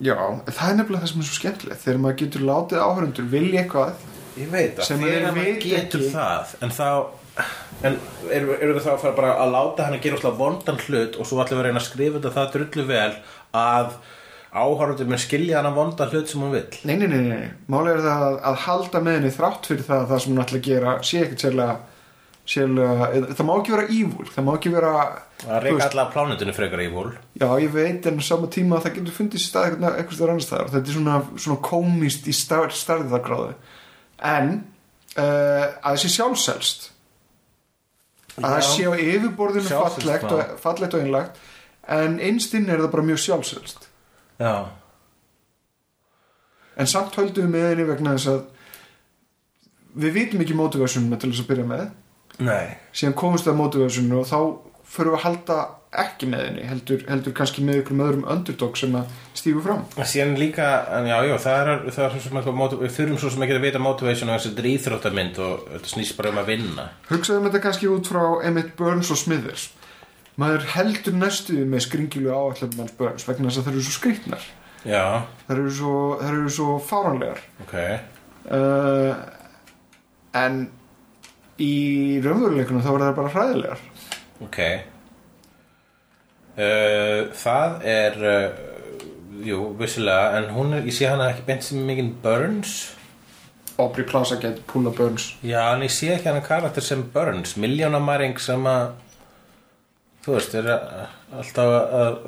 já, 0.03 0.17
það 0.51 0.69
er 0.71 0.79
nefnilega 0.81 1.03
það 1.07 1.13
sem 1.13 1.23
er 1.25 1.29
svo 1.31 1.39
skemmtilegt. 1.41 1.83
Þegar 1.87 2.01
maður 2.05 2.21
getur 2.23 2.47
látið 2.49 2.85
áhörundur 2.87 3.29
vilja 3.33 3.63
eitthvað 3.65 4.07
ég 4.43 4.49
veit 4.53 4.79
það, 4.79 4.87
Sem 4.89 5.03
þegar 5.05 5.37
maður 5.37 5.61
getur 5.67 6.01
ekki. 6.07 6.15
það 6.15 6.55
en 6.67 6.73
þá 6.79 6.89
en 7.83 7.95
erum 8.31 8.51
erum 8.59 8.77
við 8.77 8.85
þá 8.85 8.91
að 8.93 9.03
fara 9.03 9.17
bara 9.17 9.31
að 9.43 9.53
láta 9.55 9.87
hann 9.87 9.95
að 9.97 10.03
gera 10.05 10.19
óslega 10.19 10.39
vondan 10.43 10.81
hlut 10.87 11.15
og 11.17 11.27
svo 11.29 11.39
allir 11.41 11.55
við 11.57 11.63
að 11.63 11.69
reyna 11.69 11.81
að 11.81 11.87
skrifa 11.89 12.19
þetta 12.19 12.33
það 12.37 12.51
drullu 12.57 12.85
vel 12.91 13.15
að 13.63 13.95
áhárundur 14.53 15.09
með 15.09 15.23
skilja 15.25 15.57
hann 15.59 15.69
að 15.71 15.79
vondan 15.81 16.11
hlut 16.13 16.29
sem 16.29 16.43
hún 16.45 16.53
vill. 16.53 16.67
Nei, 16.85 16.97
nei, 17.01 17.07
nei, 17.09 17.23
nei, 17.31 17.47
málega 17.73 17.97
er 17.97 18.05
það 18.05 18.25
að, 18.27 18.37
að 18.51 18.59
halda 18.67 19.01
með 19.07 19.17
henni 19.19 19.33
þrátt 19.33 19.69
fyrir 19.71 19.87
það 19.89 20.03
að 20.03 20.11
það 20.13 20.23
sem 20.25 20.33
hún 20.35 20.43
ætla 20.45 20.61
að 20.61 20.67
gera 20.69 20.93
sé 21.09 21.23
ekkert 21.25 21.45
sérlega, 21.47 21.77
sérlega 22.47 23.09
eða- 23.15 23.35
það 23.39 23.47
má 23.47 23.53
ekki 23.59 23.75
vera 23.77 23.87
ívúl, 23.89 24.27
það 24.35 24.45
má 24.45 24.53
ekki 24.57 24.73
vera 24.73 24.93
að 24.99 25.13
þú 25.43 25.61
reyka 25.63 25.77
veist, 25.77 25.95
alla 25.95 26.11
plánutinu 26.11 26.55
frekar 26.57 26.83
í 26.83 26.89
vól 26.93 27.13
Já, 27.39 27.47
ég 27.63 27.71
veit 27.73 28.07
en 28.07 28.21
sama 28.21 28.47
tíma 28.47 28.77
að 28.79 28.83
það 28.87 28.95
getur 28.97 29.17
fundið 29.19 29.45
stað 29.45 29.69
eitthvað, 29.71 30.17
stað 30.17 30.29
annars 30.33 30.47
staðar. 30.49 30.73
Þetta 30.73 30.89
er 30.89 30.97
svona, 30.99 31.17
svona 31.37 31.61
komist 31.63 32.27
í 32.27 32.35
star, 32.35 32.69
starðargráðu 32.75 33.55
en 34.23 34.51
uh, 35.17 35.23
að 35.23 35.93
það 35.93 36.03
sé 36.03 36.13
sjálfselst. 36.17 36.91
Að 38.39 38.49
það 38.49 38.63
sé 38.73 38.85
á 38.89 38.93
yfirborðinu 38.97 39.69
fallegt 39.69 40.31
og, 40.33 40.55
fallegt 40.63 40.95
og 40.95 41.03
einlagt 41.03 41.41
en 41.89 42.19
innstinn 42.23 42.69
er 42.71 42.79
það 42.81 42.93
bara 42.95 43.03
mjög 43.03 43.19
sjálfselst. 43.19 43.89
Já. 44.41 44.55
En 46.79 46.89
samt 46.89 47.15
höldum 47.19 47.51
við 47.51 47.53
með 47.53 47.67
henni 47.73 47.89
vegna 47.91 48.15
þess 48.17 48.31
að 48.33 48.45
við 50.03 50.15
vitum 50.17 50.41
ekki 50.45 50.57
motivationuna 50.57 51.19
til 51.21 51.33
þess 51.33 51.43
að 51.45 51.51
byrja 51.51 51.67
með 51.69 51.83
Nei. 52.47 52.75
Síðan 52.93 53.15
komumst 53.19 53.47
við 53.47 53.55
að 53.55 53.61
motivationinu 53.63 54.19
og 54.23 54.29
þá 54.29 54.39
förum 54.93 55.15
við 55.15 55.19
að 55.21 55.25
halda 55.27 55.61
ekki 56.03 56.25
með 56.33 56.43
henni 56.47 56.63
heldur, 56.65 57.03
heldur 57.05 57.35
kannski 57.37 57.61
með 57.65 57.83
ykkur 57.83 57.97
með 57.99 58.07
öðrum 58.09 58.23
underdog 58.33 58.79
sem 58.81 58.95
að 58.97 59.11
stígu 59.37 59.61
fram. 59.65 59.83
Síðan 60.09 60.39
líka, 60.41 60.69
en 60.97 61.09
já, 61.11 61.19
já, 61.29 61.35
það 61.45 61.59
er, 61.75 61.83
það 61.93 62.05
er 62.07 62.23
sem 62.25 62.39
eitthvað, 62.41 62.57
móti- 62.57 62.79
við 62.81 62.95
þurfum 62.97 63.19
svo 63.21 63.31
sem 63.35 63.45
ekki 63.45 63.57
að 63.59 63.67
vita 63.67 63.83
motivation 63.85 64.31
og 64.33 64.39
þessi 64.41 64.53
þetta 64.55 64.71
íþróttamynd 64.73 65.41
og 65.45 65.67
þetta 65.75 65.93
snýst 65.93 66.17
bara 66.17 66.33
um 66.33 66.41
að 66.41 66.49
vinna. 66.49 66.87
hugsaðum 67.11 67.49
þetta 67.51 67.63
kannski 67.67 67.91
út 67.93 68.09
frá 68.09 68.23
Emmett 68.49 68.73
Burns 68.79 69.11
og 69.13 69.21
Smithers. 69.21 69.67
Maður 70.41 70.65
heldur 70.73 71.13
næstuði 71.21 71.67
með 71.69 71.85
skringilu 71.85 72.33
áallar 72.33 72.73
manns 72.79 72.97
Burns 72.97 73.29
vegna 73.29 73.51
þess 73.51 73.61
að 73.61 73.67
það 73.69 73.73
eru 73.75 73.85
svo 73.85 73.97
skrýtnar. 73.99 74.47
Já, 74.89 75.05
það 75.47 75.59
eru 75.59 75.71
svo, 75.77 75.97
svo 76.57 76.79
fáranlegar 76.89 77.43
ok. 77.67 77.75
uh, 78.49 79.13
en 80.41 80.57
í 81.63 82.21
raunveruleikunum 82.25 82.83
þá 82.85 82.91
eru 82.95 83.05
það 83.09 83.19
bara 83.21 83.35
hræðilegar 83.37 83.85
Ok. 84.43 84.59
Uh, 86.53 87.31
það 87.39 87.85
er, 87.89 88.17
uh, 88.29 88.97
jú, 89.47 89.61
vissilega, 89.79 90.35
en 90.41 90.51
hún 90.53 90.75
er, 90.77 90.83
ég 90.85 90.93
sé 90.97 91.07
hana 91.09 91.31
ekki 91.33 91.47
beint 91.47 91.65
sem 91.65 91.79
mikið 91.89 92.11
Burns. 92.25 92.73
Aubrey 93.81 94.05
Plaza 94.05 94.37
get 94.37 94.59
Pula 94.69 94.91
Burns 94.93 95.31
Já, 95.41 95.63
en 95.73 95.81
ég 95.87 95.91
sé 95.95 96.11
ekki 96.13 96.29
hana 96.29 96.43
karakter 96.45 96.85
sem 96.85 97.01
Burns, 97.15 97.55
miljónamæring 97.57 98.37
sem 98.45 98.67
að, 98.69 98.91
þú 100.27 100.35
veist, 100.37 100.59
er 100.61 100.69
að- 100.75 100.93
alltaf 101.41 101.73
að, 101.73 102.19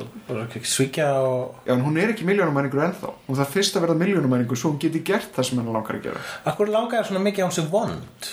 svíkja 0.64 1.11
og... 1.20 1.59
Já, 1.68 1.75
en 1.77 1.85
hún 1.85 2.01
er 2.01 2.14
ekki 2.14 2.25
miljónumæningur 2.31 2.81
ennþá 2.87 3.11
og 3.12 3.29
það 3.37 3.44
er 3.44 3.53
fyrst 3.59 3.77
að 3.77 3.85
verða 3.85 3.99
miljónumæningur 4.01 4.57
svo 4.62 4.73
hún 4.73 4.81
geti 4.81 5.05
gert 5.05 5.37
það 5.37 5.51
sem 5.51 5.61
hennar 5.61 5.77
langar 5.77 5.99
að 6.01 6.07
gera 6.09 6.25
Akkur 6.49 6.73
langar 6.73 7.05
svona 7.05 7.20
mikið 7.29 7.44
á 7.44 7.47
hún 7.51 7.57
sem 7.61 7.68
vond? 7.77 8.33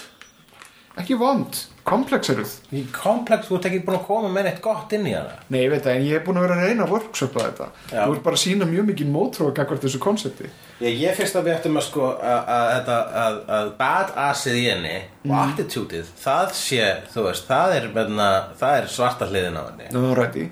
Ekki 1.02 1.18
vond, 1.20 1.60
komplexeruð 1.88 2.52
Í 2.78 2.82
komplex, 2.96 3.48
þú 3.50 3.58
ert 3.58 3.68
ekki 3.70 3.80
búin 3.86 3.98
að 3.98 4.04
koma 4.08 4.30
með 4.32 4.46
neitt 4.48 4.60
gott 4.64 4.92
inn 4.96 5.08
í 5.10 5.14
hana. 5.16 5.34
Nei, 5.50 5.64
ég 5.64 5.72
veit 5.74 5.82
það, 5.86 5.96
en 5.98 6.06
ég 6.08 6.18
er 6.20 6.24
búin 6.26 6.38
að 6.40 6.46
vera 6.46 6.58
að 6.60 6.68
reyna 6.70 6.86
að 6.86 6.94
workshopa 6.96 7.46
þetta 7.48 7.68
Já. 7.92 8.02
Þú 8.06 8.16
ert 8.16 8.24
bara 8.28 8.38
að 8.38 8.44
sína 8.44 8.68
mjög 8.70 8.88
mikið 8.92 9.10
mótróa 9.16 9.56
gagvart 9.58 9.86
þessu 9.88 10.02
konsepti 10.04 10.50
Ég, 10.82 10.96
ég 11.02 11.18
finnst 11.18 11.38
að 11.38 11.48
við 11.50 11.56
ættum 11.58 11.82
að 11.82 11.86
sko 11.88 12.08
að, 12.14 12.52
að, 12.56 12.92
að, 12.94 13.12
að, 13.26 13.40
að 13.58 13.72
badassið 13.82 14.60
í 14.62 14.64
henni 14.70 14.96
og 15.28 15.36
attitútið, 15.42 16.10
það 16.22 16.56
sé, 16.58 16.88
þú 17.14 17.26
veist, 17.28 17.46
það 17.50 17.76
er, 17.78 17.90
menna, 17.98 18.30
það 18.62 18.78
er 18.80 18.90
svarta 18.96 19.28
hliðin 19.30 19.60
á 19.62 19.64
henni. 19.68 19.92
Ná, 19.94 20.02
rætti 20.18 20.48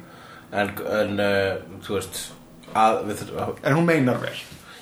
En, 0.50 0.72
en 1.00 1.20
uh, 1.22 1.82
þú 1.86 1.98
veist, 1.98 2.22
að 2.78 3.04
við 3.08 3.20
þurfum, 3.24 3.60
En 3.66 3.78
hún 3.78 3.86
meinar 3.90 4.22
vel 4.22 4.38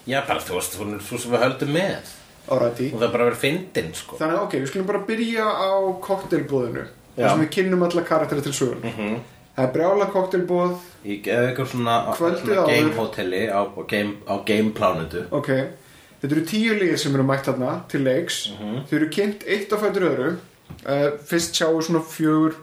já 0.07 0.21
bara, 0.27 0.39
þú 0.39 0.55
veist, 0.55 0.77
hún 0.79 0.95
er 0.95 1.01
svo 1.03 1.19
sem 1.19 1.33
við 1.33 1.41
höldum 1.43 1.73
með. 1.75 2.11
Rætti 2.47 2.91
Og 2.93 2.99
það 3.01 3.07
er 3.07 3.11
bara 3.15 3.23
að 3.25 3.29
vera 3.31 3.39
fyndin, 3.41 3.89
sko. 3.93 4.17
Þannig 4.19 4.37
að 4.37 4.43
ok, 4.45 4.53
við 4.61 4.67
skulum 4.71 4.87
bara 4.87 5.01
byrja 5.07 5.47
á 5.47 5.71
koktelbóðinu 6.07 6.85
þar 7.17 7.29
sem 7.33 7.41
við 7.43 7.49
kynnum 7.57 7.83
alla 7.87 8.03
karakteri 8.07 8.41
til 8.45 8.53
sögun 8.53 8.83
Mhm. 8.87 9.17
Það 9.57 9.65
er 9.67 9.73
brjála 9.73 10.05
koktelbóð 10.13 10.73
geði 11.03 11.51
ykkur 11.53 11.65
svona, 11.71 12.15
svona 12.15 12.37
áður. 12.37 12.67
game 12.67 12.91
hotelli 12.93 13.43
á, 13.49 13.61
game, 13.87 14.13
á 14.29 14.35
game 14.45 14.71
plánutu. 14.71 15.23
Ok, 15.31 15.47
þetta 16.21 16.31
eru 16.35 16.43
tíu 16.45 16.75
lið 16.79 16.97
sem 16.97 17.15
eru 17.15 17.23
mætt 17.23 17.45
þarna 17.49 17.71
til 17.89 18.03
leiks. 18.05 18.51
Þau 18.89 18.93
eru 18.99 19.09
kynnt 19.09 19.43
eitt 19.47 19.73
á 19.73 19.77
fætur 19.81 20.05
öðru. 20.11 20.37
Uh, 20.85 21.17
Fyrst 21.25 21.55
sjáum 21.55 21.79
við 21.79 21.87
svona 21.89 22.03
fjögur 22.05 22.53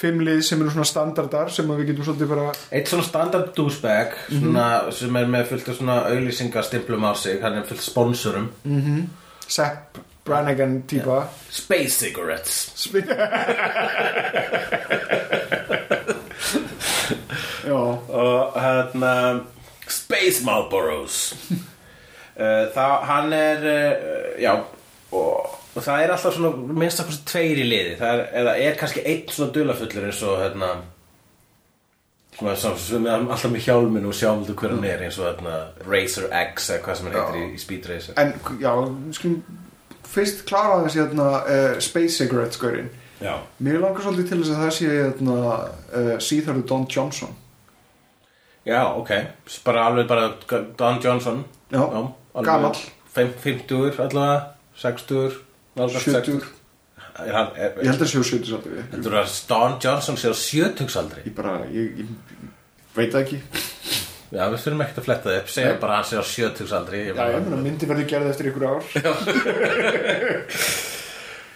Fimm 0.00 0.20
lið 0.24 0.40
sem 0.46 0.60
eru 0.62 0.70
svona 0.70 0.86
standardar 0.86 1.50
sem 1.50 1.66
við 1.68 1.88
getum 1.90 2.04
svolítið 2.06 2.28
bara 2.30 2.52
Eitt 2.72 2.88
svona 2.88 3.02
standard 3.04 3.50
douchebag 3.54 4.14
svona, 4.30 4.90
sem 4.96 5.16
er 5.16 5.26
með 5.26 5.44
fullt 5.50 5.68
af 5.68 5.76
svona 5.76 5.96
auðlýsingastimplum 6.08 7.04
á 7.04 7.12
sig, 7.18 7.40
hann 7.42 7.58
er 7.58 7.66
fullt 7.68 7.82
sponsorum 7.84 8.48
Sepp 9.50 9.98
Brannigan 10.24 10.82
típa 10.86 11.24
Space 11.50 11.90
cigarettes. 11.90 12.86
Já, 17.66 17.74
og 17.74 18.60
hérna 18.60 19.40
Space 19.88 20.44
Marlboros. 20.44 21.34
Uh, 22.40 22.70
það, 22.72 22.92
hann 23.04 23.32
er 23.36 23.64
uh, 23.68 24.28
já 24.40 24.52
og, 25.12 25.50
og 25.74 25.82
það 25.84 25.98
er 26.00 26.12
alltaf 26.14 26.32
svona 26.32 26.72
minnst 26.78 27.02
að 27.02 27.18
tveir 27.28 27.58
í 27.60 27.66
liði. 27.66 27.98
Það 27.98 28.12
er, 28.14 28.22
eða 28.40 28.54
er 28.64 28.78
kannski 28.80 29.02
einn 29.04 29.26
svona 29.28 29.52
dulafullur 29.52 30.06
eins 30.08 30.22
og 30.24 30.38
hérna 30.40 30.70
svona, 32.40 32.56
svona, 32.56 32.82
svona, 32.82 33.16
alltaf 33.20 33.52
með 33.52 33.66
hjálmin 33.68 34.08
og 34.10 34.16
sjálfðu 34.16 34.56
hver 34.58 34.74
hann 34.74 34.86
er 34.88 35.04
eins 35.06 35.18
og 35.20 35.28
þarna 35.28 35.58
Racer 35.86 36.30
X 36.40 36.70
eða 36.70 36.84
hvað 36.86 36.98
sem 36.98 37.10
hann 37.10 37.18
heitir 37.18 37.40
í, 37.40 37.48
í 37.54 37.60
Speed 37.62 37.90
Racer. 37.90 38.16
En 38.20 38.32
já, 38.62 38.72
skulum 39.18 39.60
fyrst 40.10 40.42
klára 40.48 40.80
þessi 40.86 41.04
þarna 41.04 41.28
uh, 41.44 41.76
Space 41.84 42.16
Cigarette 42.16 42.58
skörinn 42.58 42.90
mér 43.60 43.82
langar 43.82 44.00
svolítið 44.00 44.30
til 44.30 44.38
þess 44.40 44.54
að 44.54 44.62
það 44.64 44.70
sé 44.78 44.86
eh, 44.90 45.10
þarna 45.12 45.34
uh, 45.36 46.14
síðhörðu 46.24 46.62
Don 46.70 46.86
Johnson. 46.88 47.34
Já, 48.64 48.80
ok. 48.96 49.10
Bara 49.66 49.84
alveg 49.90 50.08
bara 50.08 50.30
Don 50.48 51.00
Johnson. 51.04 51.44
Já, 51.68 51.82
já 51.84 52.00
gammal 52.34 52.76
50-ur 53.14 54.00
allavega, 54.00 54.40
60-ur 54.76 55.36
70-ur 55.76 56.46
Ég 57.26 57.88
held 57.90 58.00
að 58.04 58.10
séu 58.12 58.22
70 58.24 58.50
samt 58.52 58.66
við 58.70 58.80
Heldur 58.94 59.14
að 59.20 59.34
Don 59.50 59.76
Johnson 59.84 60.16
sé 60.20 60.26
á 60.30 60.34
sjötugsaldri? 60.36 61.20
Ég 61.28 61.34
bara, 61.36 61.52
ég, 61.74 62.00
ég 62.00 62.06
veit 62.96 63.12
það 63.12 63.20
ekki. 63.24 63.38
Já, 64.30 64.44
við 64.52 64.60
þurfum 64.62 64.82
ekkert 64.84 65.00
að 65.02 65.06
fletta 65.08 65.26
það 65.30 65.38
upp, 65.40 65.48
segja 65.50 65.74
bara 65.82 65.92
að 65.92 65.96
hann 66.00 66.08
sé 66.10 66.16
á 66.22 66.24
sjötugsaldri. 66.32 66.98
Já, 67.10 67.24
ég 67.34 67.42
meina 67.46 67.58
myndi 67.64 67.88
verður 67.90 68.06
gerð 68.12 68.30
eftir 68.30 68.50
ykkur 68.52 68.66
ár. 68.70 68.82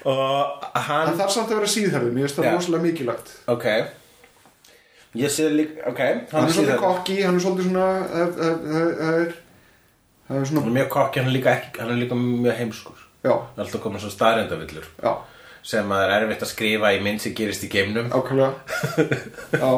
Og 0.04 0.64
Hann 0.74 1.06
hann, 1.06 1.14
þarf 1.16 1.32
samt 1.32 1.48
að 1.52 1.60
vera 1.62 1.70
síðherðu, 1.70 2.10
mér 2.12 2.26
finnst 2.26 2.36
það 2.40 2.44
Já. 2.48 2.54
rosalega 2.58 2.84
mikilvægt. 2.84 3.30
Ok. 3.48 3.66
Ég 5.16 5.30
sé 5.30 5.46
líka, 5.54 5.78
ok 5.86 6.00
Hann 6.32 6.48
er 6.48 6.50
svolítið 6.56 6.80
kokki, 6.82 7.16
hann 7.22 7.36
er 7.38 7.42
svolítið 7.44 7.68
svona 7.68 7.84
Það 8.10 8.32
það- 8.34 8.64
það- 8.64 8.94
það 8.98 9.18
er 9.20 9.30
Það 10.24 10.34
er 10.34 10.38
Hann 10.40 10.46
svona, 10.50 10.62
er 10.66 10.74
mjög 10.74 10.88
kokki, 10.96 11.20
hann 11.20 11.28
er 11.30 11.34
líka, 11.36 11.50
er 11.78 11.92
líka 12.00 12.16
mjög 12.18 12.56
heimskur. 12.58 12.98
Já, 13.24 13.32
er 13.56 13.62
alltaf 13.64 13.80
komin 13.84 14.00
svo 14.02 14.10
staðrendavillur 14.10 14.86
já, 15.04 15.12
sem 15.64 15.92
að 15.96 16.06
er 16.06 16.16
erfitt 16.18 16.44
að 16.44 16.50
skrifa 16.52 16.90
í 16.94 17.02
mynd 17.04 17.22
sem 17.24 17.34
gerist 17.36 17.64
í 17.64 17.70
geimnum. 17.72 18.10
Ákvæmlega 18.12 18.52
Já, 19.60 19.70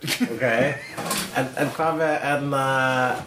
Ok. 0.00 0.44
En, 1.36 1.48
en 1.60 1.70
hvað 1.76 1.98
með 2.00 2.26
en 2.30 2.54
að 2.56 3.18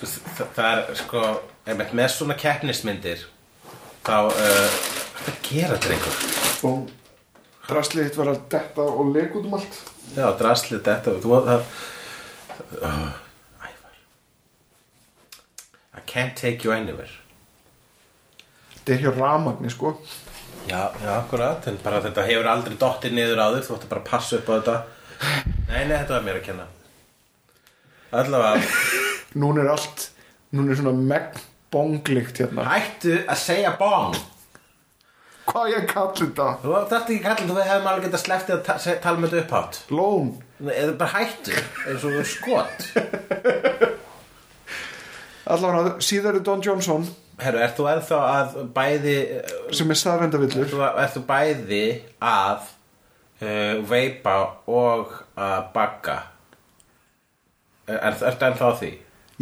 það, 0.00 0.48
það 0.56 0.70
er 0.70 0.96
sko 0.98 1.22
með 1.70 2.08
svona 2.14 2.36
keppnismyndir 2.38 3.22
þá 4.06 4.16
uh, 4.26 4.32
hvað 4.32 5.28
er 5.28 5.32
að 5.32 5.42
gera 5.46 5.78
drengur? 5.82 6.22
og 6.66 6.88
Draslið 7.66 8.04
þitt 8.06 8.18
var 8.20 8.28
að 8.30 8.42
detta 8.52 8.84
og 8.86 9.08
lega 9.10 9.38
út 9.40 9.46
um 9.48 9.54
allt. 9.58 9.78
Já, 10.14 10.26
draslið 10.38 10.82
þetta 10.86 11.14
þú, 11.24 11.38
það, 11.48 11.64
uh, 12.78 13.08
Ævar. 13.66 13.96
I 15.98 16.04
can't 16.06 16.36
take 16.38 16.62
you 16.62 16.74
anywhere 16.74 17.10
Þetta 18.86 19.00
er 19.00 19.00
hjá 19.02 19.10
ramagni, 19.16 19.66
sko. 19.66 19.96
Já, 20.68 20.92
já, 21.02 21.08
akkurat 21.16 21.64
En 21.66 21.78
bara 21.82 21.98
þetta 22.04 22.22
hefur 22.26 22.46
aldrei 22.50 22.76
dottið 22.78 23.16
niður 23.16 23.40
á 23.42 23.46
þig 23.56 23.64
Þú 23.66 23.74
ætti 23.76 23.88
bara 23.90 24.02
að 24.02 24.06
passa 24.06 24.38
upp 24.38 24.46
á 24.46 24.52
þetta. 24.52 24.74
Nei, 25.72 25.80
nei, 25.88 25.94
þetta 25.96 26.14
var 26.14 26.22
mér 26.28 26.38
að 26.38 26.44
kenna. 26.46 26.66
Allavega 28.20 28.70
Núna 29.42 29.64
er 29.64 29.72
allt, 29.72 30.06
núna 30.54 30.70
er 30.70 30.78
svona 30.78 30.94
megn 31.10 31.42
bonglikt 31.74 32.38
hérna. 32.44 32.68
Hættu 32.70 33.16
að 33.26 33.42
segja 33.42 33.74
bong. 33.82 34.14
Hvað 35.50 35.72
ég 35.74 35.90
kalli 35.90 36.22
þetta? 36.22 36.48
Þú 36.62 36.78
þarft 36.78 36.96
ekki 37.10 37.18
kalla 37.26 37.50
Þú 37.50 37.58
hefðum 37.58 37.90
alveg 37.90 38.06
getað 38.06 38.24
sleftið 38.28 38.58
að 38.60 38.64
ta 38.70 38.96
tala 39.02 39.18
með 39.18 39.34
þetta 39.34 39.44
upphátt. 39.48 39.82
Lón. 39.98 40.32
Eða 40.62 40.96
bara 41.02 41.14
hættu 41.18 41.58
eins 41.90 42.06
og 42.06 42.22
skot. 42.38 42.88
Allavega 45.56 45.98
síðar 45.98 46.38
er 46.38 46.46
Don 46.46 46.62
Johnson 46.62 47.10
Herru, 47.36 47.60
ert 47.60 47.76
þú 47.76 47.86
ennþá 47.90 48.18
að 48.32 48.54
bæði 48.76 49.16
sem 49.76 49.90
er 49.92 49.98
staðrendavillur 50.00 50.64
Ert 50.64 50.72
þú, 50.72 50.80
ert 51.02 51.16
þú 51.16 51.22
bæði 51.28 51.82
að 52.24 52.70
uh, 53.42 53.74
veipa 53.90 54.36
og 54.72 55.12
að 55.36 55.66
bagga? 55.74 56.16
Er, 57.86 58.16
ertu 58.16 58.48
ennþá 58.48 58.70
að 58.70 58.78
því? 58.80 58.92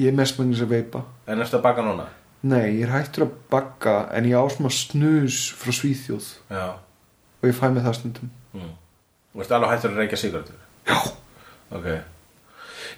Ég 0.02 0.10
er 0.10 0.16
mest 0.18 0.40
þess 0.40 0.64
að 0.64 0.72
veipa. 0.74 1.04
En 1.30 1.44
ertu 1.44 1.60
að 1.60 1.66
bagga 1.68 1.86
núna? 1.86 2.08
Nei, 2.44 2.80
ég 2.80 2.88
er 2.88 2.92
hættur 2.92 3.28
að 3.28 3.36
bagga 3.52 3.94
en 4.12 4.26
ég 4.28 4.36
ásma 4.36 4.72
snus 4.74 5.46
frá 5.56 5.72
Svíþjóð. 5.72 6.26
Já. 6.50 6.64
Og 7.40 7.46
ég 7.48 7.56
fæ 7.56 7.68
með 7.70 7.86
það 7.86 7.98
stundum. 8.00 8.32
Mm. 8.52 8.74
Þú 9.32 9.44
ert 9.44 9.54
alveg 9.56 9.72
hættur 9.72 9.94
að 9.94 10.02
reykja 10.02 10.20
sigaretur? 10.20 10.58
Já. 10.90 10.98
Ok. 11.78 11.88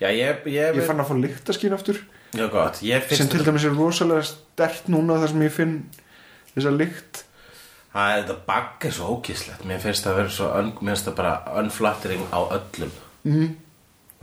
Já, 0.01 0.09
ég, 0.11 0.49
ég, 0.51 0.81
Ég 0.81 0.89
fann 0.89 1.05
að 1.05 1.13
fá 1.13 1.19
lyktaskín 1.21 1.77
aftur 1.77 2.01
Já, 2.35 2.49
gott. 2.53 2.83
Sem 3.13 3.31
til 3.31 3.47
dæmis 3.47 3.65
er 3.69 3.77
rosalega 3.77 4.27
stert 4.27 4.91
núna 4.93 5.21
þar 5.23 5.33
sem 5.33 5.47
ég 5.47 5.55
finn 5.55 5.79
þessa 6.55 6.75
lykt. 6.75 7.23
Það 7.95 8.13
er 8.13 8.23
þetta 8.23 8.39
bagg 8.51 8.87
er 8.89 8.97
svo 8.97 9.15
ógíslegt. 9.15 9.65
Mér 9.69 9.81
finnst 9.81 10.05
það 10.05 10.13
að 10.13 10.23
vera 10.23 10.35
svo 10.37 10.51
un, 10.59 10.75
Mér 10.81 10.97
finnst 10.97 11.09
það 11.09 11.19
bara 11.23 11.37
unflattering 11.63 12.27
á 12.29 12.41
öllum. 12.59 12.95
Mm. 13.25 13.51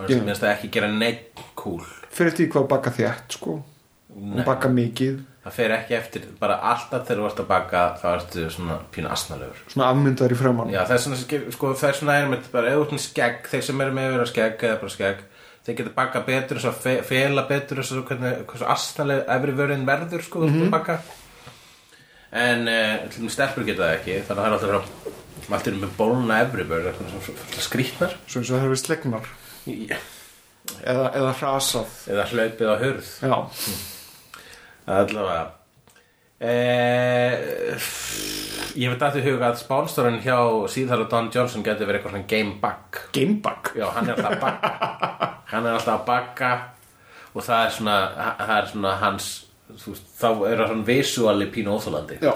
Mér 0.03 0.15
finnst 0.17 0.43
það 0.43 0.55
ekki 0.55 0.73
gera 0.75 0.91
neitt 0.93 1.45
cool 1.57 1.85
fyrir 2.13 2.35
því 2.37 2.49
hvað 2.53 2.67
bagga 2.71 2.93
þétt 2.93 3.37
sko. 3.37 3.59
Og 4.13 4.41
baka 4.45 4.69
mikið. 4.69 5.21
Það 5.43 5.55
fer 5.57 5.73
ekki 5.75 5.95
eftir, 5.97 6.25
bara 6.39 6.55
alltaf 6.71 7.01
þegar 7.07 7.19
þú 7.19 7.25
ert 7.27 7.39
að 7.41 7.47
baka 7.49 7.79
þá 7.99 8.05
ertu 8.13 8.43
svona 8.53 8.77
pínu 8.93 9.09
asnalegur. 9.11 9.63
Svona 9.73 9.89
afmyndar 9.91 10.31
í 10.31 10.37
framann 10.39 10.71
Já, 10.71 10.85
það 10.87 10.93
er 10.95 11.01
svona, 11.03 11.17
sko, 11.51 11.71
það 11.81 11.89
er 11.89 11.97
svona 11.97 12.15
með 12.31 12.45
bara 12.53 12.75
með 12.79 13.01
skegg, 13.03 13.49
þeir 13.51 13.65
sem 13.67 13.83
eru 13.83 13.95
með 13.97 14.07
að 14.07 14.15
vera 14.15 14.27
skegg 14.29 14.63
eða 14.69 14.77
bara 14.85 14.93
skegg, 14.93 15.25
þeir 15.63 15.77
geta 15.79 15.95
baka 15.95 16.21
betur 16.27 16.59
og 16.59 16.77
fe, 16.83 16.97
fela 17.07 17.45
betur 17.49 17.81
og 17.81 17.87
svo 17.87 18.03
hvernig, 18.07 18.43
hversu 18.49 18.67
asnaleg 18.67 19.23
efri 19.35 19.57
vörin 19.57 19.85
verður, 19.87 20.23
sko, 20.25 20.39
mm 20.47 20.71
-hmm. 20.71 20.99
en 22.31 22.67
uh, 22.67 23.29
stelpur 23.29 23.63
geta 23.63 23.83
það 23.83 23.95
ekki 23.99 24.21
þannig 24.27 24.43
að 24.43 24.43
það 24.43 24.47
er 24.47 24.53
alltaf 24.53 24.69
frá 24.69 25.11
allt 25.51 25.67
er 25.67 25.73
með 25.73 25.95
bólna 25.97 26.41
efri 26.41 26.63
svona 26.65 27.61
skrýtnar. 27.61 28.15
Svo 28.27 28.39
eins 28.39 28.49
og 28.49 28.55
það 28.55 28.63
hefur 28.63 28.79
slegnar. 28.79 29.27
Já. 29.65 29.97
eða, 30.83 31.09
eða 31.15 31.33
hrasað 31.39 31.89
eða 32.07 32.25
hlaupið 32.31 32.71
á 32.71 32.75
hurð. 32.83 33.09
Já, 33.21 33.35
allavega 34.85 35.62
eh, 36.43 37.87
ég 38.79 38.91
veit 38.93 39.05
að 39.05 39.17
þið 39.17 39.27
huga 39.31 39.49
að 39.51 39.61
spánstorinn 39.61 40.21
hjá 40.23 40.37
síðar 40.73 41.05
og 41.05 41.11
Don 41.11 41.29
Johnson 41.33 41.65
getur 41.65 41.87
verið 41.89 42.01
eitthvað 42.01 42.15
svona 42.15 42.29
game 42.33 42.55
bug. 42.63 43.01
Gamebug 43.15 43.71
Já, 43.79 43.87
hann 43.95 44.09
er 44.09 44.17
alltaf 44.17 44.33
að 44.33 44.43
bakka 44.45 44.71
Hann 45.53 45.67
er 45.69 45.77
alltaf 45.77 45.95
að 45.95 46.05
bakka 46.09 46.51
Og 47.33 47.45
það 47.45 47.65
er 47.65 47.75
svona, 47.77 47.97
það 48.39 48.55
er 48.57 48.71
svona 48.73 48.95
hans 49.01 49.29
þú 49.73 49.93
veist, 49.93 50.09
Þá 50.19 50.27
er 50.31 50.57
það 50.57 50.67
svona 50.73 50.87
visuali 50.89 51.47
pínu 51.53 51.77
óþólandi 51.77 52.19
já, 52.21 52.33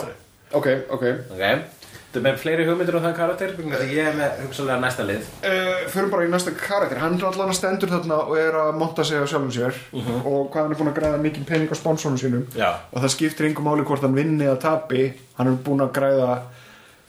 ok, 0.58 0.70
ok. 0.95 1.03
Ok 1.36 1.76
Þú 2.14 2.22
með 2.24 2.38
fleiri 2.39 2.66
hugmyndir 2.66 2.95
á 2.97 3.03
þann 3.03 3.16
karakter? 3.18 3.51
Vegna 3.58 3.76
þess 3.76 3.86
að 3.88 3.95
ég 3.97 4.08
er 4.08 4.16
með 4.16 4.38
hugsalega 4.45 4.80
næsta 4.84 5.05
lið. 5.08 5.26
Uh, 5.43 5.82
fyrir 5.91 6.12
bara 6.14 6.28
í 6.28 6.30
næsta 6.32 6.53
karakter. 6.58 7.01
Hann 7.03 7.18
er 7.20 7.26
allan 7.28 7.51
að 7.51 7.58
stendur 7.60 7.91
þarna 7.91 8.20
og 8.24 8.38
er 8.39 8.60
að 8.62 8.70
monta 8.80 9.03
sig 9.08 9.20
á 9.20 9.28
sjálfum 9.28 9.51
sér 9.51 9.82
og 10.24 10.47
hvað 10.53 10.62
hann 10.64 10.72
er 10.72 10.80
búin 10.80 10.91
að 10.93 10.99
græða 11.01 11.24
mikið 11.26 11.49
pening 11.49 11.74
á 11.74 11.76
sponsónum 11.76 12.22
sínum. 12.22 12.45
Já. 12.55 12.70
og 12.91 13.03
það 13.03 13.14
skiptir 13.18 13.49
yngur 13.49 13.68
máli 13.68 13.84
hvort 13.88 14.08
hann 14.08 14.16
vinni 14.16 14.47
að 14.47 14.62
tapi. 14.64 15.10
Hann 15.38 15.51
er 15.51 15.60
búin 15.68 15.84
að 15.84 15.91
græða 15.99 16.30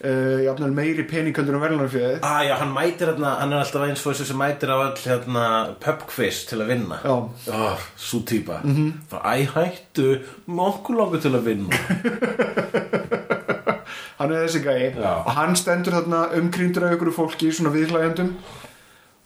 uh, 0.02 0.38
jafnvel 0.44 0.72
meiri 0.74 1.04
pening 1.08 1.36
heldur 1.38 1.56
en 1.56 1.62
verðlunarfjöðið 1.62 2.26
Ah, 2.26 2.42
já, 2.46 2.54
hann 2.60 2.74
mætir 2.74 3.12
hérna, 3.12 3.36
hann 3.40 3.54
er 3.54 3.62
alltaf 3.62 3.86
eins 3.86 4.02
og 4.04 4.12
þessu 4.12 4.28
sem 4.28 4.38
mætir 4.42 4.74
á 4.74 4.76
all 4.82 4.98
hérna 4.98 5.44
pubquiz 5.82 6.42
til 6.50 6.60
að 6.62 6.74
vinna. 6.74 7.00
Já. 7.04 7.14
oh, 7.54 7.86
Sú 7.96 8.24
típa 8.26 8.60
mm 8.64 8.74
-hmm. 8.74 8.92
Æ, 9.24 9.46
hættu, 9.54 10.18
mokkur 10.46 10.96
langur 10.96 11.20
til 11.20 11.34
að 11.34 11.44
vinna 11.44 11.76
hann 14.18 14.32
er 14.34 14.46
þessi 14.46 14.62
gæi 14.64 14.88
Já. 14.98 15.12
og 15.24 15.30
hann 15.36 15.56
stendur 15.58 15.98
þarna 15.98 16.24
umkrýndur 16.38 16.88
af 16.88 16.96
ykkur 16.96 17.12
fólki 17.16 17.52
svona 17.54 17.72
viðhlægjandum 17.74 18.34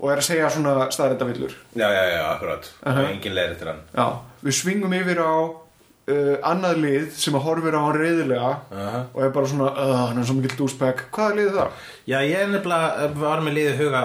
og 0.03 0.11
er 0.11 0.21
að 0.21 0.27
segja 0.27 0.51
svona 0.53 0.89
staðrættavillur 0.93 1.55
Já, 1.79 1.87
já, 1.89 2.05
já, 2.13 2.23
akkurat 2.35 2.71
uh 2.83 2.93
Aha. 2.93 3.09
Engin 3.13 3.37
leiri 3.39 3.59
til 3.59 3.71
hann 3.71 3.83
Já, 3.95 4.07
við 4.45 4.59
svingum 4.59 4.97
yfir 4.99 5.21
á 5.23 5.33
uh, 5.33 6.37
annað 6.53 6.81
lið 6.85 7.11
sem 7.17 7.37
að 7.39 7.47
horfir 7.47 7.77
á 7.79 7.81
hann 7.87 7.99
reyðilega 8.01 8.53
Aha. 8.75 9.03
og 9.15 9.21
er 9.25 9.35
bara 9.37 9.51
svona, 9.53 9.71
uh, 9.73 9.99
hann 10.11 10.19
er 10.23 10.29
svo 10.29 10.39
mikill 10.39 10.59
dúsbæk 10.65 11.05
hvaða 11.15 11.37
lið 11.39 11.53
er 11.53 11.59
það? 11.61 11.85
Já, 12.13 12.19
ég 12.27 12.41
er 12.41 12.51
nefnilega 12.53 13.13
var 13.23 13.45
með 13.47 13.59
liðið 13.61 13.85
huga, 13.85 14.03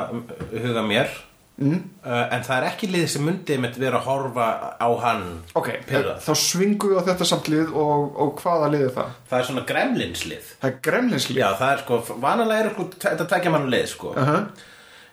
huga 0.67 0.85
mér 0.91 1.15
mm. 1.57 1.81
En 2.07 2.45
það 2.47 2.55
er 2.57 2.67
ekki 2.69 2.89
liðið 2.93 3.09
sem 3.13 3.25
myndi 3.27 3.57
mitt 3.63 3.79
vera 3.81 3.99
að 3.99 4.07
horfa 4.11 4.47
á 4.79 4.89
hann 5.03 5.25
Ok, 5.57 5.69
Pirrað. 5.89 6.21
þá 6.23 6.31
svingum 6.43 6.93
við 6.93 7.01
á 7.01 7.07
þetta 7.09 7.27
samt 7.31 7.51
lið 7.51 7.73
og, 7.73 8.07
og 8.23 8.41
hvaða 8.43 8.71
lið 8.73 8.87
er 8.87 8.95
það? 8.95 9.11
Það 9.31 9.39
er 9.39 9.49
svona 9.51 9.65
gremlinslið 9.73 10.55
Það 10.61 10.71
er 10.71 10.79
gremlinslið 10.89 11.43
Já, 11.43 11.49
það 11.59 11.73
er 11.73 11.83
sko, 11.83 11.99
vanalega 12.23 12.63
er 12.63 12.73
sko, 12.75 12.87
þetta 13.07 13.29
tvekja 13.33 13.53
mann 13.57 13.69
lið 13.73 13.87
sko 13.95 14.15
uh 14.15 14.33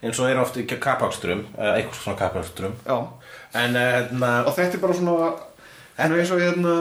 eins 0.05 0.19
og 0.21 0.29
er 0.29 0.37
oft 0.37 0.57
ekki 0.61 0.77
kapakstrum 0.85 1.47
eða 1.57 1.79
eitthvað 1.79 2.01
svona 2.03 2.19
kapakstrum 2.21 2.75
Já, 2.85 2.97
En 3.55 3.77
uh, 3.79 3.85
hérna, 3.95 4.31
og 4.45 4.57
þetta 4.57 4.77
er 4.77 4.83
bara 4.83 4.97
svona 4.99 5.29
svona 5.95 6.17
eins 6.19 6.31
og 6.35 6.41
hérna 6.43 6.73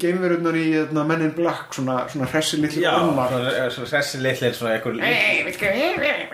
geimverurnar 0.00 0.56
í 0.56 0.64
hérna, 0.72 1.02
Men 1.04 1.22
in 1.26 1.32
Black 1.36 1.74
svona, 1.76 1.96
svona 2.08 2.28
hressi 2.32 2.56
litli 2.60 2.82
já, 2.82 2.94
ormar 2.96 3.28
svona, 3.28 3.50
eh, 3.52 3.66
svona 3.74 3.90
þessi 3.90 4.20
litlir 4.24 4.54
svona 4.56 4.72
einhver 4.78 4.96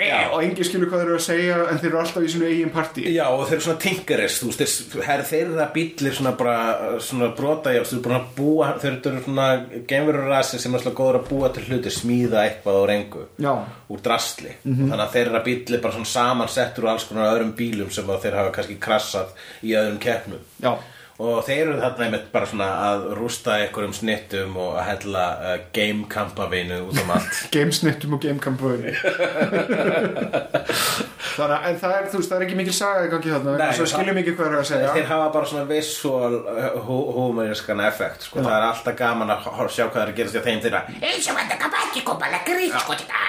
Já, 0.00 0.20
og 0.30 0.42
engin 0.44 0.64
skilur 0.68 0.90
hvað 0.90 1.02
þeir 1.02 1.08
eru 1.08 1.16
að 1.18 1.24
segja 1.26 1.56
en 1.70 1.80
þeir 1.80 1.88
eru 1.90 1.98
alltaf 2.00 2.22
í 2.22 2.30
sinu 2.30 2.46
eigin 2.46 2.70
partí. 2.74 3.06
Já, 3.10 3.24
og 3.28 3.42
þeir 3.48 3.56
eru 3.58 3.64
svona 3.66 3.82
tinkerist, 3.84 4.42
þú 4.42 4.52
veist, 4.52 4.92
þeir, 4.92 5.02
her, 5.08 5.24
þeirra 5.30 5.66
bílir 5.74 6.14
svona 6.16 6.32
bara, 6.38 6.54
svona 7.00 7.30
brota, 7.36 7.74
já, 7.74 7.82
þú 7.82 7.96
veist, 7.96 8.04
búin 8.06 8.18
að 8.20 8.30
búa, 8.38 8.70
þeir 8.80 8.96
eru 9.00 9.24
svona 9.24 9.48
geimverurrasi 9.90 10.62
sem 10.62 10.74
er 10.74 10.84
svona 10.84 10.96
góður 11.00 11.20
að 11.20 11.28
búa 11.32 11.50
til 11.54 11.66
hluti, 11.66 11.94
smíða 11.94 12.44
eitthvað 12.46 12.80
úr 12.84 12.94
engu, 12.94 13.26
Já, 13.42 13.52
úr 13.90 14.04
drastli. 14.06 14.54
Þannig 14.62 15.04
að 15.04 15.12
þeirra 15.18 15.42
bílir 15.44 15.82
bara 15.82 15.98
svona 15.98 16.12
samansettur 16.14 16.86
úr 16.86 16.94
alls 16.94 17.04
konar 17.10 17.34
öðrum 17.34 17.52
bílum 17.58 17.90
sem 17.90 18.06
að 18.06 18.22
þeir 18.24 18.38
hafa 18.40 18.54
kannski 18.56 18.78
krassað 18.80 19.34
í 19.66 19.74
öðrum 19.74 19.98
keppnum. 20.00 20.40
já, 20.62 20.72
Og 21.20 21.42
þeir 21.44 21.58
eru 21.66 21.74
þarna 21.82 22.04
einmitt 22.06 22.28
bara 22.32 22.46
svona 22.48 22.66
að 22.86 23.02
rústa 23.18 23.58
einhverjum 23.60 23.92
snittum 23.98 24.54
og 24.56 24.78
að 24.80 24.86
hella 24.88 25.24
uh, 25.36 25.56
game 25.76 26.06
kampavinu 26.08 26.78
út 26.86 27.00
um 27.02 27.10
allt. 27.12 27.42
gamesnittum 27.54 28.14
og 28.16 28.22
gamecampaign 28.24 28.86
Þannig 31.30 31.54
að 31.56 31.66
en 31.70 31.76
það 31.80 31.92
er, 31.96 32.06
þú 32.10 32.18
veist, 32.20 32.30
það 32.30 32.36
er 32.40 32.44
ekki 32.46 32.56
mikil 32.58 32.74
saga 32.76 33.04
í 33.06 33.10
gangi 33.12 33.30
þarna 33.32 33.52
Nei, 33.60 33.66
Svo 33.76 33.84
það- 33.84 33.92
skiljum 33.94 34.20
ekki 34.22 34.34
hvað 34.38 34.48
er 34.50 34.56
að 34.60 34.68
segja 34.70 34.94
Þeir 34.96 35.08
hafa 35.10 35.28
bara 35.36 35.50
svona 35.50 35.66
visual 35.70 36.34
humorískan 36.88 37.82
effekt 37.86 38.26
sko. 38.26 38.40
það 38.44 38.56
er 38.56 38.66
alltaf 38.70 38.96
gaman 38.98 39.34
að 39.36 39.48
sjá 39.76 39.84
hvað 39.86 40.02
er 40.02 40.12
að 40.12 40.18
gerast 40.20 40.36
hjá 40.36 40.44
þeim 40.48 40.60
þeirra 40.64 40.82
kopala 42.04 42.40
gritsco 42.46 42.96
þetta. 42.96 43.20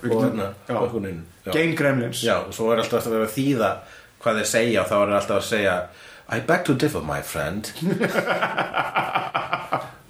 og 0.00 0.22
hérna 0.24 0.46
Já. 0.68 0.74
og 0.74 0.82
einhvern 0.84 1.04
veginn. 1.04 1.24
Já. 1.44 1.52
Game 1.52 1.74
Gremlins 1.76 2.22
Já, 2.24 2.36
og 2.46 2.54
svo 2.56 2.70
er 2.72 2.80
alltaf 2.82 3.06
að 3.06 3.16
vera 3.16 3.26
að 3.28 3.34
þýða 3.36 3.70
hvað 4.20 4.38
þeir 4.40 4.48
segja 4.54 4.80
og 4.84 4.88
þá 4.90 4.96
er 5.00 5.12
alltaf 5.18 5.36
að 5.40 5.48
segja 5.50 5.74
I 6.32 6.38
beg 6.40 6.64
to 6.66 6.74
differ 6.74 7.00
my 7.00 7.22
friend. 7.22 7.70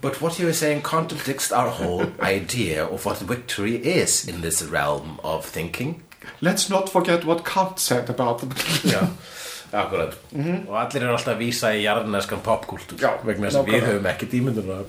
But 0.03 0.21
what 0.23 0.39
you 0.39 0.49
are 0.49 0.55
saying 0.55 0.81
contradicts 0.81 1.53
our 1.53 1.69
whole 1.69 2.07
idea 2.23 2.87
of 2.87 3.05
what 3.05 3.19
victory 3.19 3.77
is 3.77 4.27
in 4.27 4.41
this 4.41 4.63
realm 4.63 5.21
of 5.23 5.45
thinking. 5.45 6.03
Let's 6.41 6.71
not 6.71 6.89
forget 6.89 7.27
what 7.27 7.45
Kant 7.45 7.79
said 7.79 8.09
about 8.09 8.39
them. 8.41 8.49
Já, 8.95 9.03
akkurat. 9.83 10.15
Og 10.69 10.73
allir 10.81 11.03
eru 11.05 11.13
alltaf 11.13 11.35
að 11.35 11.43
vísa 11.45 11.75
í 11.77 11.83
jarðneskan 11.85 12.41
popkultúr 12.47 12.97
Já, 12.99 13.13
vegna 13.29 13.51
þess 13.51 13.61
að 13.61 13.69
við 13.69 13.77
nákvæmlega. 13.77 13.93
höfum 13.93 14.09
ekki 14.13 14.27
dímyndunar 14.33 14.85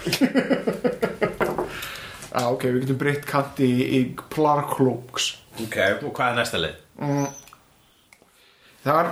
ah, 2.32 2.48
Ok, 2.54 2.64
við 2.72 2.80
getum 2.86 3.00
breytt 3.04 3.28
Kant 3.30 3.60
í, 3.60 3.70
í 3.84 4.00
Plarklóks 4.32 5.26
Ok, 5.60 5.76
og 6.08 6.16
hvað 6.16 6.32
er 6.32 6.40
næsta 6.40 6.58
leið? 6.64 6.78
Þar 8.88 9.12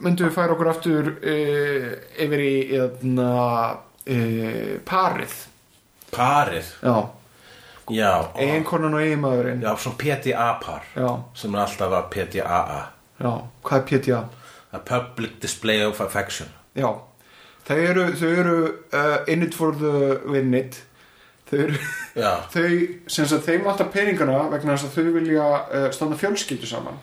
myndum 0.00 0.28
við 0.28 0.36
færa 0.36 0.54
okkur 0.54 0.70
aftur 0.72 1.10
uh, 1.18 1.88
yfir 2.24 2.44
í 2.44 2.54
eðna, 2.78 3.32
uh, 4.06 4.78
parið. 4.88 5.34
Parið? 6.12 6.72
Já, 7.92 8.12
eiginkonan 8.38 8.94
og 8.94 9.02
eiginmaðurinn. 9.02 9.62
Já 9.64 9.72
svona 9.74 9.98
PDA-par 9.98 10.84
Já, 10.94 11.08
sem 11.36 11.56
alltaf 11.58 11.96
að 11.98 12.10
PDAA 12.14 12.82
já, 13.22 13.32
hvað 13.62 13.78
er 13.78 13.86
PTA? 13.90 14.20
A? 14.72 14.78
Public 14.78 15.40
Display 15.42 15.84
of 15.84 16.00
Affection. 16.00 16.48
Já, 16.78 16.88
þau 17.66 17.76
eru, 17.76 18.06
þau 18.16 18.30
eru 18.30 18.56
uh, 18.70 19.18
in 19.28 19.44
it 19.44 19.54
for 19.54 19.76
the 19.76 20.20
win 20.24 20.54
it. 20.56 20.80
Þau 21.50 21.58
eru 21.66 21.80
þau, 22.54 22.68
sem 23.06 23.28
sagt, 23.28 23.44
þeim 23.48 23.66
vantar 23.66 23.90
peningana 23.92 24.46
vegna 24.52 24.76
þess 24.76 24.88
að 24.88 24.96
þau 24.96 25.16
vilja 25.18 25.48
standa 25.92 26.20
fjölskyldu 26.20 26.70
saman. 26.70 27.00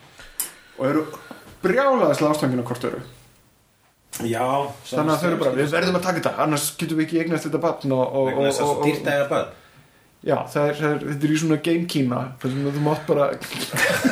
Og 0.80 0.88
eru 0.90 1.06
brjálaðislega 1.64 2.36
ástangina 2.36 2.66
hvort 2.68 2.84
þau 2.84 2.92
eru 2.92 3.02
já 4.30 4.46
þannig 4.90 5.14
að 5.14 5.22
þau 5.22 5.30
eru 5.30 5.40
bara, 5.44 5.56
við 5.56 5.74
verðum 5.74 5.98
að 6.00 6.06
taka 6.08 6.22
þetta 6.22 6.46
annars 6.46 6.68
getum 6.80 7.00
við 7.00 7.08
ekki 7.08 7.24
eignast 7.24 7.48
þetta 7.48 7.64
og, 8.10 8.30
Vegna 8.30 8.46
þess 8.50 8.62
að 8.62 8.66
og, 8.66 8.70
svo 8.70 8.78
og, 8.78 8.86
dýrt 8.88 9.08
að 9.08 9.18
eiga 9.18 9.28
börn 9.34 9.58
já, 10.20 10.36
það 10.52 10.70
er, 10.70 10.80
það 10.80 10.90
er, 10.90 11.04
þetta 11.08 11.28
er 11.28 11.34
í 11.34 11.40
svona 11.44 11.60
game 11.70 11.90
kína 11.94 12.22
þú 12.42 12.84
mátt 12.84 13.06
bara 13.08 13.30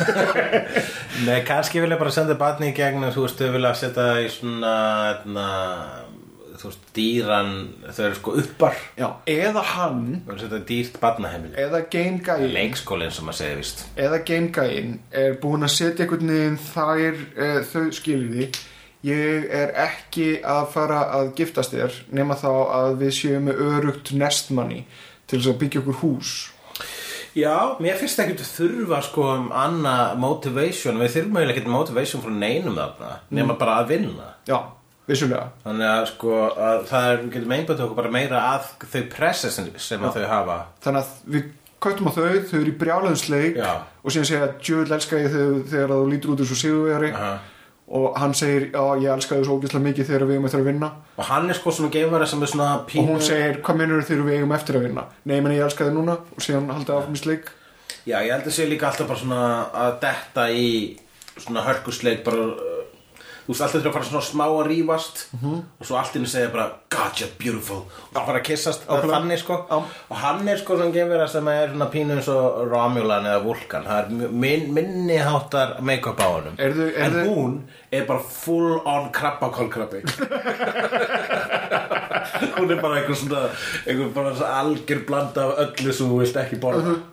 Nei, 1.26 1.40
kannski 1.48 1.82
vilja 1.84 1.98
bara 2.00 2.14
senda 2.14 2.38
barni 2.40 2.70
í 2.70 2.76
gegn 2.76 3.04
þú 3.12 3.26
veist, 3.26 3.42
þau 3.42 3.56
vilja 3.56 3.74
setja 3.76 4.06
í 4.22 4.30
svona 4.32 4.74
etna, 5.12 5.48
þú 6.58 6.70
veist, 6.70 6.88
dýran 6.96 7.52
þau 7.86 8.02
eru 8.06 8.18
sko 8.18 8.34
uppar. 8.42 8.80
Já, 8.98 9.08
eða 9.30 9.66
hann 9.74 10.00
þau 10.24 10.32
vilja 10.32 10.46
setja 10.46 10.62
dýrt 10.72 10.98
barnaheimili. 11.02 11.54
Eða 11.64 11.84
game 11.92 12.22
gæin 12.26 12.48
leikskólinn 12.56 13.14
sem 13.14 13.30
að 13.30 13.38
segja 13.42 13.60
vist 13.60 13.84
eða 13.98 14.22
game 14.26 14.50
gæin 14.54 14.98
er 15.10 15.38
búin 15.42 15.66
að 15.66 15.74
setja 15.76 16.04
einhvern 16.06 16.34
veginn 16.34 16.60
þær 16.68 17.22
uh, 17.38 17.62
þau 17.68 17.86
skiljiði 17.98 18.50
ég 19.06 19.48
er 19.54 19.74
ekki 19.78 20.28
að 20.42 20.70
fara 20.74 21.02
að 21.14 21.32
giftast 21.38 21.74
þér 21.74 21.98
nema 22.18 22.36
þá 22.38 22.50
að 22.50 22.94
við 23.04 23.16
séum 23.20 23.48
með 23.48 23.64
örugt 23.68 24.12
nestmanni 24.18 24.84
til 25.28 25.38
þess 25.38 25.52
að 25.52 25.60
byggja 25.62 25.82
okkur 25.84 26.00
hús. 26.02 26.32
Já, 27.38 27.76
mér 27.78 27.98
finnst 28.00 28.18
ekki 28.18 28.38
að 28.40 28.48
þurfa 28.56 28.98
sko 29.06 29.26
um 29.36 29.50
annað 29.54 30.16
motivation. 30.18 30.98
Við 30.98 31.12
þurfum 31.14 31.38
eiginlega 31.38 31.60
ekki 31.60 31.70
motivation 31.70 32.24
frá 32.24 32.32
neinum 32.34 32.78
þarna 32.80 33.10
nema 33.36 33.54
bara 33.60 33.76
að 33.82 33.92
vinna. 33.92 34.30
Já, 34.48 34.58
vissulega. 35.08 35.46
Þannig 35.64 35.88
að 35.90 36.02
sko 36.12 36.34
að 36.52 36.82
það 36.90 37.10
er, 37.12 37.20
við 37.22 37.36
getum 37.36 37.54
einbætt 37.58 37.84
okkur 37.84 37.98
bara 38.02 38.14
meira 38.14 38.42
að 38.54 38.72
þau 38.92 39.02
pressa 39.14 39.50
sem, 39.54 39.70
sem 39.80 40.04
að 40.04 40.18
þau 40.20 40.26
hafa. 40.32 40.58
Þannig 40.84 41.04
að 41.04 41.34
við 41.36 41.46
köttum 41.84 42.10
á 42.10 42.12
þau, 42.12 42.24
þau 42.50 42.56
eru 42.58 42.72
í 42.72 42.78
brjálæðinsleik 42.80 43.58
Já. 43.60 43.70
og 44.02 44.10
síðan 44.14 44.28
segja 44.32 44.48
djöðl 44.58 44.96
elska 44.98 45.20
ég 45.22 45.30
þau 45.36 45.62
þegar 45.70 45.94
þú 45.94 46.08
lítur 46.12 46.34
út 46.34 46.42
úr 46.42 46.50
svo 46.50 46.58
sigurvegari. 46.64 47.12
Aha. 47.14 47.38
og 47.88 48.18
hann 48.20 48.34
segir, 48.36 48.66
já, 48.68 48.82
ég 49.00 49.12
elska 49.14 49.36
þau 49.38 49.44
svo 49.46 49.54
ógeðslega 49.56 49.84
mikið 49.86 50.08
þegar 50.10 50.24
við 50.28 50.34
eigum 50.36 50.46
eftir 50.48 50.60
að 50.60 50.66
vinna. 50.68 50.88
Og 51.16 51.24
hann 51.24 51.46
er 51.48 51.56
sko 51.56 51.72
svona 51.72 51.92
geimvara 51.94 52.26
sem 52.28 52.42
er 52.44 52.50
svona 52.52 52.66
og 52.76 52.82
pínu 52.90 53.14
hún 53.14 53.22
segir, 53.24 53.62
hvað 53.64 53.78
minnur 53.80 54.02
þegar 54.04 54.26
við 54.26 54.36
eigum 54.36 54.52
eftir 54.52 54.76
að 54.76 54.84
vinna? 54.84 55.04
Nei, 55.24 55.38
menn 55.40 55.54
ég 55.54 55.64
elska 55.64 55.86
þau 55.86 55.94
núna. 55.96 56.18
Og 56.36 56.44
síðan 56.44 56.68
haldið 56.68 56.98
áfram 56.98 57.16
í 57.16 57.22
sleik. 57.22 57.48
Já, 58.04 58.18
ég 58.26 58.34
held 58.34 58.44
að 58.50 58.56
sé 58.58 58.66
líka 58.68 58.90
alltaf 58.90 59.08
bara 59.08 59.22
svona 59.22 59.40
að 59.86 59.96
detta 60.04 60.44
í 60.52 60.68
svona 61.38 61.64
hörkusleik 61.64 62.20
bara 62.28 62.44
uh, 62.50 62.77
þú 63.48 63.54
veist 63.54 63.62
alltaf 63.64 63.80
þurfa 63.80 63.88
að 63.88 63.94
fara 63.96 64.08
svona 64.10 64.26
smá 64.28 64.44
að 64.52 64.66
rífast 64.68 65.22
og 65.40 65.86
svo 65.88 65.96
allt 65.96 66.16
inni 66.20 66.28
segja 66.28 66.50
bara 66.52 66.66
God 66.92 67.16
you're 67.22 67.32
beautiful. 67.40 67.78
Og 68.12 68.18
bara 68.26 68.38
að 68.42 68.44
kissast 68.50 68.84
það 68.84 68.98
Ákveðlega. 68.98 69.14
þannig 69.16 69.38
sko. 69.40 69.56
Já. 69.70 69.78
og 70.10 70.16
hann 70.22 70.48
er 70.52 70.56
sko 70.60 70.76
svona 70.76 70.92
geimvera 70.92 71.28
sem 71.32 71.48
er 71.48 71.68
svona 71.72 71.88
pínu 71.92 72.16
eins 72.18 72.28
og 72.28 72.68
Romulan 72.70 73.24
eða 73.28 73.42
Vulkan. 73.44 73.84
Það 73.88 73.98
er 74.04 74.32
min, 74.44 74.68
minni 74.76 75.16
háttar 75.18 75.78
make-up 75.80 76.20
á 76.20 76.28
Erðu- 76.58 76.92
en 76.96 77.12
hún 77.24 77.58
er 77.92 78.04
bara 78.04 78.20
full 78.20 78.80
on 78.84 79.08
krabbakólkrabbi 79.12 80.02
hún 82.58 82.70
er 82.74 82.80
bara 82.82 83.00
einhver 83.00 83.18
svona 83.18 83.44
einhver 83.84 84.12
bara 84.14 84.32
algjör 84.60 85.04
blanda 85.08 85.46
af 85.48 85.62
öllu 85.66 85.92
sem 85.92 86.10
þú 86.10 86.22
vilt 86.22 86.40
ekki 86.44 86.60
borða. 86.62 86.96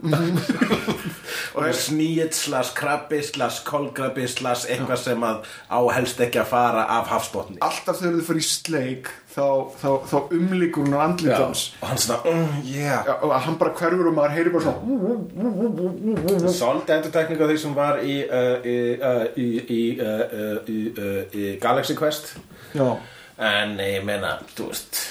Og 1.55 1.63
er 1.63 1.76
sníitt 1.78 2.36
slags 2.36 2.74
krabbi 2.76 3.22
slags 3.24 3.61
kolkrabbi 3.68 4.28
slags 4.28 4.66
eitthvað 4.68 4.99
sem 5.01 5.24
að 5.24 5.45
á 5.72 5.80
helst 5.95 6.20
ekki 6.24 6.41
að 6.41 6.49
fara 6.51 6.88
af 6.97 7.07
hafsbotni. 7.13 7.61
Alltaf 7.63 8.01
þegar 8.01 8.20
þau 8.20 8.28
fyrir 8.30 8.43
í 8.43 8.47
sleik 8.47 9.11
þá, 9.36 9.47
þá, 9.80 9.89
þá 10.09 10.16
umlíkur 10.38 10.86
hún 10.86 10.95
á 10.95 10.99
andlitans 11.05 11.63
og 11.82 11.89
hann 11.89 12.01
svona 12.01 12.20
mm, 12.32 12.59
yeah. 12.68 13.07
Já, 13.07 13.16
og 13.20 13.34
hann 13.45 13.57
bara 13.61 13.74
hverfur 13.80 14.11
og 14.11 14.16
maður 14.16 14.36
heyri 14.38 14.53
bara 14.53 14.63
svona 14.68 16.53
Svolítið 16.55 16.95
endurtekning 16.97 17.43
á 17.43 17.45
því 17.49 17.57
sem 17.63 17.76
var 17.76 17.99
í, 18.03 18.16
uh, 18.24 18.55
í, 18.63 18.78
uh, 18.95 19.26
í, 19.36 19.82
uh, 19.99 20.24
uh, 20.39 20.72
í, 20.72 20.80
uh, 20.95 21.20
í 21.36 21.51
Galaxy 21.61 21.97
Quest. 21.97 22.36
Já, 22.76 22.95
en 23.38 23.78
ég 23.84 24.04
meina, 24.06 24.38
þú 24.56 24.70
veist 24.72 25.02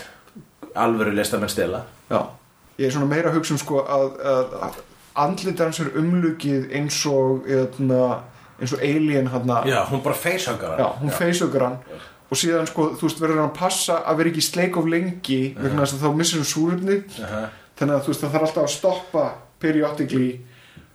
alvöru 0.74 1.12
listamenn 1.14 1.52
stela. 1.52 1.84
Já. 2.10 2.20
Ég 2.78 2.88
er 2.88 2.94
svona 2.94 3.10
meira 3.10 3.30
að 3.30 3.38
hugsa 3.38 3.54
um 3.54 3.60
sko 3.62 3.82
að, 3.84 4.16
að, 4.18 4.54
að 4.66 4.80
andlitans 5.24 5.78
er 5.84 5.92
umlukið 6.00 6.72
eins 6.74 6.98
og 7.06 7.46
eðna, 7.46 8.22
eins 8.58 8.74
og 8.74 8.82
alien 8.82 9.30
hann 9.30 9.52
Já, 9.68 9.84
hún 9.90 10.02
bara 10.02 10.18
facehuggar 10.18 10.80
já, 10.80 10.88
hún 11.00 11.14
feysökur 11.14 11.68
hann. 11.68 11.78
Og 12.32 12.40
síðan 12.40 12.66
sko, 12.66 12.88
þú 12.98 13.06
veist, 13.06 13.20
verður 13.22 13.42
hann 13.42 13.52
að 13.52 13.58
passa 13.60 14.00
að 14.02 14.18
vera 14.18 14.32
ekki 14.32 14.42
í 14.42 14.48
sleik 14.48 14.76
of 14.80 14.88
lengi 14.90 15.40
vegna 15.54 15.84
þess 15.84 15.98
að 15.98 16.06
þá 16.06 16.18
missir 16.18 16.40
hann 16.40 16.50
súrefni 16.50 16.96
þannig 17.78 17.94
að 17.94 18.02
þú 18.02 18.10
veist, 18.10 18.24
það 18.24 18.34
þarf 18.34 18.46
alltaf 18.48 18.64
að 18.64 18.74
stoppa 18.74 19.24
periodically 19.62 20.30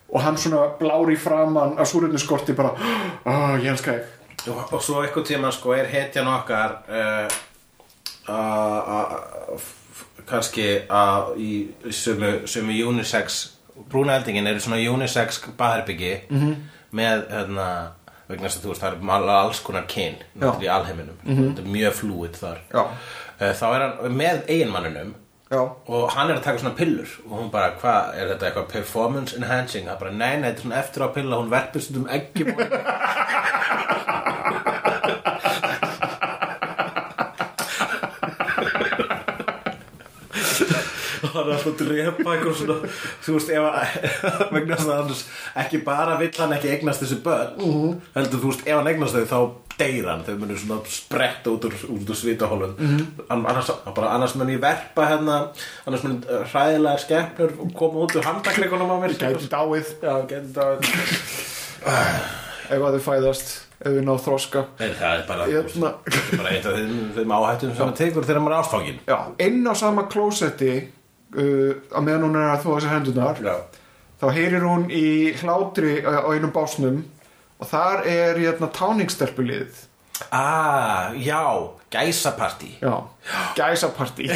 og 0.10 0.24
hann 0.26 0.40
svona 0.42 0.66
blári 0.80 1.16
framann 1.22 1.78
að 1.80 1.92
súrefni 1.94 2.20
skorti 2.20 2.56
bara, 2.58 2.74
ah, 3.30 3.56
ég 3.62 3.70
elska 3.72 3.96
þig 3.96 4.19
og, 4.48 4.74
og 4.74 4.82
svo 4.84 5.04
eitthvað 5.04 5.28
tíma 5.34 5.52
sko 5.52 5.76
er 5.76 5.90
hetjan 5.92 6.28
okkar 6.32 6.80
uh, 6.90 7.28
uh, 8.32 9.70
kannski 10.30 10.68
í 11.38 11.52
sömu 11.92 12.76
unisex 12.90 13.40
brúnaeldingin 13.90 14.48
er 14.48 14.60
í 14.60 14.64
svona 14.64 14.80
unisex 14.92 15.42
baðherbyggi 15.58 16.14
-hmm. 16.30 16.56
með 16.92 17.26
hérna 17.32 17.70
vegna 18.30 18.48
þess 18.48 18.60
að 18.60 18.64
þú 18.64 18.70
veist 18.70 18.84
það 18.84 18.94
er 19.16 19.30
alls 19.36 19.60
konar 19.66 19.86
kyn 19.90 20.16
í 20.62 20.68
alheiminum. 20.70 21.18
Þetta 21.26 21.62
er 21.62 21.72
mjög 21.74 21.94
flúið 21.94 22.36
þar. 22.38 22.60
Já. 22.74 22.84
uh, 23.42 23.54
þá 23.54 23.66
er 23.70 23.82
hann 23.82 24.18
með 24.18 24.44
eiginmanninum 24.48 25.16
já, 25.50 25.62
og 25.88 26.12
hann 26.14 26.30
er 26.30 26.36
að 26.38 26.44
taka 26.46 26.62
svona 26.62 26.76
pillur 26.78 27.10
og 27.26 27.38
hún 27.40 27.52
bara, 27.54 27.74
hvað, 27.82 28.02
er 28.16 28.28
þetta 28.34 28.46
eitthvað 28.46 28.72
performance 28.74 29.38
enhancing? 29.38 29.88
Það 29.90 30.00
bara, 30.04 30.12
nei, 30.12 30.38
nei, 30.38 30.50
þetta 30.50 30.60
er 30.60 30.62
svona 30.62 30.82
eftir 30.84 31.02
á 31.02 31.08
pilla 31.16 31.40
hún 31.42 31.54
verpur 31.54 31.82
stundum 31.82 32.10
eggjum 32.14 32.50
og 32.54 32.60
og 41.30 41.39
hann 41.50 41.56
er 41.56 41.58
alltaf 41.58 41.72
að 41.74 41.80
drepa 41.86 42.36
eitthvað 42.36 42.60
svona 42.60 42.78
þú 43.26 43.38
veist, 43.38 43.50
ef 43.50 43.64
að 43.70 43.80
vegna 44.56 44.78
þess 44.78 44.90
að 44.90 45.00
annars 45.04 45.24
ekki 45.64 45.82
bara 45.88 46.20
vill 46.22 46.32
hann 46.40 46.54
ekki 46.58 46.72
eignast 46.76 47.04
þessi 47.06 47.20
börn 47.26 47.98
heldur 48.16 48.44
þú 48.46 48.54
veist, 48.54 48.64
ef 48.70 48.78
hann 48.80 48.92
eignast 48.94 49.18
þau 49.18 49.26
þá 49.34 49.40
deyr 49.80 50.10
hann, 50.12 50.24
þau 50.28 50.34
munir 50.42 50.58
svona 50.60 50.78
spretta 50.92 51.54
út 51.54 51.64
úr, 51.70 51.76
úr 51.96 52.10
svitahólun 52.20 52.74
annars, 53.32 53.70
bara, 53.96 54.10
annars 54.18 54.34
mun 54.36 54.50
ég 54.52 54.60
verpa 54.60 55.06
hérna 55.08 55.38
annars 55.88 56.04
mun 56.04 56.18
uh, 56.28 56.42
hræðilegar 56.52 57.00
skepnur 57.06 57.54
koma 57.80 58.04
út 58.04 58.18
úr 58.20 58.28
handakleikunum 58.28 58.92
á 58.92 58.98
mér. 59.00 59.16
Gæti 59.16 59.48
dáið. 59.52 59.94
Já, 60.04 60.14
gæti 60.28 60.52
dáið. 60.58 60.92
Ef 62.70 62.84
að 62.86 62.98
þau 63.00 63.04
fæðast 63.08 63.54
ef 63.80 63.96
þau 63.96 64.04
ná 64.04 64.12
þroska. 64.20 64.62
Nei, 64.82 64.90
það 65.00 65.14
er 65.16 65.22
bara, 65.30 65.46
Hérna. 65.50 65.92
það 66.04 66.34
bara 66.42 66.52
eitt 66.58 66.68
af 66.68 66.76
þeim, 66.76 66.98
þeim 67.16 67.34
áhættum 67.38 67.72
sem 67.72 67.80
maður 67.88 67.98
tekur 68.04 68.28
þegar 68.28 68.44
maður 68.44 68.56
er 68.58 68.64
ástfangin 68.66 69.00
inn 69.48 69.64
á 69.64 69.74
sama 69.80 70.04
klósetti 70.12 70.74
uh, 71.36 71.74
að 71.94 72.06
meðan 72.08 72.26
hún 72.28 72.40
er 72.40 72.50
að 72.54 72.64
þóa 72.66 72.80
sér 72.84 72.94
hendunar 72.96 73.42
Já. 73.44 73.56
þá 74.22 74.26
heyrir 74.38 74.66
hún 74.66 74.88
í 74.92 75.06
hlátri 75.42 76.00
á 76.06 76.26
á 76.26 76.30
einum 76.34 76.54
básnum 76.56 77.04
og 77.60 77.68
þar 77.68 78.06
er 78.08 78.40
hérna 78.40 78.70
táningstelpulið. 78.72 79.86
Ah, 80.36 81.12
já, 81.16 81.44
gæsapartí. 81.92 82.74
Já, 82.82 82.96
gæsapartí. 83.56 84.28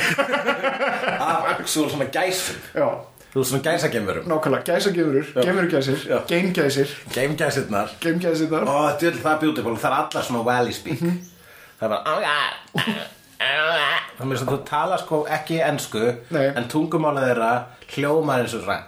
Af 1.23 1.49
actual 1.55 1.89
svona 1.91 2.07
gæsum 2.11 2.59
já, 2.75 2.87
Þú 3.33 3.41
svona 3.49 3.63
gæsagemverum 3.65 4.27
nákvæmlega, 4.29 4.63
gæsagefurur 4.67 5.25
gefurugæsir, 5.41 5.97
Já. 6.05 6.19
geimgæsir. 6.29 6.89
Geimgæsirnar. 7.13 7.89
Geimgæsirnar. 7.99 8.67
Ó, 8.69 8.93
það 9.01 9.31
er 9.31 9.39
beautiful, 9.41 9.77
það 9.77 9.89
er 9.89 9.95
allar 10.03 10.27
svona 10.27 10.43
valley 10.45 10.73
speak. 10.73 10.99
Það 11.79 11.87
er 11.87 11.89
bara 11.89 12.19
er 14.31 14.37
sem 14.39 14.49
þú 14.49 14.59
tala 14.67 14.97
sko 15.01 15.23
ekki 15.37 15.57
ensku 15.65 16.03
Nei. 16.33 16.47
En 16.53 16.67
tungumálið 16.71 17.27
þeirra 17.29 17.51
hljómar 17.93 18.43
eins 18.43 18.55
og 18.57 18.63
svona 18.65 18.79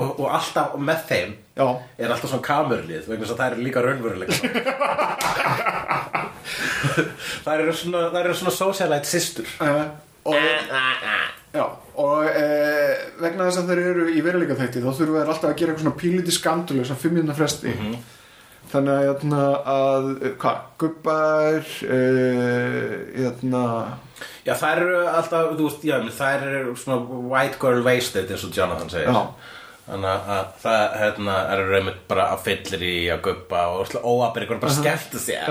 og, 0.00 0.10
og 0.20 0.28
alltaf 0.32 0.76
með 0.80 1.00
þeim 1.10 1.30
já, 1.60 1.66
er 2.00 2.08
alltaf 2.14 2.30
svona 2.30 2.46
kamerlið 2.46 3.08
vegna 3.10 3.24
þess 3.24 3.34
að 3.34 3.40
það 3.42 3.50
eru 3.50 3.66
líka 3.66 3.80
raunveruleika 3.84 4.34
það 7.44 7.54
eru 7.56 7.74
svona 7.76 8.06
það 8.10 8.20
eru 8.22 8.38
svona 8.40 8.54
socialite 8.56 9.10
systur. 9.10 9.46
Uh, 9.60 9.84
og 10.30 10.36
Já, 11.50 11.64
og 11.98 12.28
e, 12.30 12.44
vegna 13.18 13.48
þess 13.48 13.62
að 13.62 13.72
þeir 13.72 13.82
eru 13.90 14.08
í 14.14 14.20
veruleika 14.22 14.58
þætti 14.58 14.84
þá 14.84 14.90
þurfum 14.90 15.16
við 15.16 15.22
alltaf 15.24 15.48
að 15.50 15.56
gera 15.58 15.72
eitthvað 15.72 15.86
svona 15.86 16.00
píliti 16.02 16.34
skandulus 16.36 16.92
að 16.94 17.00
fimm 17.02 17.16
minna 17.18 17.34
fresti 17.34 17.72
þannig 18.70 18.92
að, 18.94 19.06
hérna, 19.08 19.40
að 19.72 20.06
hvað, 20.38 20.60
gubbar 20.78 21.72
e, 21.82 21.98
hérna, 23.16 23.64
Já, 24.46 24.54
þær 24.56 24.82
eru 24.82 25.00
alltaf, 25.10 25.48
þú 25.56 25.66
veist, 25.66 25.86
já, 25.86 25.96
þær 26.16 26.44
eru 26.48 26.76
svona 26.78 27.22
white 27.30 27.60
girl 27.60 27.82
wasted 27.84 28.30
eins 28.32 28.44
og 28.46 28.54
Jonathan 28.56 28.92
segir. 28.92 29.10
Já. 29.12 29.20
Þannig 29.86 30.28
að 30.34 30.50
það, 30.62 30.82
hérna, 31.00 31.36
eru 31.54 31.64
raumit 31.66 32.02
bara 32.10 32.28
að 32.34 32.44
fyllir 32.46 32.82
í 32.86 32.96
að 33.10 33.22
guppa 33.24 33.64
og 33.74 33.94
óabir 34.04 34.46
bara 34.52 34.74
skelltu 34.76 35.18
sér. 35.18 35.50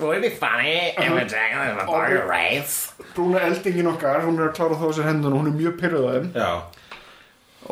Would 0.00 0.18
it 0.18 0.26
be 0.26 0.30
funny 0.36 0.92
if 0.92 1.08
we 1.08 1.24
drank 1.24 1.56
a 1.56 1.70
little 1.70 1.86
burger 1.88 2.26
race? 2.28 2.92
brúna 3.14 3.42
eldingin 3.46 3.90
okkar 3.92 4.22
hún 4.26 4.40
er 4.40 4.50
að 4.50 4.56
klára 4.58 4.78
þá 4.80 4.86
sér 4.96 5.08
hendun 5.10 5.34
og 5.34 5.42
hún 5.42 5.52
er 5.52 5.58
mjög 5.58 5.78
pyrruð 5.80 6.08
á 6.08 6.10
þeim 6.12 6.28
Já, 6.36 6.50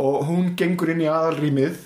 og 0.05 0.17
hún 0.29 0.55
gengur 0.59 0.93
inn 0.93 1.03
í 1.03 1.11
aðalrýmið. 1.11 1.79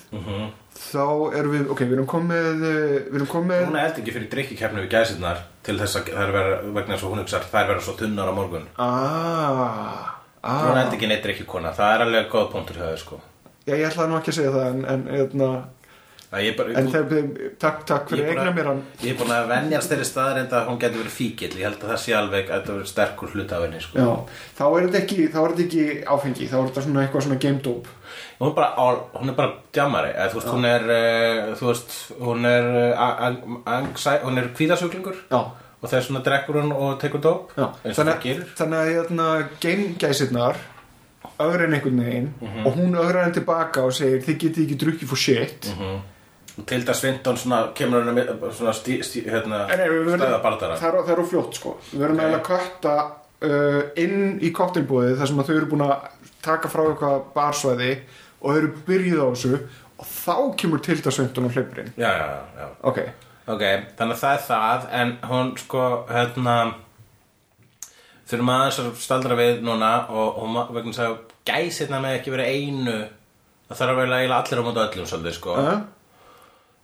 Þá 0.74 1.04
erum 1.38 1.52
við, 1.54 1.68
ok, 1.70 1.82
við 1.86 1.94
erum 1.96 2.08
komið 2.10 2.64
eh, 2.68 2.96
við 3.08 3.18
erum 3.20 3.30
komið 3.30 3.60
er 3.62 3.76
eldingi 3.84 4.14
fyrir 4.16 4.30
drikkikeppni 4.32 4.82
við 4.82 4.96
gæsirnar 4.96 5.44
til 5.64 5.76
þess 5.78 6.00
að 6.00 6.10
þær 6.16 6.32
vera, 6.34 6.56
vegna 6.64 6.96
þess 6.96 7.06
að 7.06 7.12
hún 7.12 7.22
hugsar 7.22 7.46
þær 7.52 7.68
vera 7.70 7.84
svo 7.86 7.94
tunnar 7.98 8.30
á 8.30 8.34
morgun. 8.34 8.66
Ah, 8.74 10.10
er 10.42 10.50
ah, 10.50 10.82
eldingi 10.82 11.10
neitt 11.10 11.22
drikkikona, 11.24 11.72
það 11.78 11.94
er 11.94 12.04
alveg 12.08 12.28
góð 12.34 12.50
punktur 12.56 12.82
hjá 12.82 12.90
þau 12.90 13.04
sko 13.04 13.20
já, 13.66 13.74
ég 13.76 13.86
ætlaði 13.90 14.10
nú 14.12 14.18
ekki 14.20 14.34
að 14.34 14.38
segja 14.40 14.52
það 14.58 14.68
en, 14.72 14.84
en, 14.94 15.08
hérna, 15.14 15.48
Það 16.34 16.42
ég 16.48 16.54
bara, 16.58 16.72
en 16.74 16.88
þú- 16.88 16.92
þegar, 16.94 17.50
takk, 17.62 17.82
takk 17.86 18.08
fyrir 18.10 18.24
er 18.24 18.30
eigna 18.32 18.52
mér 18.56 18.66
hann. 18.66 18.78
Ég 19.04 19.12
er 19.12 19.18
búin 19.20 19.30
að 19.30 19.44
venjast 19.52 19.92
þeirri 19.92 20.06
staðarind 20.08 20.54
að 20.58 20.64
hún 20.66 20.80
getur 20.82 20.98
verið 21.04 21.14
fíkil 21.14 21.50
Ég 21.60 21.62
held 21.68 21.76
að 21.84 21.92
það 21.92 22.00
sé 22.02 22.16
alveg 22.18 22.48
að 22.50 22.56
þetta 22.56 22.74
verið 22.74 22.90
sterkur 22.90 23.30
hluta 23.36 23.54
af 23.54 23.62
henni 23.68 23.82
sko. 23.84 23.98
Já, 24.02 24.08
þá 24.58 24.64
er 24.66 24.86
þetta 24.88 24.98
ekki, 25.04 25.28
er 25.44 25.54
ekki 25.68 25.84
áfengi, 26.16 26.48
þá 26.50 26.56
er 26.58 26.66
þetta 26.72 26.84
svona 26.88 27.04
eitthvað 27.04 27.26
svona 27.28 27.38
game 27.44 27.62
dope. 27.62 27.94
hún, 28.40 28.48
er 28.50 28.54
bara, 28.58 28.98
hún 29.14 29.30
er 29.30 29.38
bara 29.38 29.54
djammari 29.78 30.10
eða, 30.10 30.28
þú 30.32 30.40
veist, 30.40 30.50
hún 30.56 30.68
er 30.72 30.90
þú 31.62 31.70
veist, 31.70 31.96
hún 32.18 32.50
er 32.50 32.68
hún 34.26 34.42
er 34.42 34.50
kvíðasjúklingur 34.58 35.22
Já, 35.30 35.40
og 35.54 35.86
þess 35.92 36.10
svona 36.10 36.24
drekkur 36.26 36.58
hún 36.64 36.74
og 36.74 36.98
tekur 36.98 37.22
það 37.22 37.94
Þannig, 37.94 38.24
að 38.82 38.94
hérna, 38.98 39.30
ögra 41.40 41.62
henni 41.64 41.76
einhvern 41.78 42.00
veginn 42.04 42.28
Mhm. 42.40 42.66
og 42.66 42.72
hún 42.76 42.94
ögra 42.96 43.22
henni 43.24 43.34
tilbaka 43.34 43.82
og 43.84 43.92
segir 43.92 44.20
þið 44.22 44.38
getið 44.38 44.64
ekki 44.66 44.78
drukkið 44.84 45.08
for 45.08 45.16
shit. 45.16 45.70
og 46.58 46.66
Tilda 46.66 46.92
Svindon 46.94 47.36
svona 47.36 47.72
kemur 47.74 48.04
henni 48.04 48.20
hérna, 49.26 49.66
En 49.70 49.78
nei, 49.78 49.88
við 49.88 50.04
verðum- 50.06 50.20
stæða 50.20 50.42
bardara 50.42 50.76
Það 50.76 50.92
það 51.04 51.10
er 51.12 51.22
á 51.22 51.26
fljótt 51.30 51.54
sko. 51.54 51.76
Við 51.92 52.00
verðum 52.00 52.20
Ok. 52.20 52.24
okay. 52.24 52.34
að 52.34 52.42
kötta 52.50 53.10
uh, 53.42 53.82
inn 53.96 54.38
í 54.40 54.52
koktelbúðið 54.52 55.18
þar 55.18 55.26
sem 55.26 55.36
þau 55.42 55.56
eru 55.56 55.66
búin 55.66 55.82
að 55.90 55.96
taka 56.42 56.68
frá 56.68 56.82
eitthvað 56.86 57.22
barsvæði 57.34 57.98
og 58.40 58.50
þau 58.50 58.56
eru 58.58 58.70
byrjuð 58.86 59.20
á 59.20 59.28
þessu 59.34 59.58
og 59.98 60.06
þá 60.06 60.56
kemur 60.56 60.78
Tilda 60.80 61.10
Sveinton 61.10 61.44
og 61.44 61.52
hleypur 61.52 61.78
inn 61.82 61.92
já, 61.98 62.08
já, 62.08 62.26
já, 62.26 62.40
já. 62.60 62.68
ok, 62.82 62.98
Ok, 63.46 63.60
þannig 63.98 64.14
að 64.14 64.22
það 64.22 64.34
er 64.34 64.42
það 64.48 64.86
en 64.92 65.16
hún 65.28 65.50
sko, 65.58 66.06
hérna 66.08 66.74
þurfum 68.28 68.52
aðeins 68.54 68.80
að 68.82 68.90
staldra 69.02 69.36
við 69.38 69.60
núna 69.66 69.92
og 70.12 70.46
ma- 70.48 70.68
vegna 70.72 70.94
þess 70.96 71.04
að 71.06 71.16
gæsirna 71.48 72.00
með 72.00 72.18
ekki 72.18 72.32
verið 72.34 72.54
einu 72.54 72.96
það 73.68 73.80
þarf 73.80 73.92
að 73.94 74.00
vera 74.02 74.38
allir 74.38 74.60
á 74.60 74.66
móti 74.66 74.82
öllum 74.84 75.08
svolítið 75.10 75.36
sko. 75.38 75.56
Uh, 75.60 75.78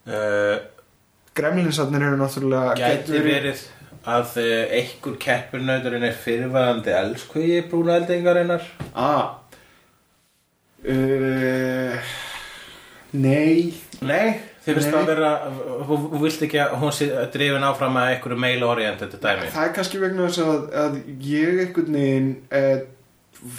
uh, 0.09 0.57
gremlinsarnir 1.37 2.07
eru 2.07 2.19
náttúrulega 2.19 2.75
Gæti 2.79 3.21
verið 3.25 3.63
að 4.01 4.37
uh, 4.41 4.75
einhver 4.79 5.17
keppurnauturinn 5.21 6.07
er 6.07 6.17
fyrirvæðandi 6.23 6.95
elskugi 6.97 7.61
brúna 7.69 7.99
eldingarinnar 8.01 8.65
ah. 8.97 9.37
uh, 10.85 12.13
nei. 13.13 13.73
Nei, 14.01 14.39
þið 14.61 14.77
finnst 14.77 14.91
það 14.93 15.01
að 15.01 15.09
vera 15.11 15.31
þú 15.89 16.21
vilt 16.21 16.45
ekki 16.47 16.59
að 16.61 16.73
hún 16.81 16.95
sé 16.95 17.09
drifin 17.33 17.67
áfram 17.67 17.99
að 18.01 18.09
einhverju 18.13 18.39
mail-oriented 18.43 19.15
dæmi? 19.17 19.51
Það 19.53 19.67
er 19.67 19.75
kannski 19.77 20.01
vegna 20.01 20.27
þess 20.27 20.43
að, 20.45 20.65
að 20.83 20.97
ég 21.27 21.61
einhvern 21.65 21.97
veginn 21.97 22.31
eh, 22.59 22.79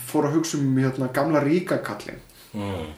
fór 0.09 0.29
að 0.29 0.37
hugsa 0.39 0.61
um 0.61 0.79
hérna, 0.79 1.11
gamla 1.15 1.43
ríkakallin 1.43 2.21
mm. 2.55 2.91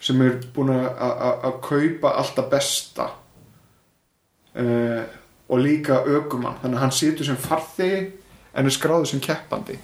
sem 0.00 0.22
er 0.26 0.38
búin 0.54 0.74
að- 0.76 1.60
kaupa 1.66 2.14
alltaf 2.20 2.50
besta 2.52 3.08
uh, 4.54 5.02
og 5.50 5.58
líka 5.58 6.02
ökumann. 6.06 6.60
Þannig 6.62 6.76
að 6.78 6.84
hann 6.84 6.94
situr 6.94 7.26
sem 7.26 7.38
farþegi 7.38 8.02
en 8.54 8.66
er 8.66 8.74
skráður 8.74 9.10
sem 9.10 9.22
keppandi. 9.22 9.78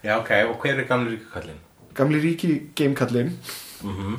Já, 0.00 0.14
ok, 0.16 0.30
og 0.48 0.62
hver 0.62 0.80
er 0.80 0.88
gamli 0.88 1.18
ríkakallinn? 1.18 1.60
gamli 1.94 2.20
ríki 2.22 2.50
geimkallin 2.76 3.38
Mm 3.82 4.18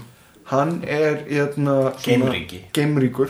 hann 0.49 0.81
er 0.83 1.21
hérna, 1.29 1.93
svona- 2.01 2.33
geimríkur. 2.73 3.29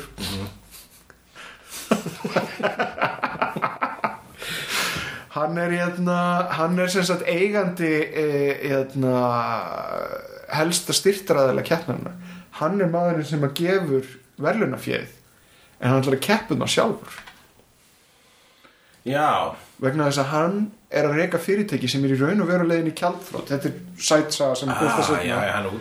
Hann 5.31 5.55
er 5.57 5.71
hérna 5.71 6.17
hann 6.57 6.77
er 6.79 6.89
sem 6.91 7.03
sagt 7.07 7.23
eigandi 7.23 7.87
eh, 8.03 8.57
hérna 8.67 9.13
helsta 10.51 10.91
styrtaraðilega 10.95 11.69
keppnarna 11.69 12.11
hann 12.59 12.81
er 12.83 12.89
maðurinn 12.91 13.27
sem 13.29 13.45
að 13.47 13.53
gefur 13.61 14.09
verðlunafjöð 14.43 15.07
en 15.79 15.87
hann 15.87 16.01
ætlar 16.01 16.17
að 16.17 16.25
keppum 16.25 16.59
það 16.61 16.73
sjálfur. 16.75 17.15
Já, 19.07 19.55
vegna 19.81 20.07
þess 20.09 20.21
að 20.21 20.29
hann 20.31 20.57
er 20.91 21.07
að 21.07 21.15
reyka 21.17 21.39
fyrirtæki 21.41 21.89
sem 21.89 22.03
er 22.05 22.13
í 22.13 22.19
raun 22.19 22.43
og 22.43 22.49
veru 22.51 22.67
leiðin 22.69 22.91
í 22.91 22.93
kjaldfrótt 22.97 23.49
þetta 23.49 23.69
er 23.69 24.03
sætsaga 24.09 24.57
sem 24.59 24.69
ah, 24.69 24.83
já, 25.25 25.37
hann 25.55 25.65
er 25.65 25.71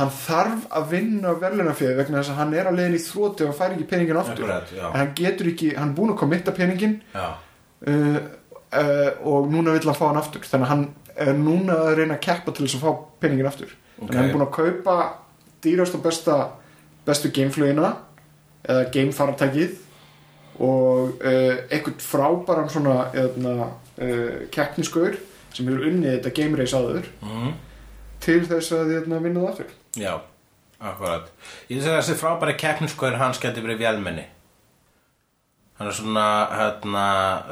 hann 0.00 0.12
þarf 0.18 0.66
að 0.68 0.90
vinna 0.90 1.32
verðlunafjöð 1.40 1.96
vegna 2.02 2.20
þess 2.20 2.34
að 2.34 2.40
hann 2.42 2.54
er 2.58 2.68
að 2.68 2.82
í 2.98 3.00
þróti 3.06 3.46
og 3.48 3.56
fær 3.56 3.76
ekki 3.76 3.88
peningin 3.88 4.20
en 4.20 4.98
hann 4.98 5.14
getur 5.16 5.52
ekki, 5.52 5.72
hann 5.78 5.94
er 5.94 5.96
búin 5.96 6.12
að 6.12 6.20
komitta 6.24 6.54
peningin 6.56 6.98
uh, 7.16 7.32
uh, 8.72 9.10
og 9.28 9.48
núna 9.52 9.76
vill 9.76 9.88
hann 9.88 9.98
fá 9.98 10.06
hann 10.08 10.20
aftur. 10.20 10.44
Þannig 10.46 10.66
að 10.66 10.72
hann 10.72 10.84
er 11.26 11.38
núna 11.38 11.78
að 11.86 11.94
reyna 12.00 12.16
að 12.18 12.24
keppa 12.26 12.54
til 12.54 12.66
þess 12.66 12.78
að 12.78 12.84
fá 12.86 13.06
peningin 13.22 13.48
aftur. 13.48 13.72
Ok. 13.98 14.08
þannig 14.08 14.16
að 14.16 14.20
hann 14.20 14.30
er 14.30 14.36
búin 14.36 14.46
að 14.46 14.54
kaupa 14.58 14.96
dýrast 15.62 15.96
og 15.96 16.04
besta 16.04 16.38
bestu 17.06 17.30
gameflugina 17.34 17.94
eða 18.62 18.86
gamefartækið 18.94 19.78
og 20.58 21.22
uh, 21.24 21.54
einhvern 21.72 22.00
frábæran 22.02 22.70
svona 22.72 22.96
uh, 23.12 23.64
keppnisgaur 24.52 25.16
sem 25.52 25.68
hefur 25.68 25.88
unnið 25.88 26.16
þetta 26.16 26.34
game 26.36 26.58
race 26.58 26.76
áður 26.76 27.08
mm. 27.22 27.54
til 28.24 28.40
þess 28.48 28.74
að 28.76 28.94
eðna, 28.98 29.20
vinna 29.24 29.44
það 29.44 29.50
aftur 29.52 29.72
já, 30.00 30.14
akkurat 30.80 31.32
Ég 31.68 31.80
þess 31.80 31.90
að 31.90 31.98
þessi 31.98 32.20
frábæri 32.20 32.56
keppniskoður 32.60 33.20
hans 33.20 33.42
geti 33.42 33.64
verið 33.64 33.84
vélmenni 33.84 34.28
Hann 35.80 35.90
er 35.90 35.96
svona, 35.96 36.26
hérna, 36.52 37.06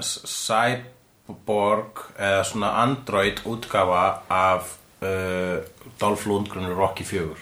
cyborg 0.05 2.05
eða 2.15 2.43
svona 2.47 2.75
android 2.85 3.41
útgáfa 3.49 4.05
af 4.31 4.75
uh, 5.03 5.65
Dolph 6.01 6.29
Lundgren 6.29 6.71
Rocky 6.77 7.05
4 7.09 7.33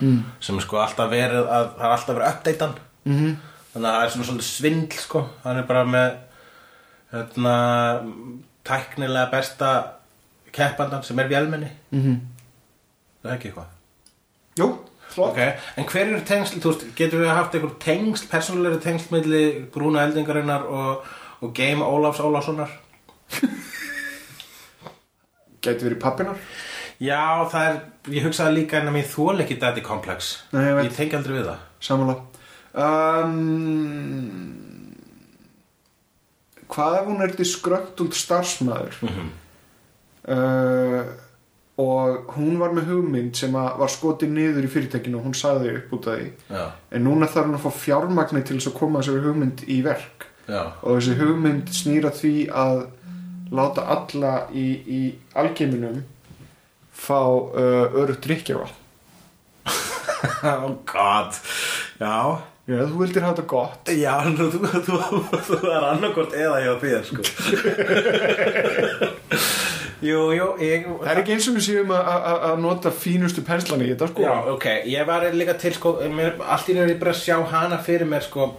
mm. 0.00 0.20
sem 0.40 0.56
er 0.56 0.64
sko 0.64 0.80
alltaf 0.80 1.10
verið 1.12 1.44
að, 1.44 1.72
það 1.76 1.86
er 1.86 1.96
alltaf 1.96 2.14
verið 2.14 2.30
uppdeitan 2.30 2.74
mm 3.04 3.18
-hmm. 3.18 3.49
Þannig 3.72 3.88
að 3.88 3.94
það 3.94 4.04
er 4.04 4.12
svona 4.14 4.28
svolítið 4.28 4.48
svindl 4.50 5.00
sko, 5.00 5.24
hann 5.44 5.60
er 5.60 5.66
bara 5.68 5.86
með 5.86 6.10
hérna 7.10 7.56
tæknilega 8.66 9.30
besta 9.32 9.72
keppandan 10.54 11.04
sem 11.06 11.18
er 11.18 11.30
vélmenni 11.30 11.70
mm 11.90 12.00
-hmm. 12.00 12.16
það 13.22 13.30
er 13.30 13.36
ekki 13.36 13.48
eitthvað 13.48 13.76
Jú, 14.58 14.78
flott 15.08 15.30
Ok, 15.30 15.38
en 15.76 15.84
hver 15.84 16.06
eru 16.06 16.20
tengsl, 16.26 16.60
þú 16.60 16.72
veist, 16.72 16.86
getur 16.96 17.20
við 17.20 17.34
haft 17.34 17.54
einhver 17.54 17.74
tengsl, 17.80 18.28
persónulegri 18.30 18.80
tengsl 18.80 19.14
milli 19.14 19.66
brúna 19.72 20.04
eldingarinnar 20.04 20.62
og, 20.62 21.04
og 21.40 21.54
Game 21.54 21.84
Ólafs 21.84 22.20
Ólafssonar? 22.20 22.70
Gæti 25.62 25.84
verið 25.84 26.00
pappinar 26.00 26.36
Já, 27.00 27.48
það 27.48 27.66
er, 27.66 27.76
ég 28.12 28.24
hugsaði 28.24 28.54
líka 28.54 28.76
en 28.76 28.90
að 28.90 28.92
mér 28.98 29.06
þól 29.08 29.40
ekki 29.40 29.56
daddy 29.56 29.80
complex. 29.80 30.44
Nei, 30.52 30.66
ég 30.66 30.74
veit. 30.76 30.84
Ég 30.84 30.96
tengi 30.98 31.16
aldrei 31.16 31.38
við 31.38 31.46
það. 31.46 31.62
Samanlega 31.80 32.39
um, 32.74 34.56
Hvað 36.70 36.96
ef 37.00 37.08
hún 37.08 37.24
er 37.24 37.32
til 37.34 37.48
skrökt 37.50 37.98
út 38.04 38.14
starfsmæður 38.14 38.94
uh, 40.30 41.08
og 41.80 42.34
hún 42.36 42.60
var 42.60 42.74
með 42.76 42.92
hugmynd 42.92 43.34
sem 43.38 43.54
var 43.56 43.90
skotið 43.90 44.34
niður 44.36 44.66
í 44.68 44.70
fyrirtækinu 44.70 45.18
og 45.18 45.26
hún 45.26 45.36
sagði 45.38 45.72
upp 45.78 45.94
út 45.96 46.08
af 46.12 46.18
því. 46.20 46.28
Já, 46.52 46.64
en 46.92 47.06
núna 47.06 47.28
þarf 47.30 47.48
hún 47.48 47.58
að 47.58 47.64
fá 47.64 47.80
fjármagni 47.86 48.42
til 48.44 48.58
þess 48.58 48.70
að 48.70 48.76
koma 48.78 49.00
þessari 49.00 49.24
hugmynd 49.24 49.64
í 49.66 49.80
verk. 49.86 50.26
Já, 50.50 50.62
og 50.82 50.98
þessi 50.98 51.16
hugmynd 51.18 51.72
snýra 51.74 52.12
því 52.14 52.34
að 52.62 52.82
láta 53.54 53.86
alla 53.96 54.34
í, 54.54 54.66
í 54.86 55.00
algeiminum 55.40 56.04
fá 56.94 57.18
uh, 57.18 57.98
örugt 57.98 58.22
drikkjavatn 58.26 58.76
oh 60.44 60.76
god. 60.86 61.36
Já, 62.00 62.40
Já, 62.70 62.84
þú 62.86 63.00
vildir 63.00 63.24
hafa 63.24 63.34
þetta 63.34 63.46
gott 63.50 63.90
já, 63.98 64.12
þú, 64.38 64.44
þú, 64.54 64.68
þú, 64.86 64.98
þú 65.48 65.58
er 65.72 65.86
annarkort 65.88 66.34
eða 66.38 66.58
hjá 66.62 66.72
þér, 66.84 67.08
sko. 67.08 67.20
jú, 70.10 70.20
jú, 70.36 70.46
ég... 70.62 70.86
Það 70.86 71.10
er 71.10 71.20
ekki 71.24 71.34
eins 71.34 71.48
og 71.50 71.56
við 71.56 71.64
séum 71.66 71.90
að- 71.96 72.10
að 72.14 72.44
að 72.50 72.62
nota 72.62 72.92
fínustu 72.94 73.44
penslana 73.46 73.86
í 73.86 73.90
þetta 73.90 74.10
sko 74.12 74.22
Já, 74.22 74.34
ok, 74.54 74.68
ég 74.92 75.08
var 75.08 75.26
líka 75.34 75.56
til 75.58 75.74
sko, 75.74 75.96
mér, 76.14 76.38
allt 76.46 76.70
í 76.70 76.78
nefnir 76.78 77.00
bara 77.02 77.16
að 77.16 77.22
sjá 77.24 77.36
hana 77.56 77.80
fyrir 77.82 78.06
mér 78.12 78.22
sko, 78.28 78.52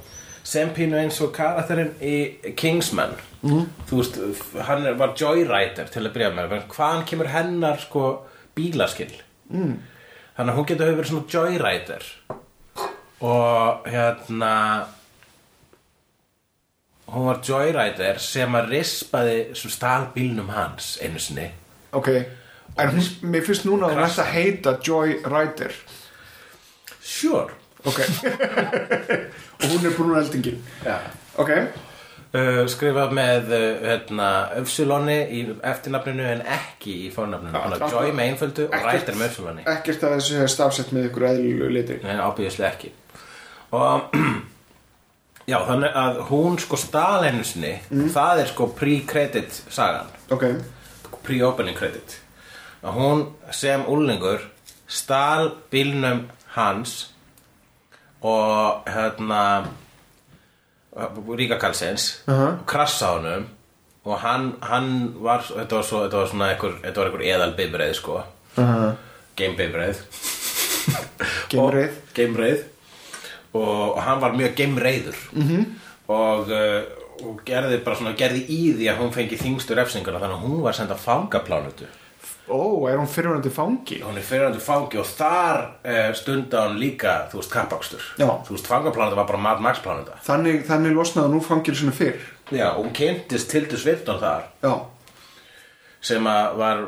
sem 0.43 0.75
pínu 0.75 0.99
eins 0.99 1.21
og 1.23 1.31
karakterinn 1.37 1.95
í 2.03 2.15
Kingsman 2.59 3.15
mm. 3.45 3.65
þú 3.87 4.01
veist, 4.01 4.19
hann 4.67 4.91
var 4.99 5.15
joyrider 5.15 5.87
til 5.93 6.03
að 6.03 6.21
með, 6.35 6.57
en 6.57 6.67
hvaðan 6.75 7.07
kemur 7.07 7.31
hennar 7.31 7.79
sko 7.79 8.05
bílaskill 8.57 9.13
mm. 9.53 9.75
þannig 10.35 10.51
að 10.51 10.57
hún 10.59 10.71
getur 10.73 10.89
hefur 10.89 10.99
verið 10.99 11.13
svona 11.13 11.31
joyrider 11.37 12.13
og 13.21 13.87
hérna 13.89 14.53
hún 17.11 17.27
var 17.27 17.41
joyrider 17.47 18.19
sem 18.23 18.55
að 18.55 18.71
rispaði 18.75 19.39
sem 19.57 19.73
stál 19.73 20.07
bílnum 20.15 20.49
hans 20.55 20.95
einu 21.03 21.19
sinni. 21.19 21.49
Ok, 21.93 22.09
en 22.79 22.93
hún, 22.95 23.07
mér 23.33 23.45
finnst 23.45 23.67
núna 23.67 23.89
að 23.89 23.97
hún 23.97 24.05
ætti 24.07 24.23
að 24.23 24.33
heita 24.35 24.75
Joy 24.87 25.17
Rider 25.27 25.75
sure. 27.01 27.57
Ok. 27.85 28.01
Og 29.61 29.71
hún 29.71 29.85
er 29.85 29.95
brún 29.97 30.17
eldingin 30.17 30.59
Já. 30.85 30.99
Ok, 31.41 31.49
Uh, 32.31 32.61
skrifað 32.71 33.11
með 33.11 33.49
uh, 33.51 33.63
hérna, 33.83 34.27
í 34.55 35.41
eftirnafninu 35.67 36.23
en 36.29 36.43
ekki 36.47 36.93
í 37.03 37.09
fórnafninu 37.11 37.59
að 37.59 37.81
Joy 37.91 38.13
með 38.15 38.29
einföldu 38.29 38.67
og 38.69 38.85
rættir 38.85 39.17
með 39.19 39.33
Öfsuloni 39.33 39.65
ekkert 39.67 40.05
að 40.07 40.13
þessu 40.15 40.37
er 40.39 40.53
stafsett 40.53 40.93
með 40.95 41.09
ykkur 41.09 41.25
eðlilu 41.27 41.67
liti. 41.75 41.97
Nei, 42.05 42.13
ábyggislega 42.23 42.69
ekki 42.71 42.93
Og 43.71 44.15
Já, 45.51 45.57
þannig 45.67 45.95
að 45.97 46.19
hún 46.29 46.57
sko 46.61 46.77
stál 46.79 47.25
einu 47.27 47.43
sinni. 47.43 47.73
Það 48.13 48.41
er 48.43 48.49
sko 48.51 48.67
pre-credit 48.77 49.55
sagan. 49.73 50.11
Ok, 50.31 50.45
Pre-opening 51.25 51.75
credit. 51.77 52.13
Að 52.85 52.95
hún 52.97 53.23
sem 53.53 53.83
úlingur 53.89 54.45
stál 54.89 55.51
bílnum 55.73 56.23
hans 56.55 56.93
og 58.21 58.87
hérna 58.89 59.41
Ríka 61.37 61.57
Karlsens 61.61 62.21
Aha. 62.27 62.47
og 62.59 62.65
krassa 62.69 63.13
honum. 63.17 63.45
Og 64.05 64.17
hann, 64.23 64.55
hann 64.65 64.87
var 65.21 65.43
þetta 65.45 65.77
var, 65.77 65.85
svo, 65.85 65.99
þetta 66.07 66.17
var 66.23 66.29
svona 66.31 66.47
einhver, 66.53 66.77
þetta 66.81 67.01
var 67.03 67.09
einhver 67.11 67.25
eðal 67.27 67.51
bifreið 67.59 67.93
sko, 67.99 68.15
uh, 68.57 68.87
game 69.37 69.57
bifreið. 69.59 70.01
Geimreið. 71.51 71.91
Og- 71.91 72.15
geimreið 72.17 72.63
og, 73.53 73.95
og 73.95 74.01
hann 74.03 74.21
var 74.21 74.35
mjög 74.37 74.55
geimreiður. 74.55 75.17
-hmm. 75.33 75.65
og, 76.07 76.49
uh, 76.49 76.81
og 77.21 77.41
gerði 77.45 77.77
bara 77.85 77.95
svona 77.95 78.15
gerði 78.17 78.45
í 78.49 78.61
því 78.77 78.91
að 78.91 79.01
hún 79.01 79.13
fengi 79.13 79.37
þingstu 79.37 79.75
refsinguna. 79.75 80.19
Þannig 80.19 80.37
að 80.37 80.45
hún 80.47 80.61
var 80.61 80.73
senda 80.73 80.95
fangaplánutu 80.95 81.85
Ó, 82.49 82.89
er 82.89 82.97
hún 82.97 83.07
fyrirvændi 83.07 83.49
fangi? 83.49 84.01
hún 84.03 84.17
er 84.17 84.23
fyrirhandi 84.25 84.59
fangi 84.59 84.97
og 84.97 85.05
þar 85.05 85.59
uh, 85.85 86.13
stunda 86.13 86.65
hún 86.67 86.79
líka, 86.81 87.29
þú 87.31 87.37
veist, 87.39 87.51
kappakstur 87.53 88.01
þú 88.17 88.55
veist, 88.55 88.67
fangaplaneta 88.67 89.15
var 89.15 89.27
bara 89.29 89.37
Mad 89.37 89.61
Max 89.61 89.79
planeta 89.79 90.17
Þannig, 90.25 90.65
þannig 90.67 90.95
losnaði 90.97 91.29
hún 91.29 91.37
úr 91.37 91.45
fangilsinu 91.45 91.93
fyrr. 91.95 92.17
Já, 92.51 92.73
og 92.73 92.85
hún 92.85 92.93
kynntist 92.93 93.51
Tildu 93.51 93.77
Svindon 93.77 94.19
þar. 94.19 94.49
Já, 94.63 94.73
sem 96.01 96.27
að 96.27 96.55
var, 96.57 96.79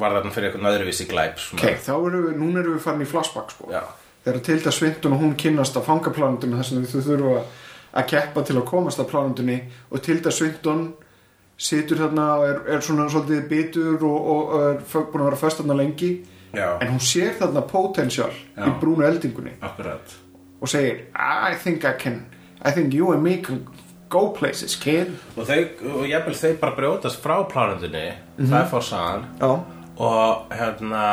var 0.00 0.16
þarna 0.18 0.32
fyrir 0.34 0.50
eitthvað 0.50 0.72
öðruvísi 0.72 1.06
glæp 1.10 1.38
ok, 1.54 1.68
þá 1.86 1.92
erum 1.94 2.24
við, 2.26 2.32
núna 2.40 2.62
erum 2.64 2.74
við 2.76 2.82
farin 2.82 3.04
í 3.04 3.08
flashback 3.08 3.54
sko. 3.54 3.68
Já. 3.70 3.84
Þegar 4.24 4.40
Tilda 4.40 4.72
Svindun 4.72 5.16
og 5.16 5.20
hún 5.20 5.36
kynnast 5.36 5.76
á 5.76 5.84
fangaplanundinu 5.84 6.56
þess 6.60 6.72
að 6.72 6.86
þau 6.88 7.08
þurfa 7.08 7.40
að 7.94 8.06
keppa 8.10 8.42
til 8.42 8.56
að 8.58 8.68
komast 8.68 9.00
að 9.02 9.10
planundinni 9.12 9.58
og 9.90 10.02
Tilda 10.04 10.32
Svindun 10.34 10.86
situr 11.60 12.00
þarna 12.00 12.28
og 12.38 12.46
er, 12.48 12.60
er 12.74 12.82
svona 12.82 13.06
svolítið 13.12 13.44
bitur 13.50 14.06
og, 14.08 14.30
og, 14.34 14.54
og 14.54 14.64
er 14.70 15.10
búin 15.12 15.22
að 15.22 15.28
vera 15.28 15.40
föst 15.44 15.60
þarna 15.60 15.76
lengi. 15.78 16.10
Já, 16.54 16.68
en 16.80 16.92
hún 16.92 17.02
sér 17.02 17.34
þarna 17.38 17.64
potential 17.66 18.30
Já. 18.30 18.66
í 18.66 18.74
brúnu 18.80 19.06
eldingunni. 19.06 19.56
Akkurat. 19.62 20.16
Og 20.62 20.70
segir 20.70 21.04
I 21.14 21.54
think 21.60 21.84
I 21.84 21.94
can 21.98 22.24
I 22.64 22.72
think 22.72 22.94
you 22.94 23.12
and 23.12 23.22
me 23.22 23.36
can 23.42 23.66
go 24.08 24.28
places 24.32 24.76
kid. 24.76 25.12
Og 25.36 25.50
og 25.50 26.08
jafnvel 26.08 26.38
þau 26.38 26.52
bara 26.60 26.76
brjótast 26.78 27.22
frá 27.22 27.42
planetinu 27.50 28.04
það 28.38 28.60
er 28.60 28.68
fór 28.70 28.84
sagan 28.86 29.26
Já, 29.40 29.50
og 29.98 30.54
hérna 30.54 31.06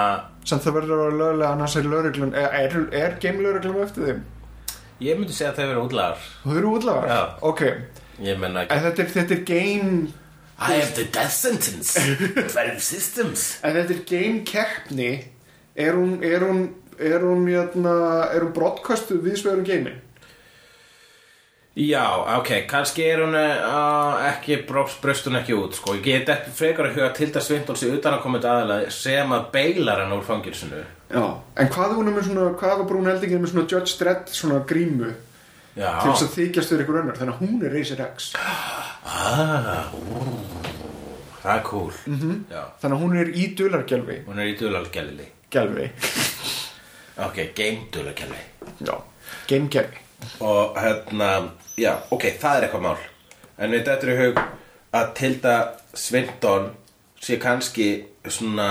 samt 0.48 0.66
það 0.66 0.78
verður 0.80 0.94
að 0.96 1.04
vera 1.04 1.18
lögulega 1.22 1.52
annars 1.56 1.76
er 1.78 1.90
lögreglun 1.90 2.34
er, 2.38 2.56
er, 2.64 2.78
er 3.02 3.18
geimlögreglun 3.24 3.84
eftir 3.86 4.08
þeim? 4.10 4.24
ég 5.02 5.20
myndi 5.20 5.36
segja 5.36 5.52
að 5.52 5.62
þau 5.62 5.68
verið 5.68 5.84
útlagar 5.86 6.26
Þú 6.44 6.58
eru 6.62 6.74
útlagar? 6.78 7.12
Já. 7.12 7.22
Ok, 7.52 7.64
menna 8.42 8.66
en 8.68 8.84
þetta 8.88 9.06
er, 9.06 9.14
þetta 9.18 9.38
er 9.38 9.46
game 9.48 9.94
I 10.62 10.78
have 10.78 10.94
the 10.94 11.08
death 11.10 11.34
sentence 11.34 11.98
12 12.54 12.82
systems 12.86 13.48
en 13.66 13.80
þetta 13.80 13.98
er 13.98 14.04
game 14.10 14.44
keppni 14.46 15.12
er 15.76 15.98
hún 15.98 16.20
er 16.26 16.46
hún 16.46 16.68
er 17.02 17.24
hún, 17.26 17.48
hérna, 17.50 17.94
er 18.30 18.44
hún 18.46 18.54
broadcastuð 18.54 19.24
viðsvegurum 19.26 19.66
geimin? 19.66 19.98
Já, 21.76 22.04
ok, 22.38 22.50
kannski 22.68 23.04
er 23.08 23.22
hún 23.24 23.36
uh, 23.38 24.18
ekki, 24.28 24.58
bröst 24.68 25.28
hún 25.30 25.38
ekki 25.40 25.54
út 25.56 25.78
sko. 25.78 25.94
Ég 25.96 26.04
get 26.04 26.30
ekki 26.34 26.52
frekar 26.52 26.90
að 26.90 26.98
huga 26.98 27.12
Tilda 27.16 27.40
Svindon 27.40 27.78
sig 27.80 27.94
utan 27.96 28.18
að 28.18 28.24
koma 28.26 28.42
til 28.44 28.50
aðalega 28.52 28.90
sem 28.92 29.32
að 29.32 29.46
beilar 29.54 30.02
hann 30.04 30.12
úr 30.18 30.26
fangilsinu 30.28 30.82
Já, 31.12 31.24
en 31.56 31.70
hvað 31.72 31.94
er 31.94 31.96
hún 31.96 32.12
með 32.12 32.28
svona 32.28 32.50
hvað 32.60 32.76
var 32.82 32.90
brún 32.90 33.08
eldingin 33.14 33.40
með 33.44 33.54
svona 33.54 33.72
Judge 33.72 33.96
Dredd 34.02 34.34
svona 34.36 34.60
grímu 34.68 35.14
Já, 35.78 35.94
til 36.02 36.12
þess 36.12 36.26
að 36.26 36.36
þykjast 36.36 36.74
þér 36.74 36.84
ykkur 36.84 37.00
önnur? 37.06 37.18
Þannig 37.22 37.38
að 37.38 37.46
hún 37.46 37.64
er 37.64 37.76
Racer 37.78 38.04
X. 38.10 38.28
Ah, 39.08 39.88
það 41.42 41.56
er 41.56 41.64
cool. 41.72 41.92
-hmm. 42.04 42.38
Já, 42.52 42.64
þannig 42.84 42.98
að 42.98 43.02
hún 43.06 43.18
er 43.24 43.32
í 43.32 43.48
dulargelfi 43.56 44.20
hún 44.28 44.44
er 44.44 44.52
í 44.52 44.58
dulalgelli 44.60 45.32
gelfi, 45.50 45.88
Ok, 47.16 47.40
game 47.56 47.88
dulalgelli 47.92 48.44
já, 48.84 48.96
game 49.48 49.68
gelfi 49.72 50.04
Og 50.40 50.76
hérna, 50.78 51.50
já, 51.78 51.94
ok, 52.10 52.28
það 52.42 52.58
er 52.58 52.68
eitthvað 52.68 52.88
mál 52.90 53.08
En 53.62 53.70
við 53.70 53.88
er 53.94 54.10
í 54.10 54.18
hug 54.18 54.40
að 54.98 55.10
Tilda 55.20 55.56
Svindon 55.94 56.72
sé 57.22 57.38
kannski 57.38 57.88
svona 58.26 58.70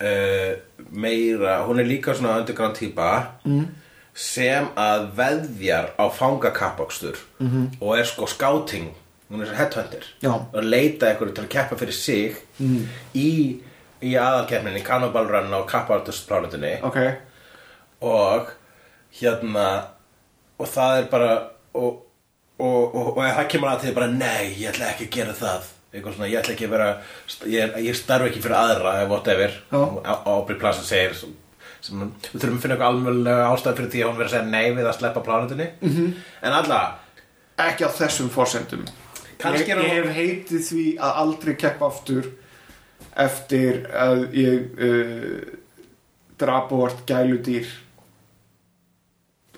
uh, 0.00 0.52
meira, 0.90 1.58
hún 1.68 1.80
er 1.82 1.88
líka 1.88 2.14
svona 2.14 2.38
underground 2.40 2.78
típa 2.78 3.10
mm. 3.44 3.66
sem 4.14 4.70
að 4.80 5.10
veðjar 5.18 5.92
á 6.00 6.08
fangakappakstur 6.08 7.18
-hmm. 7.38 7.66
og 7.80 7.98
er 7.98 8.04
sko 8.04 8.26
scouting 8.26 8.94
hún 9.30 9.42
er 9.42 9.46
svo 9.46 9.56
headhunter 9.56 10.04
Já. 10.22 10.32
og 10.52 10.64
leita 10.64 11.08
eitthvað 11.08 11.34
til 11.34 11.44
að 11.44 11.48
keppa 11.56 11.76
fyrir 11.76 11.92
sig 11.92 12.36
mm. 12.58 12.88
í, 13.14 13.60
í 14.00 14.14
aðalkeppninni 14.14 14.84
Cannibal 14.84 15.28
Run 15.28 15.54
á 15.54 15.60
kappakstursplánutinni 15.66 16.82
ok, 16.82 16.98
og 18.00 18.50
hérna 19.20 19.68
og 20.58 20.68
það 20.68 20.98
er 20.98 21.08
bara 21.10 21.32
og, 21.74 22.02
og, 22.58 22.94
og, 22.94 23.08
og 23.16 23.22
það 23.24 23.48
kemur 23.54 23.68
að 23.72 23.80
því 23.84 23.94
bara 23.94 24.10
nei, 24.10 24.54
ég 24.60 24.68
ætla 24.72 24.90
ekki 24.92 25.08
að 25.08 25.14
gera 25.18 25.32
það 25.38 25.70
eitthvað 25.94 26.14
svona, 26.16 26.28
ég 26.30 26.40
ætla 26.40 26.52
ekki 26.54 26.66
að 26.68 26.74
vera 26.74 26.88
ég, 27.46 27.74
ég 27.86 27.94
starf 27.98 28.26
ekki 28.28 28.40
fyrir 28.42 28.56
aðra 28.58 28.92
whatever. 29.10 29.52
Aubrey 30.26 30.58
Plaza 30.58 30.82
segir 30.82 31.14
sem, 31.14 31.32
sem, 31.80 32.00
við 32.32 32.40
þurfum 32.42 32.56
að 32.58 32.62
finna 32.64 32.74
eitthvað 32.74 32.90
alveg 32.90 33.42
ástæð 33.52 33.76
fyrir 33.78 33.90
því 33.92 34.02
að 34.02 34.08
hún 34.10 34.18
verið 34.18 34.28
að 34.30 34.34
segja 34.36 34.50
nei 34.50 34.74
við 34.78 34.88
að 34.90 34.98
sleppa 34.98 35.20
plánutinni 35.28 35.68
Mhm. 35.80 35.94
-hmm. 35.96 36.12
en 36.42 36.52
alla 36.52 36.80
ekki 37.68 37.84
á 37.86 37.90
þessum 38.00 38.30
forsendum 38.30 38.84
Kannski 39.38 39.70
ég, 39.70 39.78
ég 39.78 40.04
hef 40.04 40.14
heitið 40.16 40.62
því 40.70 40.84
að 40.98 41.16
aldrei 41.22 41.54
keppa 41.56 41.86
aftur 41.86 42.30
eftir 43.16 43.84
að 43.92 44.34
ég 44.34 44.60
uh, 44.78 45.58
drap 46.38 46.72
og 46.72 46.80
vart 46.80 47.02
gæludýr 47.06 47.66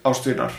ástvinar 0.05 0.53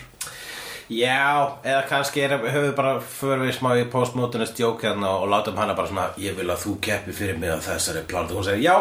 Já, 0.89 1.57
eða 1.67 1.81
kannski 1.89 2.21
er, 2.23 2.37
höfum 2.39 2.63
við 2.69 2.75
bara 2.77 2.93
fyrir 3.03 3.41
við 3.43 3.57
smá 3.57 3.73
í 3.75 3.83
postmodernist 3.91 4.59
jók 4.61 4.85
hérna 4.87 5.09
og 5.19 5.27
látum 5.33 5.57
hana 5.59 5.75
bara 5.75 5.89
svona 5.91 6.05
ég 6.21 6.37
vil 6.39 6.47
að 6.53 6.61
þú 6.63 6.77
keppi 6.87 7.11
fyrir 7.17 7.37
mig 7.41 7.51
á 7.51 7.59
þessari 7.59 8.05
plánutu 8.07 8.37
og 8.37 8.39
hún 8.39 8.47
segir 8.47 8.63
já, 8.69 8.77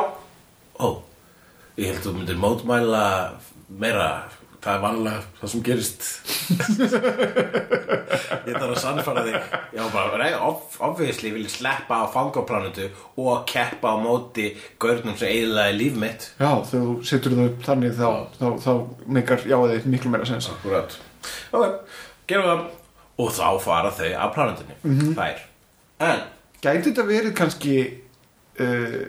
ó 0.79 0.89
ég 1.77 1.91
held 1.91 1.99
að 1.99 2.07
þú 2.07 2.15
myndir 2.21 2.39
mótmæla 2.41 3.05
meira. 3.69 4.11
Það 4.67 4.75
er 4.75 4.81
vanlega 4.83 5.19
það 5.39 5.51
sem 5.53 5.61
gerist. 5.63 6.07
Ég 8.47 8.57
þarf 8.57 8.73
að 8.73 8.79
sannfara 8.83 9.23
þig. 9.27 9.37
Já, 9.77 9.83
bara, 9.93 10.17
nei, 10.19 10.33
ob- 10.43 10.79
obviously 10.83 11.31
vil 11.35 11.45
ég 11.47 11.53
sleppa 11.53 12.01
á 12.03 12.05
fangaplánutu 12.11 12.89
og 13.21 13.45
keppa 13.47 13.93
á 13.95 13.97
móti 14.03 14.49
gaurnum 14.83 15.15
sem 15.19 15.29
eiginlega 15.31 15.77
líf 15.77 15.95
mitt. 16.03 16.27
Já, 16.41 16.51
þú 16.71 16.81
setur 17.07 17.37
upp 17.47 17.63
þannig 17.67 17.95
þá, 17.95 18.09
þá, 18.41 18.47
þá 18.65 18.73
meikar 19.07 19.47
jáðið 19.47 19.87
miklu 19.93 20.11
meira 20.17 20.27
sens. 20.27 20.51
Akkurat 20.51 20.99
Ok, 21.53 21.93
gerum 22.29 22.51
það 22.51 22.67
Og 23.19 23.31
þá 23.33 23.47
fara 23.65 23.91
þau 23.97 24.11
af 24.21 24.35
planetinni 24.35 24.75
Mhm. 24.85 25.15
Þær 25.17 25.39
En 26.11 26.21
gæti 26.63 26.91
þetta 26.91 27.05
verið 27.09 27.35
kannski 27.39 27.77
uh, 28.61 29.07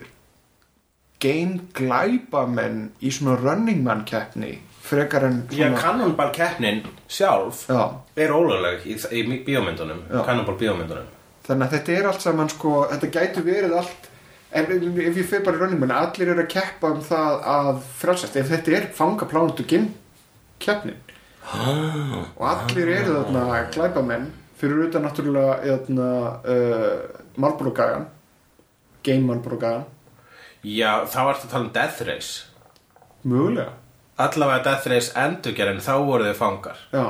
game 1.20 1.60
glæpamenn 1.76 2.92
í 3.02 3.12
svona 3.12 3.36
running 3.42 3.82
man 3.84 4.04
keppni 4.08 4.58
frekar 4.88 5.26
en 5.28 5.42
Já, 5.52 5.66
svona 5.68 5.82
Cannonball 5.82 6.32
keppnin 6.36 6.84
sjálf 7.12 7.66
Já. 7.68 7.82
er 8.16 8.32
ólögleg 8.32 8.86
í, 8.88 8.96
í 9.12 9.24
bíómyndunum 9.48 10.04
Já. 10.12 10.22
Cannonball 10.28 10.60
bíómyndunum 10.62 11.10
þannig 11.48 11.66
að 11.68 11.74
þetta 11.78 11.96
er 11.98 12.08
allt 12.12 12.22
saman 12.24 12.50
sko, 12.54 12.76
þetta 12.92 13.10
gæti 13.18 13.44
verið 13.48 13.76
allt 13.82 14.08
en 14.52 14.70
ef 14.72 15.18
ég 15.18 15.28
fyrir 15.28 15.44
bara 15.44 15.60
running 15.60 15.80
man 15.82 15.92
allir 15.96 16.32
eru 16.32 16.44
að 16.46 16.52
keppa 16.54 16.94
um 16.94 17.02
það 17.04 17.42
að 17.58 17.82
frelsast 18.00 18.38
ef 18.40 18.52
þetta 18.54 18.78
er 18.78 18.88
fangaplánundu 18.96 19.66
game 19.68 19.90
keppnin 20.64 20.96
og 21.56 22.44
allir 22.50 22.90
eru 22.98 23.14
þarna 23.22 23.44
glæpamenn 23.74 24.26
fyrir 24.58 24.88
utan 24.88 25.06
náttúrulega 25.06 25.60
þarna, 25.86 26.08
uh, 26.44 27.22
Marlboro-gagan 27.38 28.08
game 29.04 29.24
Marlboro-gagan. 29.30 29.86
Já, 30.68 31.06
þá 31.08 31.20
ertu 31.32 31.46
að 31.48 31.52
tala 31.52 31.64
um 31.66 31.72
Death 31.74 32.02
Race. 32.08 32.46
Mögulega. 33.24 33.72
Allavega 34.18 34.64
Death 34.66 34.88
Race 34.92 35.14
endurgerðin 35.16 35.80
þá 35.86 35.94
voru 36.06 36.26
þau 36.32 36.36
fangar. 36.42 36.78
Já, 36.92 37.06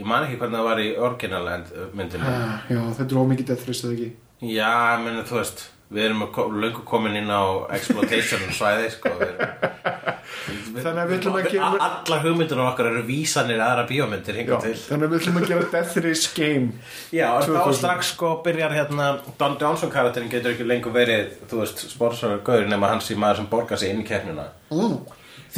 Ég 0.00 0.06
man 0.08 0.24
ekki 0.24 0.38
hvernig 0.40 0.56
það 0.58 0.64
var 0.66 0.78
í 0.80 0.86
orginal 0.98 1.48
end- 1.52 1.72
myndinni. 1.94 2.26
Ah, 2.26 2.62
já 2.66 2.80
þetta 2.96 3.12
er 3.12 3.18
ómikið 3.20 3.46
death 3.52 3.66
race 3.68 3.84
eða 3.86 3.92
ekki? 3.92 4.08
Já, 4.40 4.70
ég 4.96 5.04
meni, 5.04 5.22
þú 5.28 5.36
veist 5.38 5.68
Við 5.92 6.06
erum 6.06 6.22
löngu 6.62 6.82
komin 6.88 7.16
inn 7.20 7.28
á 7.28 7.68
exploitation 7.76 8.40
svæði, 8.56 8.86
sko 8.94 9.10
við 9.20 9.28
erum, 9.28 10.11
Þannig 10.52 11.00
að 11.02 11.10
við 11.10 11.16
ætlum 11.18 11.38
að 11.38 11.48
gera- 11.52 11.70
A- 11.72 11.88
Allar 11.88 12.22
hugmyndir 12.26 12.62
okkar 12.64 12.88
eru 12.90 13.02
vísanir 13.06 13.58
í 13.60 13.64
aðra 13.64 13.86
bíómyndir 13.88 14.38
já, 14.42 14.56
þannig 14.58 15.06
að 15.06 15.12
við 15.12 15.18
ætlum 15.20 15.40
að 15.40 15.48
gera 15.48 15.70
death 15.72 15.96
race 16.06 16.30
game 16.36 16.72
Já, 17.12 17.28
2000. 17.46 17.78
strax 17.78 18.12
sko 18.14 18.34
byrjar 18.44 18.76
hérna 18.76 19.08
Don 19.38 19.56
Johnson 19.60 19.90
karakterin 19.90 20.30
getur 20.32 20.54
ekki 20.54 20.66
lengur 20.68 20.94
verið 20.94 21.34
þú 21.50 21.62
veist, 21.62 21.84
sponsorur 21.92 22.42
gauður 22.46 22.68
nema 22.68 22.88
hans 22.92 23.10
í 23.10 23.18
maður 23.18 23.42
sem 23.42 23.50
borgar 23.52 23.78
sig 23.78 23.90
inn 23.92 24.02
í 24.02 24.08
keppnina 24.08 24.48
mm. 24.70 24.96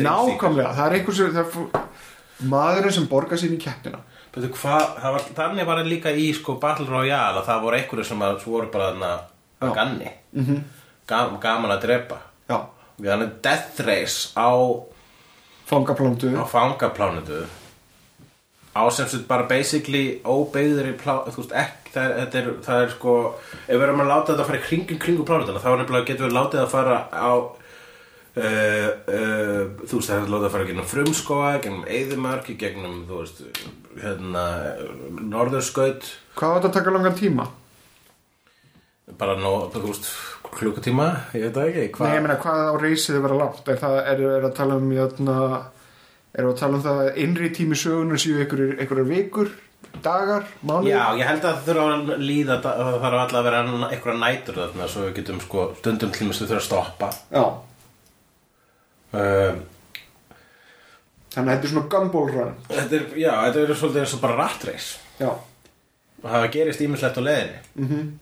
Nákvæmlega, 0.05 0.75
það 0.75 0.87
er 0.87 0.97
einhvers 0.99 1.21
er 1.21 2.49
maðurinn 2.51 2.93
sem 2.97 3.07
borgar 3.11 3.39
sín 3.39 3.55
í 3.55 3.61
keppnina 3.63 4.01
Veitu 4.35 4.51
hvað, 4.57 4.87
það 4.99 5.13
var, 5.15 5.27
þannig 5.37 5.67
var 5.69 5.79
það 5.79 5.91
líka 5.93 6.11
í 6.19 6.25
sko 6.35 6.57
Battle 6.63 6.89
Royale 6.91 7.39
að 7.39 7.47
það 7.47 7.61
voru 7.63 7.79
einhverju 7.79 8.07
sem 8.09 8.25
að, 8.27 8.41
voru 8.49 8.71
bara 8.73 8.89
þarna 8.91 9.75
ganni 9.77 10.11
-hmm. 10.35 10.63
Gam, 11.07 11.37
gaman 11.41 11.71
að 11.71 11.85
drepa 11.85 12.19
já, 12.99 13.11
Þannig 13.11 13.37
Death 13.45 13.85
Race 13.87 14.33
á, 14.39 14.51
fangaplándu 15.69 16.35
á 16.39 16.45
fangaplánutu 16.47 17.45
á 18.75 18.83
sem 18.91 19.09
sagt 19.09 19.29
bara 19.31 19.49
basically 19.49 20.21
óbeigður 20.27 20.91
í 20.91 20.95
plá, 20.99 21.23
þú 21.31 21.43
veist 21.43 21.59
ekki 21.65 21.95
það 21.95 22.07
er, 22.07 22.15
þetta 22.21 22.41
er, 22.41 22.49
það 22.67 22.85
er 22.85 22.95
sko 22.95 23.13
ef 23.67 23.75
við 23.75 23.85
erum 23.87 24.03
að 24.05 24.11
láta 24.11 24.33
þetta 24.33 24.43
að 24.43 24.49
fara 24.51 24.61
í 24.61 24.65
kringum 24.69 25.03
kringum 25.05 25.29
plánutuna 25.29 25.63
þá 25.63 25.69
er 25.71 25.79
nefnilega 25.83 26.09
getum 26.11 26.29
við 26.29 26.37
látið 26.39 26.63
að 26.65 26.73
fara 26.75 26.97
á 27.15 27.33
uh, 27.35 28.91
uh, 29.15 29.63
þú 29.85 30.01
veist 30.01 30.11
það 30.11 30.17
er 30.17 30.25
að 30.25 30.35
láta 30.35 30.49
að 30.49 30.55
fara 30.57 30.69
gegnum 30.71 30.91
frumskóa 30.91 31.53
gegnum 31.59 31.89
eyðumörk, 31.89 32.51
gegnum 32.59 33.03
þú 33.09 33.21
veist 33.23 33.45
hérna 34.03 34.47
norðurskaut. 35.23 36.09
Hvað 36.35 36.51
var 36.51 36.63
þetta 36.63 36.71
að 36.73 36.79
taka 36.81 36.95
langan 36.97 37.19
tíma? 37.19 37.47
Bara 39.13 39.37
nó, 39.37 39.53
þú 39.73 39.83
veist, 39.85 40.07
klukkutíma 40.55 41.09
ég 41.37 41.45
veit 41.47 41.57
það 41.57 41.67
ekki, 41.69 41.81
Nei, 41.81 41.85
ég 41.85 41.99
hvað 41.99 42.23
meina 42.25 42.39
hvað 42.41 42.63
á 42.65 42.75
reysið 42.81 43.19
að 43.19 43.27
vera 43.27 43.37
langt 43.43 43.69
er 43.69 43.81
það, 43.83 43.99
er, 44.13 44.23
er 44.39 44.47
að 44.49 44.55
tala 44.57 44.79
um 44.81 44.95
jötna, 44.95 45.37
er 46.33 46.49
að 46.49 46.57
tala 46.63 46.79
um 46.79 46.85
það 46.87 47.03
að 47.03 47.21
innri 47.25 47.51
tími 47.55 47.79
sögunar 47.79 48.23
séu 48.23 48.41
einhverjir 48.41 49.11
vikur 49.11 49.53
dagar, 50.05 50.49
mánuð 50.65 50.89
Já, 50.89 51.03
ég 51.21 51.29
held 51.29 51.45
að 51.45 51.61
það 51.61 51.69
þurfa 51.69 51.85
að 51.93 52.25
líða 52.25 52.59
það 52.65 52.91
þarf 53.05 53.21
alltaf 53.21 53.39
að 53.39 53.47
vera 53.51 53.61
einhverja 53.91 54.17
nætur 54.25 54.59
þarna 54.63 54.89
svo 54.91 55.05
við 55.05 55.15
getum 55.21 55.45
sko 55.45 55.69
stundum 55.83 56.17
þess 56.17 56.41
að 56.41 56.49
þurfa 56.49 56.63
að 56.63 56.67
stoppa. 56.71 57.13
Já, 57.29 57.45
um, 59.21 59.63
þannig 61.35 61.45
að 61.45 61.55
þetta 61.55 61.69
er 61.69 61.75
svona 61.75 61.89
er, 62.99 63.09
já, 63.21 63.33
þetta 63.45 63.65
er 63.69 63.79
svolítið 63.83 64.05
eins 64.07 64.17
og 64.17 64.25
bara 64.25 64.41
rattreis 64.41 64.91
Já, 65.21 65.31
það 66.25 66.53
gerist 66.57 66.83
ímislegt 66.89 67.21
á 67.21 67.23
leiðinni. 67.29 67.65
Mhm 67.85 68.13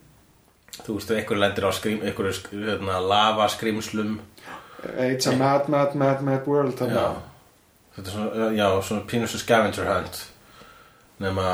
Þú 0.81 0.95
veist, 0.97 1.11
einhver 1.13 1.37
lendir 1.37 1.67
á 1.69 1.71
skrím, 1.75 2.01
einhverju 2.01 2.33
sk- 2.39 2.53
hérna, 2.57 2.97
lava 2.99 3.45
skrýmslum 3.53 4.17
It's 4.99 5.27
a 5.27 5.35
mad, 5.37 5.69
mad, 5.69 5.93
mad, 5.95 6.21
mad 6.25 6.47
world 6.49 6.79
Já, 6.81 7.13
þetta 7.95 8.07
er 8.09 8.15
svona, 8.15 8.47
já, 8.57 8.65
svona 8.83 9.05
pínus 9.07 9.35
scavenger 9.39 9.85
hunt. 9.87 10.17
Nema 11.23 11.45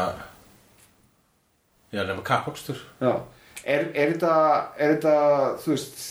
já, 1.94 2.04
nema 2.08 2.24
kappakstur 2.26 2.80
Já, 3.02 3.12
er, 3.66 3.90
er 3.94 4.16
þetta 4.16 4.34
er 4.80 4.96
þetta, 4.96 5.14
þú 5.62 5.76
veist 5.76 6.02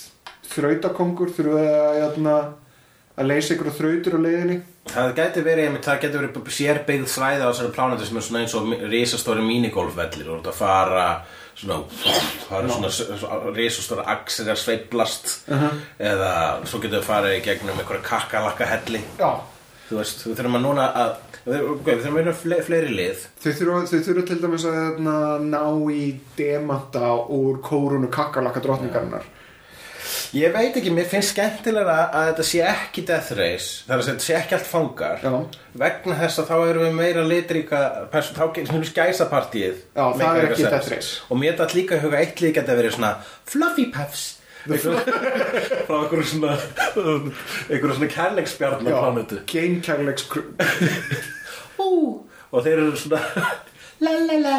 þrautakongur, 0.48 1.32
þurfa 1.36 1.64
að 1.64 1.98
jötna, 2.02 2.36
að 3.18 3.28
leysa 3.32 3.54
ykkur 3.56 3.74
þrautur 3.76 4.16
á 4.16 4.20
leiðinni? 4.24 4.60
Það 4.88 5.10
gæti 5.18 5.42
verið, 5.44 5.74
það 5.84 5.98
gæti 6.04 6.20
verið 6.20 6.52
sérbyggð 6.58 7.10
svæði 7.12 7.44
á 7.44 7.48
þessari 7.50 7.74
plánetu 7.74 8.06
sem 8.08 8.16
er 8.20 8.24
svona 8.24 8.40
eins 8.44 8.54
og 8.56 8.70
risastóri 8.88 9.44
minigolfvellir. 9.44 10.30
Og 10.30 10.38
þú 10.38 10.40
ert 10.40 10.48
að 10.48 10.56
fara 10.56 11.02
svona, 11.58 11.78
það 12.48 12.58
eru 12.58 12.72
svona, 12.74 12.90
svona 13.22 13.52
risastóri 13.56 14.08
axir 14.14 14.50
að 14.52 14.60
sveiplast 14.62 15.30
eða 15.98 16.32
svo 16.64 16.82
getur 16.82 17.00
við 17.00 17.08
farið 17.08 17.38
í 17.38 17.46
gegnum 17.46 17.78
einhverja 17.78 18.06
kakkalakka 18.08 18.68
helli 18.72 19.02
Já, 19.18 19.30
þú 19.88 20.02
veist, 20.02 20.26
við 20.26 20.38
þurfum 20.38 20.60
að 20.60 20.66
núna 20.68 20.90
að 21.04 21.16
við 21.48 21.64
við 21.86 22.02
þurfum 22.02 22.12
að 22.12 22.20
vera 22.20 22.36
fle, 22.36 22.56
fleiri 22.66 22.92
lið. 22.92 23.24
Þau 23.40 23.50
þurfa 23.56 24.24
til 24.28 24.38
dæmis 24.42 24.66
að 24.68 24.78
hérna, 24.78 25.16
ná 25.40 25.62
í 25.94 26.04
demanta 26.36 27.14
úr 27.32 27.60
kórunu 27.64 28.10
kakkalakka 28.12 28.62
drottningarinnar 28.64 29.26
Ég 30.36 30.52
veit 30.52 30.74
ekki, 30.76 30.90
mér 30.92 31.06
finnst 31.08 31.32
skemmtilega 31.32 31.94
að 32.12 32.26
þetta 32.30 32.44
sé 32.44 32.58
ekki 32.68 33.04
Death 33.08 33.30
Race 33.38 33.84
Það 33.86 33.94
er 33.94 34.02
að 34.02 34.08
þetta 34.10 34.24
sé 34.26 34.34
ekki 34.36 34.56
allt 34.58 34.66
fangar 34.68 35.22
Já. 35.24 35.30
Vegna 35.82 36.16
þess 36.18 36.42
að 36.42 36.50
þá 36.50 36.56
erum 36.68 36.84
við 36.84 36.98
meira 36.98 37.22
litríka 37.24 37.80
person, 38.12 38.36
Þá 38.36 38.44
getur 38.58 38.76
við 38.82 38.90
skæsapartíið 38.90 39.78
Já, 39.96 40.04
það 40.20 40.40
er 40.42 40.48
ekki 40.50 40.60
sens. 40.60 40.74
Death 40.74 40.92
Race. 40.92 41.14
Og 41.32 41.40
mér 41.40 41.56
þetta 41.56 41.78
líka 41.78 42.00
huga 42.02 42.20
eitt 42.20 42.42
líka 42.44 42.64
að 42.66 42.80
verið 42.82 42.96
svona 42.98 43.12
Fluffy 43.48 43.86
Puffs 43.94 44.26
Frá 44.68 45.96
einhverju 46.02 46.26
svona 46.28 46.58
einhverju 47.70 47.94
svona 47.96 48.10
kærleiksbjarnar 48.12 48.98
plánutu 49.00 49.40
Game 49.48 49.80
Kærleiks 49.86 50.26
Ú, 51.80 51.88
Og 52.52 52.64
þeir 52.66 52.82
eru 52.82 52.98
svona 53.00 53.22
La 54.04 54.12
la 54.14 54.36
la. 54.38 54.58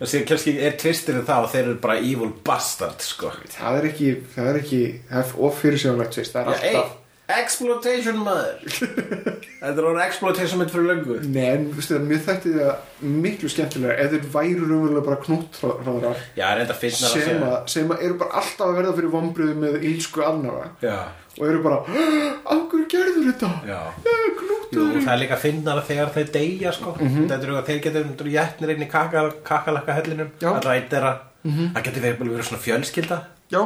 Og 0.00 0.08
síðan 0.08 0.26
kannski 0.30 0.56
er 0.58 0.78
tvistirinn 0.80 1.26
það 1.28 1.44
og 1.44 1.52
þeir 1.52 1.62
eru 1.66 1.76
bara 1.82 1.98
evil 2.00 2.32
bastard 2.46 3.04
sko. 3.04 3.30
Það 3.52 3.78
er 3.80 3.90
ekki, 3.90 4.08
það 4.34 4.50
er 4.52 4.58
ekki 4.62 4.80
það 5.10 5.20
er 5.22 5.44
ofyrirsjónlegt 5.50 6.16
tvist, 6.16 6.34
það 6.34 6.40
er 6.40 6.56
alltaf 6.56 6.96
exploitation 7.38 8.18
maður. 8.24 8.74
Þetta 9.60 9.70
er 9.76 9.86
orðið 9.90 10.02
exploitation 10.06 10.60
mitt 10.62 10.72
fyrir 10.72 10.86
löngu. 10.88 11.16
Nei, 11.30 11.46
en 11.52 11.66
veistu 11.76 11.94
það, 11.96 12.04
mér 12.10 12.20
þætti 12.26 12.52
það 12.56 13.08
miklu 13.20 13.50
skemmtilega 13.52 13.96
ef 14.04 14.12
þeir 14.14 14.28
væru 14.34 14.68
raunverulega 14.70 15.06
bara 15.06 15.18
knúttráðrar 15.24 16.22
Já, 16.38 16.46
reynda 16.56 16.74
að 16.74 16.80
finna 16.84 17.10
sem, 17.12 17.42
að, 17.44 17.56
sem 17.74 17.92
að 17.94 18.04
eru 18.08 18.16
bara 18.20 18.40
alltaf 18.40 18.66
að 18.70 18.78
verða 18.80 18.94
fyrir 18.98 19.12
vombriðu 19.14 19.56
með 19.60 19.86
ílsku 19.90 20.24
annara 20.24 20.66
Já, 20.84 20.96
og 21.38 21.44
eru 21.48 21.62
bara, 21.64 21.80
af 21.84 22.62
hverju 22.72 22.86
gerður 22.92 23.28
þetta? 23.30 23.50
já. 23.68 23.80
Jú, 24.06 24.16
Knúttur 24.40 25.00
það 25.02 25.12
er 25.16 25.20
líka 25.24 25.34
að 25.36 25.42
finna 25.44 25.74
það 25.78 25.88
þegar 25.90 26.10
þeir 26.14 26.28
deyja 26.36 26.72
sko. 26.76 26.92
Þetta 27.00 27.38
eru 27.40 27.56
að 27.58 27.70
þeir 27.70 27.80
getur 27.88 28.28
jætnir 28.30 28.72
inn 28.76 28.84
í 28.86 28.90
kakal, 28.90 29.24
kakalakka 29.46 29.96
hellinum 29.98 30.30
Já. 30.40 30.50
Allra 30.54 30.76
eitt 30.78 30.94
er 30.96 31.08
að 31.10 31.26
Það 31.40 31.84
getur 31.86 32.02
verið, 32.04 32.18
verið 32.34 32.46
svona 32.50 32.62
fjölskylda. 32.66 33.16
Já, 33.50 33.60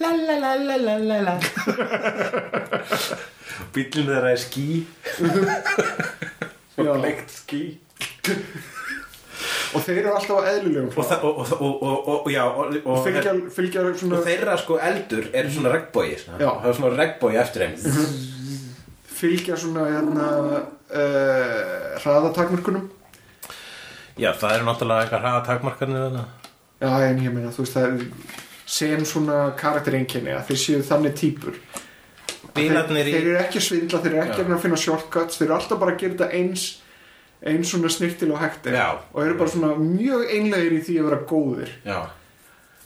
La 0.00 0.10
la 0.16 0.36
la 0.40 0.54
la 0.56 0.76
la 0.80 0.96
la 0.98 1.18
la. 1.28 1.36
Bíllinn 3.74 4.08
þeirra 4.08 4.32
er 4.32 4.40
skí. 4.40 4.66
Og 6.80 6.96
leikt 7.04 7.30
skí 7.34 7.62
og 9.74 9.84
þeir 9.84 10.00
eru 10.02 10.12
alltaf 10.14 10.42
á 10.42 10.50
eðlilegum 10.50 10.90
Og, 10.90 11.06
það, 11.06 11.24
og, 11.24 11.38
og, 11.40 11.52
og, 11.52 11.82
og, 11.84 12.08
og, 12.14 12.28
já, 12.32 12.42
og, 12.48 12.76
og, 12.82 12.98
fylgja, 13.06 13.34
fylgja 13.54 13.84
svona 14.00 14.18
og 14.18 14.26
þeirra 14.26 14.56
sko 14.60 14.78
eldur 14.90 15.30
er 15.36 15.50
svona 15.52 15.72
regnbói 15.74 16.08
Já. 16.10 16.48
Það 16.48 16.68
er 16.72 16.78
svona 16.80 16.92
regnbói 16.98 17.32
eftir 17.40 17.64
þeim. 17.64 17.74
Fylgja 19.20 19.58
svona 19.60 19.86
hérna 19.90 20.28
uh, 20.50 21.56
hraðatakmörkunum. 22.00 22.86
Já, 24.20 24.32
það 24.36 24.54
eru 24.56 24.68
náttúrulega 24.68 25.04
eitthvað 25.04 25.24
hraða 25.24 25.42
takmarkanir 25.46 26.06
þarna. 26.06 26.24
Já, 26.80 26.90
en 27.06 27.20
ég 27.24 27.34
meina, 27.34 27.52
þú 27.52 27.64
veist, 27.64 27.76
það 27.76 27.86
er 27.86 28.48
sem 28.70 29.06
svona 29.08 29.38
karaktereinkenni 29.58 30.34
að 30.36 30.50
þeir 30.50 30.60
séu 30.64 30.84
þannig 30.86 31.16
típur 31.18 31.56
þeir, 32.54 32.76
þeir 32.86 33.16
eru 33.16 33.40
ekki 33.40 33.58
að 33.58 33.66
svindla, 33.66 34.02
þeir 34.04 34.12
eru 34.14 34.22
ekki 34.26 34.38
Já. 34.38 34.44
að 34.44 34.54
að 34.54 34.62
finna 34.64 34.78
shortcuts 34.84 35.40
þeir 35.40 35.48
eru 35.48 35.56
alltaf 35.58 35.82
bara 35.82 35.94
að 35.96 36.04
gera 36.04 36.16
þetta 36.16 36.30
eins 36.38 36.68
eins 37.40 37.70
svona 37.72 37.88
snirtil 37.88 38.32
og 38.34 38.42
Já. 38.64 38.98
og 39.12 39.24
eru 39.24 39.36
bara 39.38 39.50
svona 39.50 39.74
mjög 39.80 40.26
einlegir 40.28 40.76
í 40.76 40.80
því 40.84 40.96
að 41.00 41.06
vera 41.08 41.20
góðir. 41.30 41.70
Já. 41.84 42.00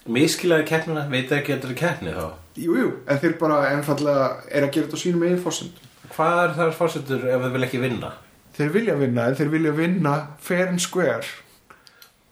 Miskilaði 0.07 0.67
keppnina, 0.69 1.07
veit 1.09 1.33
ekki 1.33 1.55
að 1.55 1.57
þetta 1.57 1.71
er 1.71 1.79
keppni 1.81 2.13
þá? 2.15 2.27
Jú, 2.61 2.75
jú, 2.79 2.91
en 3.09 3.19
þeir 3.23 3.39
bara 3.41 3.63
einfallega 3.73 4.27
er 4.51 4.67
að 4.67 4.75
gera 4.75 4.87
þetta 4.87 5.01
á 5.01 5.03
sínum 5.03 5.25
eigin 5.25 5.41
fórsend 5.43 5.81
Hvað 6.15 6.43
er 6.43 6.53
það 6.59 6.75
fórsetur 6.79 7.25
ef 7.27 7.41
þau 7.43 7.55
vil 7.55 7.67
ekki 7.67 7.81
vinna? 7.83 8.11
Þeir 8.55 8.75
vilja 8.77 8.95
vinna, 9.01 9.25
en 9.27 9.39
þeir 9.39 9.49
vilja 9.51 9.73
vinna 9.75 10.13
fair 10.39 10.69
and 10.69 10.83
square. 10.83 11.25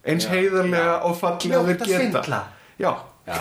Eins 0.07 0.29
Já. 0.29 0.37
heiðarlega 0.37 1.01
og 1.09 1.17
fallega 1.19 1.59
og 1.59 1.71
þeir 1.73 2.13
geta. 2.13 2.43
Já, 2.79 2.93
Já. 3.27 3.39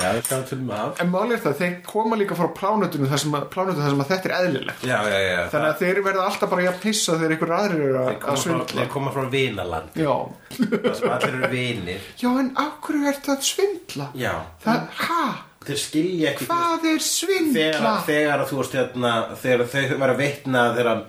Já, 0.00 0.12
við 0.14 0.20
skáum 0.24 0.44
til 0.48 0.56
með 0.64 0.76
af 0.80 1.00
en 1.02 1.08
málið 1.12 1.32
er 1.34 1.40
það, 1.44 1.54
þeir 1.60 1.72
koma 1.84 2.16
líka 2.16 2.36
frá 2.38 2.46
plánutinu 2.56 3.08
þar 3.10 3.20
sem, 3.20 3.32
að, 3.36 3.42
plánutinu 3.52 3.82
þar 3.82 3.90
sem 3.92 4.02
að 4.04 4.10
þetta 4.12 4.28
er 4.30 4.34
eðlilegt. 4.36 4.84
Já, 4.86 4.96
já, 5.10 5.16
já. 5.26 5.40
Þannig 5.52 5.70
að 5.72 5.80
þeir 5.82 5.98
verða 6.06 6.26
alltaf 6.30 6.52
bara 6.54 6.64
jafn 6.68 6.80
pissa 6.84 7.16
þegar 7.18 7.34
einhver 7.34 7.52
aðrir 7.56 7.82
eru 7.88 7.98
að, 7.98 8.06
Þeir 8.06 8.14
að 8.14 8.22
koma 8.22 8.36
frá, 8.36 8.44
svindla. 8.44 8.78
þeir 8.78 8.90
koma 8.94 9.12
frá 9.16 9.24
vinaland 9.34 9.98
Já, 10.00 10.14
Það 10.60 10.94
sem 11.00 11.14
allir 11.16 11.34
eru 11.40 11.50
vinir. 11.52 12.06
Já 12.22 12.28
en 12.44 12.50
á 12.54 12.64
hverju 12.86 13.10
ert 13.12 13.30
að 13.34 13.44
svindla? 13.50 14.06
Já. 14.22 14.32
Það, 14.64 14.86
ha? 15.02 15.22
Þeir 15.66 15.80
skilja 15.82 16.30
ekki 16.32 16.46
Hvað 16.48 16.86
er 16.94 17.02
svindla? 17.04 17.58
þegar, 17.58 17.98
þegar 18.06 18.38
að 18.46 18.48
þú 18.54 18.62
veist 18.62 18.78
hérna 18.78 19.12
þegar 19.42 19.66
þau 19.74 19.98
var 20.00 20.14
að 20.14 20.22
vitna 20.22 20.62
þegar 20.78 21.02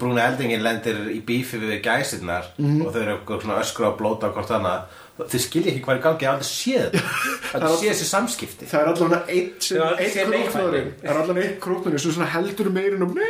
brúna 0.00 0.24
eldingin 0.30 0.62
lendir 0.64 1.02
í 1.12 1.18
bífi 1.24 1.58
við 1.60 1.78
gæsirnar 1.84 2.48
Mhm. 2.60 2.80
og 2.86 2.94
þau 2.94 3.00
eru 3.02 3.14
eitthvað 3.18 3.42
svona 3.44 3.60
öskra 3.60 3.90
og 3.90 3.98
blóta 4.00 4.28
á 4.28 4.32
hvort 4.32 4.50
annað 4.56 4.96
þeir 5.28 5.42
skilja 5.44 5.70
ekki 5.72 5.82
hvað 5.84 5.94
er 5.94 6.00
í 6.00 6.04
gangi, 6.06 6.22
ég 6.24 6.28
hef 6.28 6.34
aldrei 6.34 6.50
séð 6.50 6.86
þetta. 6.94 7.60
Aldrei 7.60 7.80
séð 7.80 7.90
þessi 7.92 8.08
samskipti. 8.10 8.68
Það 8.70 8.80
er 8.80 8.88
allan 8.92 9.16
að 9.16 9.24
einn 9.34 9.48
króknurinn 9.60 10.90
Það 11.00 11.10
er 11.10 11.20
allan 11.22 11.36
að 11.36 11.44
einn 11.44 11.58
króknurinn 11.64 12.04
sem 12.04 12.30
heldur 12.34 12.68
meirin 12.74 13.04
og 13.06 13.10
nei, 13.20 13.28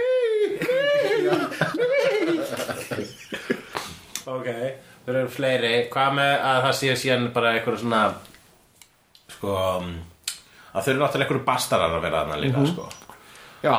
ok, 4.31 4.49
þeir 5.07 5.17
eru 5.17 5.31
fleiri. 5.33 5.75
Hvað 5.93 6.11
með 6.21 6.33
að 6.51 6.59
það 6.67 6.75
sé 6.81 6.89
síðan 7.03 7.31
bara 7.35 7.55
eitthvað 7.57 7.81
svona 7.83 8.03
sko 9.31 9.55
að 10.71 10.85
þau 10.85 10.91
eru 10.93 11.01
náttúrulega 11.01 11.27
eitthvað 11.27 11.47
bastarar 11.49 11.97
að 11.97 12.05
vera 12.07 12.23
þarna 12.25 12.43
líka 12.45 12.67
sko. 12.71 12.85
Já 13.65 13.75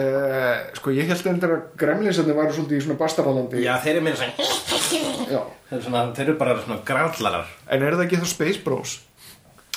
uh, 0.00 0.58
Sko 0.78 0.96
ég 0.96 1.12
held 1.12 1.30
endur 1.34 1.54
að 1.56 1.62
gremlinsarnir 1.82 2.38
væru 2.38 2.56
svolítið 2.56 2.80
í 2.80 2.82
svona 2.86 2.98
bastaralandi 3.00 3.64
já, 3.64 3.72
þeir 3.84 3.94
eru 3.96 4.04
meira 4.08 4.20
svona 4.20 4.34
þeir 4.38 5.78
eru, 5.78 5.82
svona, 5.86 6.04
þeir 6.16 6.28
eru 6.28 6.36
bara 6.40 6.58
svona 6.60 6.82
grandlarar 6.88 7.56
En 7.68 7.86
er 7.86 7.98
það 7.98 8.06
ekki 8.08 8.22
þá 8.22 8.30
Space 8.34 8.62
Bros? 8.64 9.00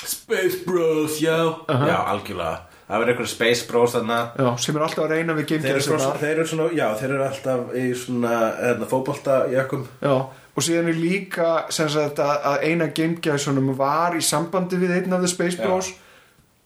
Space 0.06 0.62
Bros, 0.66 1.20
já. 1.20 1.36
Já, 1.66 1.96
algjörlega. 2.06 2.62
Það 2.86 3.00
verður 3.00 3.12
einhverju 3.12 3.30
Space 3.32 3.66
Bros 3.66 3.94
þarna. 3.96 4.18
Já, 4.38 4.48
sem 4.62 4.76
er 4.76 4.84
alltaf 4.86 5.04
að 5.04 5.14
reyna 5.16 5.34
við 5.34 5.48
Þeir 5.56 5.70
eru, 5.72 5.82
svona, 5.82 6.10
þeir 6.20 6.32
eru 6.34 6.48
svona, 6.52 6.66
já, 6.76 6.86
þeir 7.00 7.14
eru 7.16 7.24
alltaf 7.26 7.72
í 7.74 7.86
svona 7.98 8.34
hérna, 8.60 8.88
fótbolta 8.90 9.38
jökkum 9.50 9.86
Já, 10.04 10.14
og 10.30 10.64
síðan 10.64 10.90
er 10.92 11.00
líka 11.00 11.48
sagt 11.74 12.22
að, 12.22 12.46
eina 12.62 12.86
gamegeðsunum 12.94 13.72
var 13.78 14.14
í 14.14 14.22
sambandi 14.22 14.78
við 14.78 14.94
einn 15.00 15.16
af 15.16 15.24
The 15.24 15.32
Space. 15.32 15.58
Bros. 15.58 15.90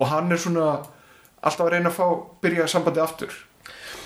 Og 0.01 0.13
hann 0.13 0.33
er 0.33 0.41
svona 0.41 0.69
alltaf 1.43 1.67
að 1.67 1.73
reyna 1.75 1.91
að 1.93 1.99
fá 2.01 2.07
byrja 2.45 2.67
sambandi 2.71 3.01
aftur 3.05 3.37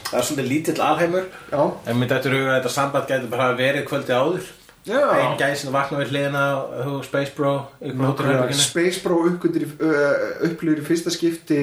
Það 0.05 0.19
er 0.21 0.27
svona 0.29 0.45
lítill 0.47 0.81
alheimur 0.85 1.25
Já, 1.51 1.63
En 1.89 1.97
mér 1.99 2.11
dættur 2.13 2.35
huga 2.37 2.53
að 2.53 2.59
þetta 2.61 2.73
samband 2.77 3.09
gæti 3.11 3.31
bara 3.33 3.49
hafa 3.49 3.59
verið 3.63 3.87
kvöldi 3.89 4.15
áður 4.15 4.51
Já. 4.85 5.01
Einn 5.17 5.39
gæsin 5.41 5.73
vakna 5.73 6.03
við 6.03 6.11
þú, 6.85 6.97
Space 7.07 7.33
Bro. 7.33 7.53
Space 8.61 9.01
Bro 9.01 9.23
uppgötur 9.31 9.65
í- 9.65 9.71
fyrsta 10.85 11.11
skipti 11.15 11.61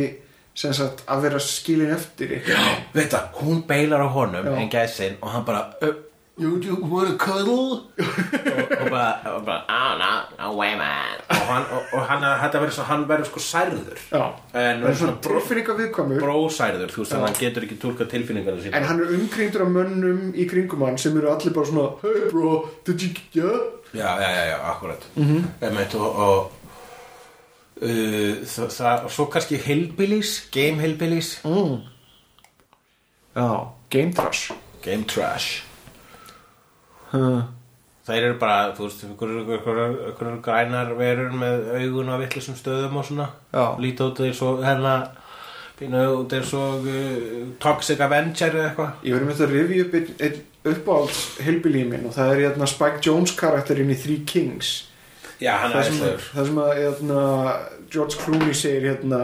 sem 0.57 0.73
sagt 0.73 1.03
að 1.07 1.21
vera 1.27 1.39
skilin 1.39 1.93
eftir 1.93 2.33
ykkur 2.39 2.63
Veit 2.97 3.13
það, 3.13 3.27
hún 3.43 3.61
beilar 3.69 4.01
á 4.03 4.09
honum 4.11 4.49
Já. 4.49 4.55
en 4.63 4.71
gæsin 4.73 5.19
og 5.21 5.29
hann 5.35 5.45
bara 5.47 5.61
uh, 5.85 5.93
You, 6.39 6.77
wanna 6.81 7.17
cuddle? 7.17 7.83
og, 7.99 8.81
og 8.81 8.89
bara, 8.89 9.33
og 9.35 9.45
bara 9.45 9.61
Oh, 9.69 9.97
no, 9.99 10.11
no 10.39 10.57
way, 10.57 10.75
man. 10.77 11.19
og 11.29 11.35
hann, 11.35 11.63
og, 11.71 11.81
og 11.93 12.05
hann, 12.07 12.23
þetta 12.43 12.61
verður 12.61 12.75
svo, 12.77 12.85
hann 12.87 13.03
verður 13.09 13.27
sko 13.27 13.41
særður 13.43 13.99
Já, 14.07 14.21
En 14.53 14.79
það 14.81 14.87
er 14.89 14.95
svona 14.95 14.95
svona 15.01 15.15
bró- 15.25 15.41
tilfinninga 15.41 15.75
viðkvæmur 15.81 16.23
brósærður, 16.23 16.93
þú 16.93 17.03
veist, 17.03 17.11
þannig 17.11 17.25
að 17.25 17.27
hann 17.27 17.39
getur 17.41 17.65
ekki 17.67 17.77
túlka 17.83 18.07
tilfinningarna 18.13 18.63
sína 18.63 18.79
En 18.79 18.87
hann 18.89 19.03
er 19.03 19.13
umkringdur 19.17 19.65
af 19.65 19.73
mönnum 19.75 20.21
í 20.31 20.47
kringum 20.49 20.85
hann 20.87 20.97
sem 21.03 21.17
eru 21.19 21.33
allir 21.33 21.55
bara 21.57 21.69
svona 21.69 21.87
Hey 22.01 22.29
bro, 22.31 22.53
did 22.87 23.03
you 23.03 23.11
get 23.13 23.35
yeah? 23.35 23.59
Já, 23.91 24.09
já, 24.23 24.29
já, 24.31 24.45
já, 24.51 24.57
akkurat 24.71 25.07
mm 25.15 25.25
-hmm. 25.27 25.95
og, 25.95 26.15
og 26.15 26.51
uh, 27.81 28.35
það, 28.45 28.69
það, 28.69 29.03
og 29.03 29.11
svo 29.11 29.25
kannski 29.25 29.57
hillbillies, 29.57 30.47
game 30.51 30.79
hillbillies 30.81 31.41
mm. 31.43 31.77
Já, 33.35 33.67
game 33.89 34.13
trash 34.13 34.51
game 34.81 35.03
trash 35.03 35.70
huh. 37.11 37.41
þeir 38.07 38.27
eru 38.27 38.37
bara, 38.41 38.59
þú 38.75 38.87
veist, 38.87 39.07
einhverjum 39.07 40.43
grænar 40.45 40.93
verur 40.99 41.33
með 41.37 41.67
augun 41.79 42.13
á 42.13 42.21
vittlisum 42.21 42.59
stöðum 42.59 43.01
og 43.01 43.09
svona 43.09 43.31
Já. 43.53 43.65
líta 43.81 44.07
út 44.09 44.23
eins 44.25 44.41
og 44.45 44.63
hérna 44.65 44.95
út 45.81 46.33
eins 46.37 46.53
og 46.53 46.85
uh, 46.85 47.51
Toxic 47.61 48.01
Avenger 48.01 48.53
eða 48.53 48.69
eitthvað 48.69 49.05
Ég 49.07 49.15
verður 49.15 49.27
með 49.27 49.37
þetta 49.39 49.49
að 49.49 49.55
rifja 49.57 49.85
upp 49.85 49.95
einn 49.97 50.11
ein 50.27 50.41
uppáhalds 50.61 51.21
hilbilí 51.41 51.83
minn 51.89 52.05
og 52.05 52.13
það 52.13 52.31
er 52.35 52.41
hérna, 52.45 52.67
Spike 52.69 53.01
Jones 53.01 53.33
karakterinn 53.37 53.89
í 53.89 53.97
Three 53.97 54.25
Kings 54.29 54.73
Já, 55.41 55.55
hann 55.57 55.73
það 55.73 55.79
er 55.79 55.87
sem, 55.87 56.25
það 56.35 56.49
sem 56.49 56.59
að 56.61 56.73
hérna, 56.77 57.21
George 57.89 58.19
Clooney 58.21 58.57
segir 58.57 58.91
hérna 58.91 59.21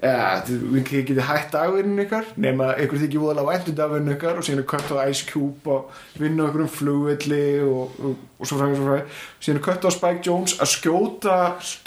ja, 0.00 0.40
við 0.46 0.86
getið 0.88 1.22
hætt 1.28 1.50
dagurinn 1.54 2.00
ykkar 2.04 2.30
nema 2.40 2.72
ykkur 2.80 3.02
þykir 3.02 3.24
voðalega 3.24 3.50
væntu 3.50 3.74
dagurinn 3.76 4.14
ykkar 4.14 4.40
og 4.40 4.46
síðan 4.46 4.62
er 4.62 4.68
kött 4.72 4.92
á 4.96 5.04
Ice 5.10 5.26
Cube 5.28 5.74
og 5.74 6.20
vinna 6.20 6.46
okkur 6.48 6.64
um 6.64 6.72
flugvelli 6.72 7.42
og, 7.66 7.98
og, 8.00 8.22
og 8.38 8.48
svo 8.48 8.60
fræði, 8.60 8.78
svo 8.78 8.88
fræði 8.88 9.04
síðan 9.44 9.60
er 9.60 9.66
kött 9.68 9.84
á 9.84 9.90
Spike 9.96 10.24
Jones 10.26 10.56
að 10.56 10.72
skjóta 10.76 11.36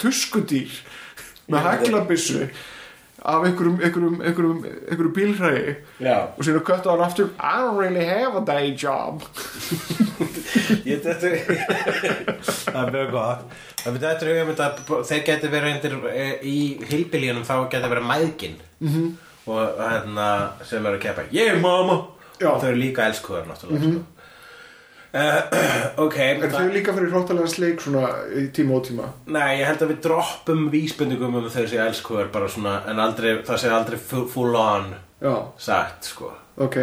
tuskudýr 0.02 0.78
með 1.50 1.68
haglabissu 1.68 2.46
af 3.24 3.44
einhverjum, 3.48 3.78
einhverjum, 3.80 4.16
einhverjum, 4.20 4.58
einhverjum 4.84 5.12
bílhræði 5.16 5.74
og 6.04 6.40
síðan 6.44 6.58
er 6.58 6.64
kött 6.68 6.88
á 6.88 6.90
hann 6.92 7.04
aftur 7.06 7.30
I 7.40 7.52
don't 7.62 7.78
really 7.80 8.04
have 8.04 8.36
a 8.36 8.42
day 8.44 8.74
job 8.76 9.24
ég 10.84 11.00
þetta 11.04 11.30
það 12.68 12.80
er 12.82 12.92
mjög 12.98 13.14
gott 13.14 13.46
það 13.80 13.96
betur 13.96 14.08
þetta 14.08 14.26
er 14.26 14.32
hugum 14.32 14.50
þetta 14.52 15.00
þeir 15.10 15.22
geti 15.30 15.52
verið 15.54 15.88
í 16.44 16.56
hilbilíunum 16.90 17.46
þá 17.48 17.54
geti 17.72 17.92
verið 17.94 18.10
mæðgin 18.12 18.58
-hmm. 18.84 19.08
og 19.46 19.80
hérna 19.80 20.28
sem 20.62 20.84
eru 20.84 20.98
að 20.98 21.04
keppa 21.06 21.28
ég 21.32 21.54
er 21.54 21.62
mamma 21.64 22.02
Já. 22.36 22.50
og 22.52 22.60
þau 22.60 22.68
eru 22.74 22.82
líka 22.82 23.08
elskuðar 23.08 23.48
náttúrulega 23.48 23.88
mm 23.88 24.13
ok. 26.04 26.16
Er 26.18 26.50
þau 26.50 26.70
líka 26.74 26.94
fyrir 26.96 27.12
hróttalega 27.12 27.50
sleik 27.50 27.82
svona 27.84 28.08
í 28.34 28.48
tíma 28.54 28.80
og 28.80 28.86
tíma? 28.88 29.08
Nei, 29.30 29.60
ég 29.60 29.68
held 29.68 29.84
að 29.84 29.92
við 29.92 30.00
droppum 30.08 30.64
vísbendingum 30.72 31.36
um 31.38 31.46
þau 31.46 31.64
sé 31.70 31.78
elskuðar 31.84 32.32
bara 32.34 32.48
svona 32.50 32.80
en 32.90 33.02
aldrei, 33.02 33.36
það 33.46 33.60
sé 33.62 33.70
aldrei 33.70 33.98
full, 34.00 34.56
on 34.58 34.94
Já, 35.22 35.34
sagt 35.62 36.08
sko. 36.10 36.32
Ok. 36.60 36.80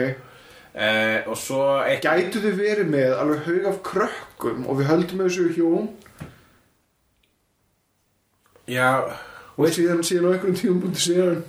Uh, 0.71 1.27
og 1.27 1.35
svo 1.35 1.65
eitt 1.83 2.05
Gætu 2.05 2.39
þið 2.39 2.55
verið 2.55 2.93
með 2.93 3.17
alveg 3.19 3.41
haug 3.49 3.65
af 3.67 3.81
krökkum 3.89 4.63
og 4.71 4.79
við 4.79 4.87
höldum 4.87 5.23
þessu 5.25 5.49
hjón 5.51 5.89
já, 8.71 8.87
og 9.57 9.67
síðan, 9.75 9.99
síðan 10.07 10.29
á 10.31 10.33
einhverjum 10.37 10.61
tíum 10.61 10.79
búin 10.79 10.95
segja 10.95 11.25
hann 11.27 11.43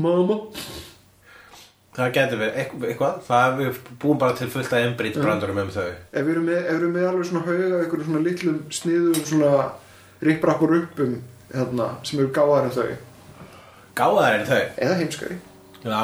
Mamma 0.00 0.38
það 1.96 2.10
getur 2.16 2.40
verið 2.40 2.58
eitthvað, 2.62 2.88
eitthvað. 2.92 3.20
Það 3.28 3.58
við 3.60 3.78
búum 4.02 4.20
bara 4.22 4.36
til 4.38 4.48
fullt 4.52 4.72
að 4.72 4.86
embrytt 4.88 5.20
brandurum 5.20 5.62
um 5.62 5.72
þau. 5.74 5.86
Ef 5.92 6.26
við 6.26 6.34
erum 6.34 6.48
með, 6.48 6.58
ef 6.62 6.72
við 6.72 6.80
erum 6.80 6.96
með 6.96 7.08
alveg 7.10 7.28
svona 7.28 7.44
haug 7.46 7.62
af 7.68 7.78
einhverjum 7.84 8.08
svona 8.08 8.24
litlum 8.26 8.58
sniðum 8.78 9.22
svona 9.28 9.52
ripprappur 10.22 10.76
uppum 10.78 11.14
hérna, 11.52 11.88
sem 12.08 12.22
eru 12.22 12.34
gáðar 12.34 12.68
en 12.68 12.76
þau. 12.78 12.90
Gáðar 13.98 14.38
en 14.38 14.46
þau? 14.48 14.60
Eða 14.86 14.98
heimskari. 15.02 15.40
Já. 15.82 16.02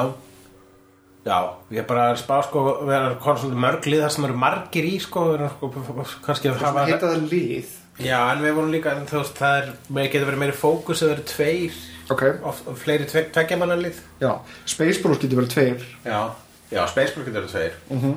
Já, 1.28 1.39
ég 1.74 1.82
er 1.82 1.89
bara 1.89 2.07
að 2.12 2.20
spá 2.22 2.39
sko 2.47 2.62
við 2.86 2.95
erum 2.95 3.18
konum 3.20 3.41
svolítið 3.43 3.61
mörglið 3.64 4.03
þar 4.05 4.12
sem 4.14 4.26
eru 4.28 4.39
margir 4.45 4.86
í 4.89 4.95
sko, 5.03 5.24
við 5.28 5.34
erum 5.39 5.51
sko 5.59 6.22
kannski 6.24 6.49
að 6.49 6.61
Það 6.61 6.68
hafa 6.68 6.84
heita 6.89 7.11
það 7.11 7.26
lið. 7.32 7.74
Já, 7.99 8.18
en 8.30 8.43
við 8.45 8.55
vorum 8.55 8.72
líka, 8.72 8.95
þú 9.11 9.20
veist, 9.20 9.41
það 9.41 9.57
er 9.59 10.09
getur 10.12 10.28
verið 10.28 10.43
meiri 10.45 10.55
fókus 10.57 11.03
ef 11.03 11.09
það 11.09 11.14
eru 11.16 11.24
tveir 11.32 11.80
Ok, 12.11 12.22
of, 12.42 12.61
of 12.68 12.78
fleiri 12.80 13.04
tve, 13.09 13.26
tveggjamannalið 13.34 13.98
já 14.22 14.30
Space 14.64 15.02
Bros 15.02 15.18
getur 15.20 15.42
vel 15.42 15.48
tveir. 15.52 15.82
Já, 16.04 16.20
já, 16.72 16.86
Spaceball 16.88 17.26
getur 17.26 17.42
verið 17.42 17.52
tveir. 17.52 17.74
Mhm. 17.90 18.14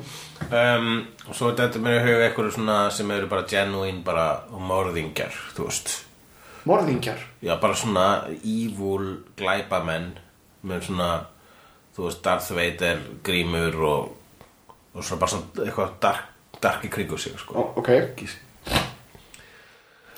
um, 0.51 1.07
og 1.27 1.35
svo 1.35 1.49
er 1.51 1.57
þetta 1.59 1.81
með 1.83 1.99
huga 2.05 2.29
eitthvað 2.29 2.53
svona 2.55 2.77
sem 2.91 3.11
eru 3.11 3.27
bara 3.31 3.43
genuine 3.51 4.03
bara 4.03 4.27
morðingjar, 4.51 5.35
þú 5.57 5.67
veist. 5.67 5.91
Morðingjar? 6.65 7.19
Já, 7.41 7.55
bara 7.59 7.73
svona 7.75 8.05
evil 8.43 9.17
glæpamenn 9.37 10.11
með 10.63 10.87
svona, 10.87 11.09
þú 11.97 12.07
veist, 12.07 12.21
Darth 12.23 12.51
Vader 12.55 12.99
grímur 13.25 13.75
og, 13.81 14.11
og 14.93 15.03
svona 15.03 15.19
bara 15.25 15.31
svona 15.35 15.65
eitthvað 15.67 15.95
dark, 16.03 16.27
dark 16.61 16.85
í 16.85 16.91
kringu 16.93 17.17
sig, 17.17 17.33
sko. 17.41 17.57
Ó, 17.57 17.61
Ok, 17.81 17.89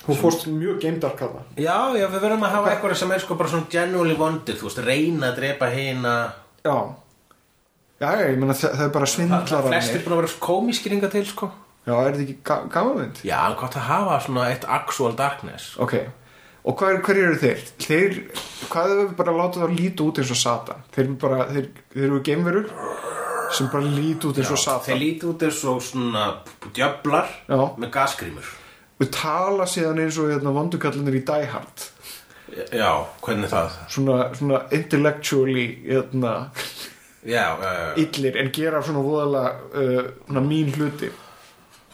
þú 0.04 0.18
fórst 0.20 0.48
mjög 0.52 0.82
geimdark 0.84 1.24
hana 1.24 1.46
Já, 1.56 1.78
já, 1.96 2.08
við 2.12 2.20
verðum 2.26 2.46
að 2.48 2.56
hafa 2.58 2.74
eitthvað 2.74 2.98
sem 3.00 3.14
er 3.16 3.24
sko 3.24 3.38
bara 3.40 3.54
svona 3.54 3.70
genuinely 3.72 4.18
vondir, 4.20 4.58
þú 4.60 4.70
veist, 4.70 4.84
reyna 4.84 5.30
að 5.32 5.40
drepa 5.42 5.70
hina. 5.74 6.16
Já 6.66 6.78
Já, 8.04 8.10
ég 8.20 8.40
meina 8.42 8.56
það, 8.58 8.74
það 8.74 8.86
er 8.88 8.96
bara 8.98 9.08
Það 9.08 9.14
svindlar 9.14 9.68
flestir 9.70 10.02
búin 10.04 10.16
að 10.16 10.22
vera 10.24 10.40
komískringa 10.44 11.10
til, 11.14 11.24
sko. 11.30 11.50
Já, 11.84 11.94
er 12.00 12.16
þetta 12.16 12.24
ekki 12.24 12.36
ga 12.48 12.58
gamanmynd? 12.72 13.22
Já, 13.28 13.38
en 13.48 13.56
gott 13.60 13.78
að 13.80 13.88
hafa 13.90 14.18
svona 14.24 14.48
eitt 14.52 14.66
actual 14.72 15.16
darkness. 15.20 15.74
Ok, 15.84 15.96
og 16.64 16.78
hvað, 16.80 17.00
hver 17.04 17.20
eru 17.22 17.40
þeir? 17.42 17.64
Þeir, 17.84 18.18
hvað 18.72 18.94
ef 18.94 19.02
við 19.02 19.14
bara 19.20 19.36
láta 19.36 19.64
það 19.64 19.76
líta 19.80 20.06
út 20.08 20.22
eins 20.24 20.32
og 20.36 20.40
Satan? 20.40 20.84
Þeir, 20.96 21.06
eru 21.06 21.18
bara, 21.24 21.48
þeir, 21.52 21.70
þeir 21.96 22.06
eru 22.10 22.22
geimverur 22.28 22.70
sem 23.54 23.70
bara 23.72 23.94
líta 24.00 24.30
út 24.32 24.40
eins 24.42 24.52
og 24.52 24.58
Þeir 24.58 24.64
Satan 24.66 25.02
líti 25.04 25.30
út 25.30 25.48
eins 25.48 25.64
og 25.70 25.82
svona 25.84 26.26
djöflar 26.74 27.34
með 27.52 27.92
gasgrímur. 27.94 28.54
Og 29.06 29.12
tala 29.16 29.68
síðan 29.70 30.02
eins 30.04 30.18
og 30.22 30.32
hérna, 30.32 30.54
vondukallinir 30.56 31.20
í 31.20 31.26
Die 31.28 31.50
Hard. 31.52 31.90
Já, 32.54 32.90
hvernig 33.26 33.50
það? 33.50 33.78
svona, 33.90 34.18
svona 34.38 34.60
intellectually 34.72 35.68
hérna, 35.88 36.34
Já, 37.24 37.56
uh, 37.56 37.94
illir 37.98 38.36
en 38.38 38.52
gera 38.52 38.82
svona 38.84 39.02
voðalega 39.02 39.52
uh, 39.74 40.10
svona 40.28 40.44
mín 40.44 40.74
hluti. 40.76 41.10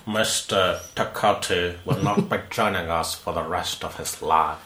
Mr. 0.09 0.79
Takati 0.97 1.75
will 1.85 2.01
not 2.03 2.29
be 2.29 2.39
joining 2.49 2.89
us 2.89 3.13
for 3.13 3.33
the 3.33 3.43
rest 3.43 3.83
of 3.83 3.99
his 3.99 4.15
life. 4.21 4.65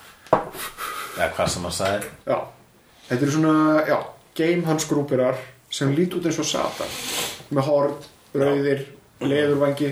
Eða 1.18 1.30
hvað 1.36 1.50
sem 1.52 1.68
hann 1.68 1.76
sagði. 1.76 2.14
Já, 2.26 2.38
þetta 3.10 3.26
eru 3.26 3.34
svona, 3.36 3.58
já, 3.89 3.98
geimhansgrúpirar 4.39 5.41
sem 5.74 5.91
líti 5.94 6.18
út 6.18 6.30
eins 6.30 6.39
og 6.39 6.48
Satan. 6.48 6.96
Með 7.54 7.68
horn, 7.68 8.00
rauðir, 8.34 8.88
leðurvangi 9.22 9.91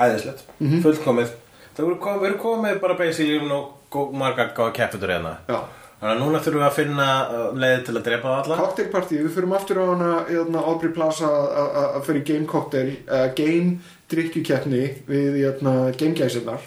æðislegt, 0.00 0.44
fullkomið. 0.82 1.32
Það 1.74 1.84
voru 1.88 1.96
komið, 2.02 2.36
komið 2.42 2.80
bara 2.82 2.94
basically 2.98 3.38
um 3.38 3.48
nú 3.50 4.04
marga 4.18 4.48
góða 4.54 4.72
kepputur 4.74 5.10
hérna. 5.14 5.36
Þannig 5.46 6.10
að 6.10 6.20
núna 6.20 6.40
þurfum 6.42 6.60
við 6.60 6.66
að 6.66 6.74
finna 6.76 7.04
uh, 7.30 7.44
leiði 7.56 7.84
til 7.86 7.94
að 7.96 8.02
drepa 8.08 8.28
það 8.28 8.40
alla. 8.44 8.56
Cocktailpartí, 8.60 9.18
við 9.24 9.30
fyrum 9.36 9.54
aftur 9.56 9.78
á 9.80 9.84
hana 9.88 10.08
hérna, 10.28 10.64
Aubrey 10.68 10.92
Plaza 10.92 11.30
að- 11.30 12.00
fyrir 12.04 12.24
game 12.28 12.46
cocktail 12.50 12.90
uh, 13.08 13.28
game 13.38 13.78
drikkjukeppni 14.12 14.82
við 15.08 15.38
hérna, 15.40 15.72
gamegæsinnar 15.96 16.60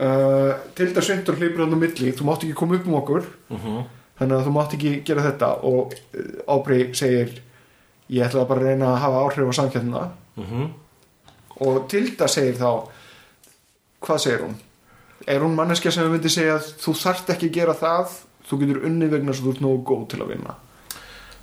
uh, 0.00 0.54
Tilda 0.78 1.02
Svintur 1.04 1.36
hleypur 1.38 1.64
hann 1.66 1.76
á 1.76 1.78
milli. 1.82 2.12
Þú 2.16 2.26
mátt 2.30 2.46
ekki 2.46 2.56
koma 2.56 2.78
upp 2.78 2.88
um 2.88 2.98
okkur. 3.02 3.28
Mhm. 3.52 3.84
þannig 4.16 4.32
að 4.38 4.46
þú 4.46 4.52
mátt 4.56 4.74
ekki 4.78 4.90
gera 5.04 5.26
þetta. 5.26 5.50
Og 5.68 5.92
uh, 6.16 6.30
Aubrey 6.54 6.86
segir 6.96 7.34
ég 8.08 8.24
ætla 8.24 8.46
bara 8.48 8.62
að 8.62 8.70
reyna 8.70 8.94
að 8.94 9.00
hafa 9.04 9.22
áhrif 9.26 9.50
á 9.52 9.58
samkeppnina. 9.60 10.04
Mhm. 10.40 10.66
Og 11.64 11.86
Tilda 11.90 12.28
segir 12.30 12.58
þá 12.60 12.70
hvað 14.04 14.22
segir 14.22 14.44
hún? 14.44 14.56
Er 15.26 15.42
hún 15.42 15.56
manneskja 15.56 15.94
sem 15.94 16.08
myndi 16.12 16.30
segja 16.32 16.58
að 16.58 16.70
þú 16.82 16.94
þarft 17.00 17.32
ekki 17.34 17.50
að 17.50 17.56
gera 17.56 17.76
það 17.78 18.16
þú 18.46 18.60
getur 18.62 18.84
unni 18.86 19.10
vegna 19.10 19.34
svo 19.34 19.48
þú 19.48 19.54
ert 19.54 19.64
nógu 19.64 19.82
góð 19.88 20.06
til 20.12 20.22
að 20.22 20.32
vinna? 20.34 20.56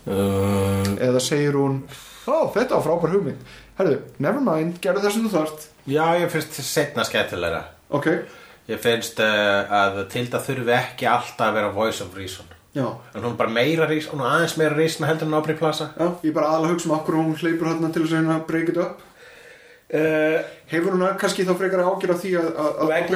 Uh, 0.03 0.93
eða 0.99 1.21
segir 1.23 1.57
hún 1.57 1.83
ó, 2.27 2.51
þetta 2.53 2.77
var 2.77 2.85
frábær 2.85 3.15
hugmynd. 3.15 3.53
Herðu, 3.79 3.99
never 4.21 4.43
mind, 4.43 4.79
gerðu 4.83 5.03
það 5.05 5.15
sem 5.15 5.27
þú 5.27 5.33
þarft. 5.33 5.69
Já, 5.89 6.03
ég 6.21 6.31
finnst 6.31 6.59
setna 6.67 7.05
skemmtilegra. 7.07 7.61
Ok, 7.93 8.09
ég 8.69 8.81
finnst 8.83 9.21
uh, 9.23 9.71
að 9.81 10.03
Tilda 10.13 10.41
þurfi 10.43 10.75
ekki 10.77 11.07
alltaf 11.09 11.47
að 11.49 11.57
vera 11.57 11.71
voice 11.73 12.03
of 12.05 12.13
reason. 12.19 12.51
Já, 12.73 12.87
en 13.13 13.25
hún 13.25 13.35
bara 13.37 13.53
meira 13.53 13.85
reason, 13.89 14.15
hún 14.17 14.25
aðeins 14.25 14.55
meira 14.57 14.73
reason 14.77 15.05
heldur 15.05 15.27
en 15.29 15.35
Aubrey 15.37 15.57
Plaza. 15.57 15.91
Já 15.93 16.07
ég 16.25 16.33
bara 16.33 16.53
aðalega 16.53 16.71
að 16.71 16.75
hugsa 16.75 16.89
um 16.89 16.95
okkur 16.95 17.17
hún 17.19 17.35
hleypur 17.37 17.69
hérna 17.69 17.91
til 17.93 18.05
þess 18.05 18.15
að 18.15 18.21
reyna 18.21 18.37
að 18.39 18.47
break 18.49 18.71
it 18.73 18.79
up 18.81 19.03
uh, 19.93 20.37
hefur 20.71 20.95
hún 20.95 21.05
kannski 21.21 21.45
þá 21.47 21.53
frekar 21.59 21.83
ágjör 21.85 22.13
af 22.15 22.21
því 22.23 22.31
að, 22.39 22.47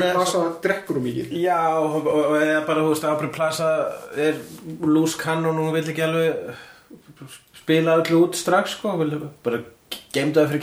þess- 0.06 0.18
plasa 0.18 0.44
drekkur 0.64 1.00
um 1.02 1.08
mikið 1.08 1.34
Já, 1.42 1.60
og, 1.82 2.08
og, 2.08 2.36
eða 2.42 2.66
bara, 2.68 2.84
þú 2.86 2.92
veist, 2.94 3.08
Aubrey 3.12 3.32
Plaza 3.38 3.72
er 4.28 4.42
loose 4.82 5.18
cannon 5.22 5.58
og 5.58 5.70
hún 5.70 5.78
vil 5.78 5.92
ekki 5.94 6.06
alveg 6.06 6.34
spila 7.58 7.98
öllu 8.02 8.22
út 8.28 8.38
strax, 8.38 8.78
sko, 8.78 8.94
bara 9.44 9.64
geimdu 10.14 10.40
það 10.42 10.54
fyrir 10.54 10.62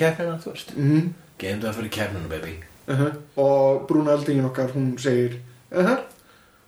veist. 0.52 0.76
mm 0.76 0.90
-hmm. 0.92 1.08
Geimdu 1.38 1.66
það 1.66 1.74
fyrir 1.74 1.90
keppnina, 1.90 2.28
baby. 2.28 2.54
uh 2.88 3.10
og 3.36 3.86
brúna 3.88 4.12
eldingin 4.12 4.44
okkar 4.44 4.70
hún 4.74 4.98
segir 4.98 5.40
uh 5.72 5.96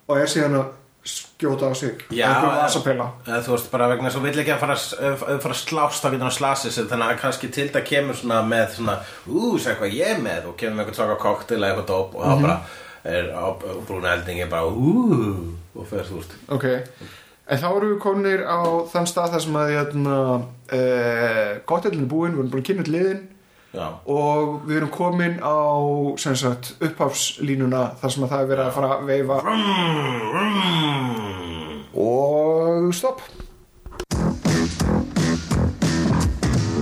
og 0.08 0.18
er 0.18 0.26
síðan 0.26 0.54
að 0.54 0.66
skjóta 1.06 1.70
á 1.70 1.72
sig. 1.78 2.00
Já, 2.10 2.26
einhver 2.28 2.50
eh, 2.50 2.62
vasapela 2.62 3.06
Eða, 3.26 3.42
þú 3.46 3.52
veist 3.54 3.68
bara 3.72 3.88
vegna 3.92 4.08
þess 4.08 4.16
að 4.16 4.22
þú 4.22 4.26
vill 4.28 4.42
ekki 4.42 4.54
að 4.54 4.62
fara, 4.62 4.78
að 5.10 5.20
fara 5.44 5.54
að 5.56 5.60
slást 5.60 6.02
þá 6.02 6.08
getur 6.08 6.26
hann 6.26 6.36
slasið 6.36 6.74
sig 6.74 6.88
þannig 6.90 7.12
að 7.12 7.20
kannski 7.22 7.50
Tilda 7.56 7.82
kemur 7.86 8.18
svona 8.18 8.40
með 8.46 8.66
svona 8.78 8.96
ú, 9.26 9.44
segja 9.58 9.76
hvað 9.80 9.96
ég 9.98 10.14
er 10.14 10.24
með? 10.24 10.50
og 10.50 10.58
kemur 10.60 10.78
með 10.78 10.84
eitthvað 10.84 10.98
svaka 11.00 11.20
koktel 11.22 11.60
eða 11.60 11.70
eitthvað 11.70 11.92
dóp 11.92 12.16
og 12.16 12.26
þá 12.26 12.42
bara 12.46 12.58
er 13.06 13.30
á 13.30 13.46
brúna 13.86 14.16
eldingi 14.16 14.48
bara 14.50 14.66
ú 14.66 14.96
og 15.76 15.86
fer 15.86 16.04
þú 16.08 16.20
veist. 16.20 16.36
Ok, 16.56 16.66
en 17.46 17.62
þá 17.62 17.68
erum 17.70 17.92
við 17.94 18.02
kominir 18.02 18.44
á 18.48 18.58
þann 18.90 19.08
stað 19.10 19.36
þar 19.36 19.44
sem 19.46 19.58
að 19.60 19.72
hérna, 19.76 20.18
uh, 20.78 21.50
gottelin 21.68 22.06
er 22.06 22.10
búinn, 22.10 22.34
við 22.34 22.42
erum 22.42 22.52
búin 22.54 22.64
að 22.64 22.68
kynna 22.70 22.86
til 22.86 22.96
liðin 22.96 23.24
Já, 23.76 23.90
og 24.08 24.62
við 24.64 24.78
erum 24.78 24.88
komin 24.88 25.34
á 25.44 25.52
sem 26.16 26.32
sagt, 26.32 26.80
upphafslínuna 26.80 27.92
þar 28.00 28.10
sem 28.14 28.22
að 28.24 28.30
það 28.30 28.40
er 28.40 28.46
verið 28.48 28.64
að 28.64 28.76
fara 28.76 28.88
að 28.94 29.02
veifa. 29.10 29.36
Og 32.00 32.88
stopp. 32.96 33.20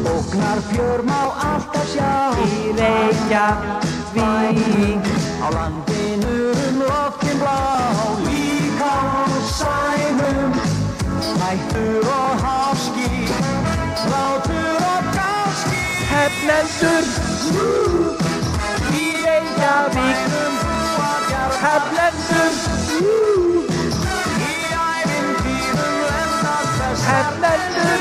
Ógnar 0.06 0.58
fjör 0.70 1.00
má 1.08 1.20
alltaf 1.48 1.86
sjá. 1.90 2.14
Í 2.46 2.46
Reykjavík. 2.78 4.24
Á 5.42 5.46
landinu 5.50 6.36
um 6.54 6.76
loftin 6.86 7.36
blá. 7.42 7.58
Líka 8.22 8.94
á 9.02 9.26
sænum. 9.58 10.52
Hættur 11.42 12.06
og 12.06 12.32
háski 12.38 12.83
Hefnendur 16.24 17.04
Í 18.96 19.08
Reykjavík 19.24 20.20
Hefnendur 21.64 22.54
Í 24.44 24.54
ævintýrum 24.84 25.98
lendar 26.06 26.64
þess 26.78 27.04
Hefnendur 27.10 28.00